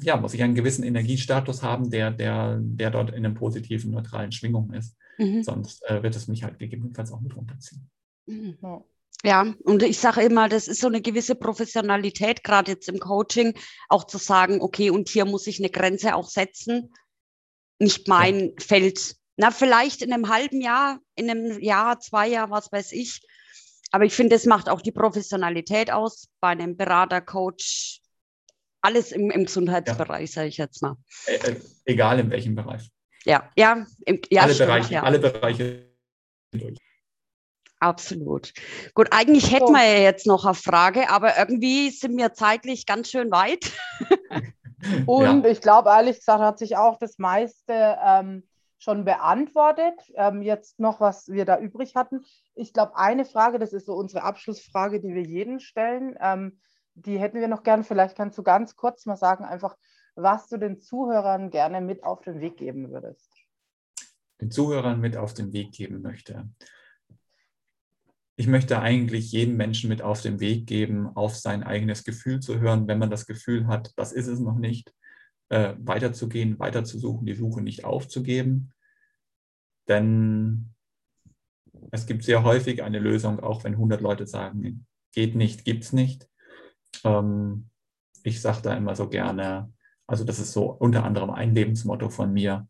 ja, 0.00 0.16
muss 0.16 0.34
ich 0.34 0.42
einen 0.42 0.54
gewissen 0.54 0.84
Energiestatus 0.84 1.62
haben, 1.62 1.90
der, 1.90 2.10
der, 2.10 2.58
der 2.60 2.90
dort 2.90 3.10
in 3.10 3.24
einer 3.24 3.34
positiven, 3.34 3.92
neutralen 3.92 4.32
Schwingung 4.32 4.72
ist. 4.72 4.96
Mhm. 5.18 5.42
Sonst 5.42 5.84
äh, 5.88 6.02
wird 6.02 6.16
es 6.16 6.28
mich 6.28 6.42
halt 6.42 6.58
gegebenenfalls 6.58 7.12
auch 7.12 7.20
mit 7.20 7.36
runterziehen. 7.36 7.88
Mhm. 8.26 8.56
Ja, 9.22 9.54
und 9.64 9.82
ich 9.82 9.98
sage 9.98 10.22
immer, 10.22 10.48
das 10.48 10.66
ist 10.66 10.80
so 10.80 10.86
eine 10.86 11.02
gewisse 11.02 11.34
Professionalität, 11.34 12.42
gerade 12.42 12.72
jetzt 12.72 12.88
im 12.88 12.98
Coaching, 12.98 13.54
auch 13.88 14.04
zu 14.04 14.16
sagen, 14.16 14.62
okay, 14.62 14.90
und 14.90 15.10
hier 15.10 15.26
muss 15.26 15.46
ich 15.46 15.58
eine 15.58 15.68
Grenze 15.68 16.14
auch 16.14 16.28
setzen. 16.28 16.92
Nicht 17.78 18.08
mein 18.08 18.40
ja. 18.40 18.52
Feld. 18.58 19.16
Na, 19.36 19.50
vielleicht 19.50 20.02
in 20.02 20.12
einem 20.12 20.28
halben 20.28 20.60
Jahr, 20.60 21.00
in 21.16 21.30
einem 21.30 21.60
Jahr, 21.60 22.00
zwei 22.00 22.28
Jahr, 22.28 22.50
was 22.50 22.72
weiß 22.72 22.92
ich. 22.92 23.20
Aber 23.90 24.04
ich 24.04 24.14
finde, 24.14 24.36
das 24.36 24.46
macht 24.46 24.68
auch 24.68 24.80
die 24.80 24.92
Professionalität 24.92 25.90
aus 25.90 26.28
bei 26.40 26.48
einem 26.48 26.76
Berater, 26.76 27.20
Coach, 27.20 27.99
alles 28.82 29.12
im, 29.12 29.30
im 29.30 29.44
Gesundheitsbereich, 29.44 30.30
ja. 30.30 30.34
sage 30.34 30.48
ich 30.48 30.56
jetzt 30.56 30.82
mal. 30.82 30.96
Äh, 31.26 31.56
egal 31.84 32.18
in 32.20 32.30
welchem 32.30 32.54
Bereich. 32.54 32.90
Ja, 33.24 33.50
ja, 33.56 33.84
im, 34.06 34.20
ja 34.30 34.42
alle, 34.42 34.54
stimmt, 34.54 34.68
Bereiche, 34.68 34.94
ja. 34.94 35.02
alle 35.02 35.18
Bereiche 35.18 35.90
durch. 36.52 36.78
Absolut. 37.78 38.52
Gut, 38.94 39.08
eigentlich 39.10 39.52
hätten 39.52 39.72
wir 39.72 39.84
ja 39.84 40.00
jetzt 40.02 40.26
noch 40.26 40.44
eine 40.44 40.54
Frage, 40.54 41.08
aber 41.08 41.38
irgendwie 41.38 41.90
sind 41.90 42.16
wir 42.18 42.34
zeitlich 42.34 42.84
ganz 42.84 43.10
schön 43.10 43.30
weit. 43.30 43.72
Und 45.06 45.44
ja. 45.44 45.50
ich 45.50 45.60
glaube, 45.60 45.90
ehrlich 45.90 46.18
gesagt, 46.18 46.40
hat 46.40 46.58
sich 46.58 46.76
auch 46.76 46.98
das 46.98 47.18
meiste 47.18 47.98
ähm, 48.04 48.42
schon 48.78 49.04
beantwortet. 49.04 49.94
Ähm, 50.14 50.42
jetzt 50.42 50.78
noch, 50.78 51.00
was 51.00 51.28
wir 51.28 51.44
da 51.44 51.58
übrig 51.58 51.96
hatten. 51.96 52.24
Ich 52.54 52.72
glaube, 52.72 52.96
eine 52.96 53.24
Frage, 53.24 53.58
das 53.58 53.72
ist 53.72 53.86
so 53.86 53.94
unsere 53.94 54.24
Abschlussfrage, 54.24 55.00
die 55.00 55.14
wir 55.14 55.22
jeden 55.22 55.60
stellen, 55.60 56.16
ähm, 56.20 56.58
die 57.04 57.18
hätten 57.18 57.40
wir 57.40 57.48
noch 57.48 57.62
gern. 57.62 57.84
Vielleicht 57.84 58.16
kannst 58.16 58.38
du 58.38 58.42
ganz 58.42 58.76
kurz 58.76 59.06
mal 59.06 59.16
sagen, 59.16 59.44
einfach, 59.44 59.76
was 60.14 60.48
du 60.48 60.58
den 60.58 60.80
Zuhörern 60.80 61.50
gerne 61.50 61.80
mit 61.80 62.04
auf 62.04 62.20
den 62.22 62.40
Weg 62.40 62.56
geben 62.56 62.90
würdest. 62.90 63.32
Den 64.40 64.50
Zuhörern 64.50 65.00
mit 65.00 65.16
auf 65.16 65.34
den 65.34 65.52
Weg 65.52 65.72
geben 65.72 66.02
möchte 66.02 66.48
ich 68.40 68.46
möchte 68.46 68.80
eigentlich 68.80 69.32
jedem 69.32 69.58
Menschen 69.58 69.90
mit 69.90 70.00
auf 70.00 70.22
den 70.22 70.40
Weg 70.40 70.66
geben, 70.66 71.14
auf 71.14 71.36
sein 71.36 71.62
eigenes 71.62 72.04
Gefühl 72.04 72.40
zu 72.40 72.58
hören, 72.58 72.88
wenn 72.88 72.98
man 72.98 73.10
das 73.10 73.26
Gefühl 73.26 73.66
hat, 73.66 73.92
das 73.96 74.12
ist 74.12 74.28
es 74.28 74.40
noch 74.40 74.56
nicht, 74.56 74.94
äh, 75.50 75.74
weiterzugehen, 75.76 76.58
weiterzusuchen, 76.58 77.26
die 77.26 77.34
Suche 77.34 77.60
nicht 77.60 77.84
aufzugeben. 77.84 78.72
Denn 79.88 80.70
es 81.90 82.06
gibt 82.06 82.24
sehr 82.24 82.42
häufig 82.42 82.82
eine 82.82 82.98
Lösung, 82.98 83.40
auch 83.40 83.62
wenn 83.64 83.74
100 83.74 84.00
Leute 84.00 84.26
sagen, 84.26 84.86
geht 85.12 85.34
nicht, 85.34 85.66
gibt 85.66 85.84
es 85.84 85.92
nicht. 85.92 86.26
Ähm, 87.04 87.70
ich 88.22 88.40
sage 88.40 88.62
da 88.62 88.74
immer 88.74 88.94
so 88.94 89.08
gerne, 89.08 89.72
also 90.06 90.24
das 90.24 90.38
ist 90.38 90.52
so 90.52 90.64
unter 90.64 91.04
anderem 91.04 91.30
ein 91.30 91.54
Lebensmotto 91.54 92.10
von 92.10 92.32
mir. 92.32 92.68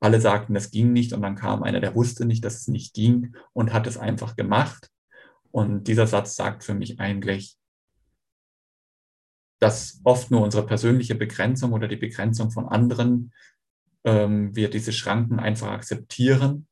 Alle 0.00 0.20
sagten, 0.20 0.54
das 0.54 0.70
ging 0.70 0.92
nicht 0.92 1.12
und 1.12 1.22
dann 1.22 1.36
kam 1.36 1.62
einer, 1.62 1.80
der 1.80 1.94
wusste 1.94 2.24
nicht, 2.24 2.44
dass 2.44 2.56
es 2.56 2.68
nicht 2.68 2.94
ging 2.94 3.34
und 3.52 3.72
hat 3.72 3.86
es 3.86 3.96
einfach 3.96 4.36
gemacht. 4.36 4.90
Und 5.50 5.86
dieser 5.86 6.06
Satz 6.06 6.34
sagt 6.34 6.64
für 6.64 6.74
mich 6.74 6.98
eigentlich, 6.98 7.56
dass 9.60 10.00
oft 10.02 10.30
nur 10.30 10.42
unsere 10.42 10.66
persönliche 10.66 11.14
Begrenzung 11.14 11.72
oder 11.72 11.86
die 11.86 11.96
Begrenzung 11.96 12.50
von 12.50 12.68
anderen 12.68 13.32
ähm, 14.04 14.54
wir 14.56 14.68
diese 14.68 14.92
Schranken 14.92 15.38
einfach 15.38 15.68
akzeptieren. 15.68 16.66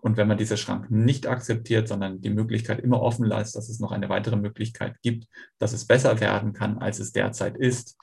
Und 0.00 0.16
wenn 0.16 0.28
man 0.28 0.38
diese 0.38 0.56
Schranken 0.56 1.04
nicht 1.04 1.26
akzeptiert, 1.26 1.88
sondern 1.88 2.20
die 2.20 2.30
Möglichkeit 2.30 2.80
immer 2.80 3.00
offen 3.00 3.24
lässt, 3.24 3.56
dass 3.56 3.68
es 3.68 3.80
noch 3.80 3.92
eine 3.92 4.08
weitere 4.08 4.36
Möglichkeit 4.36 5.00
gibt, 5.02 5.26
dass 5.58 5.72
es 5.72 5.86
besser 5.86 6.20
werden 6.20 6.52
kann, 6.52 6.78
als 6.78 7.00
es 7.00 7.12
derzeit 7.12 7.56
ist. 7.56 7.96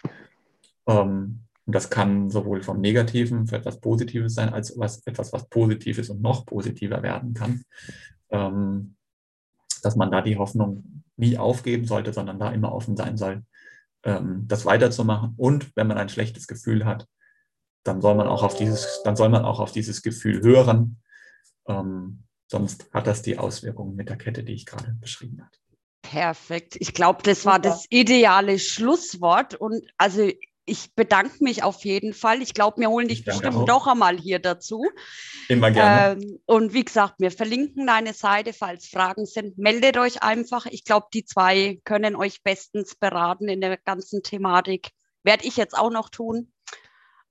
Ähm, 0.88 1.44
und 1.66 1.76
das 1.76 1.90
kann 1.90 2.30
sowohl 2.30 2.62
vom 2.62 2.82
Negativen 2.82 3.48
für 3.48 3.56
etwas 3.56 3.80
Positives 3.80 4.34
sein, 4.34 4.50
als 4.50 4.78
was, 4.78 5.06
etwas, 5.08 5.32
was 5.32 5.48
Positives 5.48 6.10
und 6.10 6.22
noch 6.22 6.46
positiver 6.46 7.02
werden 7.04 7.34
kann. 7.34 7.64
Ähm, 8.32 8.96
dass 9.82 9.96
man 9.96 10.12
da 10.12 10.22
die 10.22 10.38
Hoffnung 10.38 11.04
nie 11.18 11.38
aufgeben 11.38 11.86
sollte, 11.86 12.14
sondern 12.14 12.40
da 12.40 12.52
immer 12.52 12.74
offen 12.74 12.98
sein 12.98 13.18
soll, 13.18 13.44
ähm, 14.04 14.46
das 14.48 14.66
weiterzumachen. 14.66 15.34
Und 15.38 15.76
wenn 15.76 15.88
man 15.88 15.98
ein 15.98 16.10
schlechtes 16.10 16.48
Gefühl 16.48 16.86
hat, 16.86 17.08
dann 17.84 18.02
soll 18.02 18.16
man 18.16 18.28
auch 18.28 18.44
auf 18.44 18.56
dieses, 18.56 19.02
dann 19.04 19.16
soll 19.16 19.30
man 19.30 19.46
auch 19.46 19.60
auf 19.60 19.72
dieses 19.72 20.02
Gefühl 20.02 20.42
hören. 20.42 20.98
Ähm, 21.68 22.24
sonst 22.48 22.92
hat 22.94 23.08
das 23.08 23.22
die 23.22 23.38
Auswirkungen 23.38 23.96
mit 23.96 24.10
der 24.10 24.18
Kette, 24.18 24.44
die 24.44 24.54
ich 24.54 24.66
gerade 24.66 24.96
beschrieben 25.00 25.42
habe. 25.42 25.52
Perfekt. 26.02 26.76
Ich 26.80 26.94
glaube, 26.94 27.24
das 27.24 27.46
war 27.46 27.60
das 27.60 27.86
ideale 27.90 28.60
Schlusswort. 28.60 29.56
Und 29.56 29.86
also 29.98 30.30
ich 30.66 30.94
bedanke 30.96 31.44
mich 31.44 31.64
auf 31.64 31.84
jeden 31.84 32.14
Fall. 32.14 32.42
Ich 32.42 32.54
glaube, 32.54 32.80
wir 32.80 32.90
holen 32.90 33.08
dich 33.08 33.26
bestimmt 33.26 33.56
auch. 33.56 33.66
doch 33.66 33.88
einmal 33.88 34.18
hier 34.18 34.40
dazu. 34.40 34.86
Immer 35.50 35.72
gerne. 35.72 36.22
Ähm, 36.22 36.40
und 36.46 36.74
wie 36.74 36.86
gesagt, 36.86 37.16
wir 37.20 37.32
verlinken 37.32 37.88
deine 37.88 38.14
Seite, 38.14 38.54
falls 38.54 38.88
Fragen 38.88 39.26
sind. 39.26 39.58
Meldet 39.58 39.98
euch 39.98 40.24
einfach. 40.24 40.66
Ich 40.68 40.84
glaube, 40.84 41.08
die 41.14 41.26
zwei 41.26 41.80
können 41.84 42.16
euch 42.16 42.44
bestens 42.44 42.96
beraten 42.96 43.50
in 43.50 43.62
der 43.62 43.78
ganzen 43.78 44.24
Thematik. 44.24 44.92
Werde 45.24 45.46
ich 45.46 45.58
jetzt 45.58 45.78
auch 45.78 45.92
noch 45.92 46.10
tun. 46.10 46.52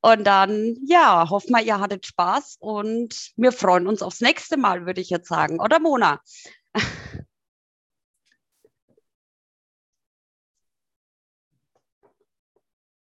Und 0.03 0.25
dann, 0.25 0.77
ja, 0.85 1.31
hoffen 1.31 1.51
wir, 1.51 1.63
ihr 1.63 1.79
hattet 1.79 2.07
Spaß 2.07 2.57
und 2.59 3.31
wir 3.37 3.53
freuen 3.53 3.87
uns 3.87 4.03
aufs 4.03 4.21
nächste 4.21 4.57
Mal, 4.57 4.85
würde 4.85 5.01
ich 5.01 5.11
jetzt 5.11 5.29
sagen. 5.29 5.61
Oder 5.61 5.79
Mona? 5.79 6.21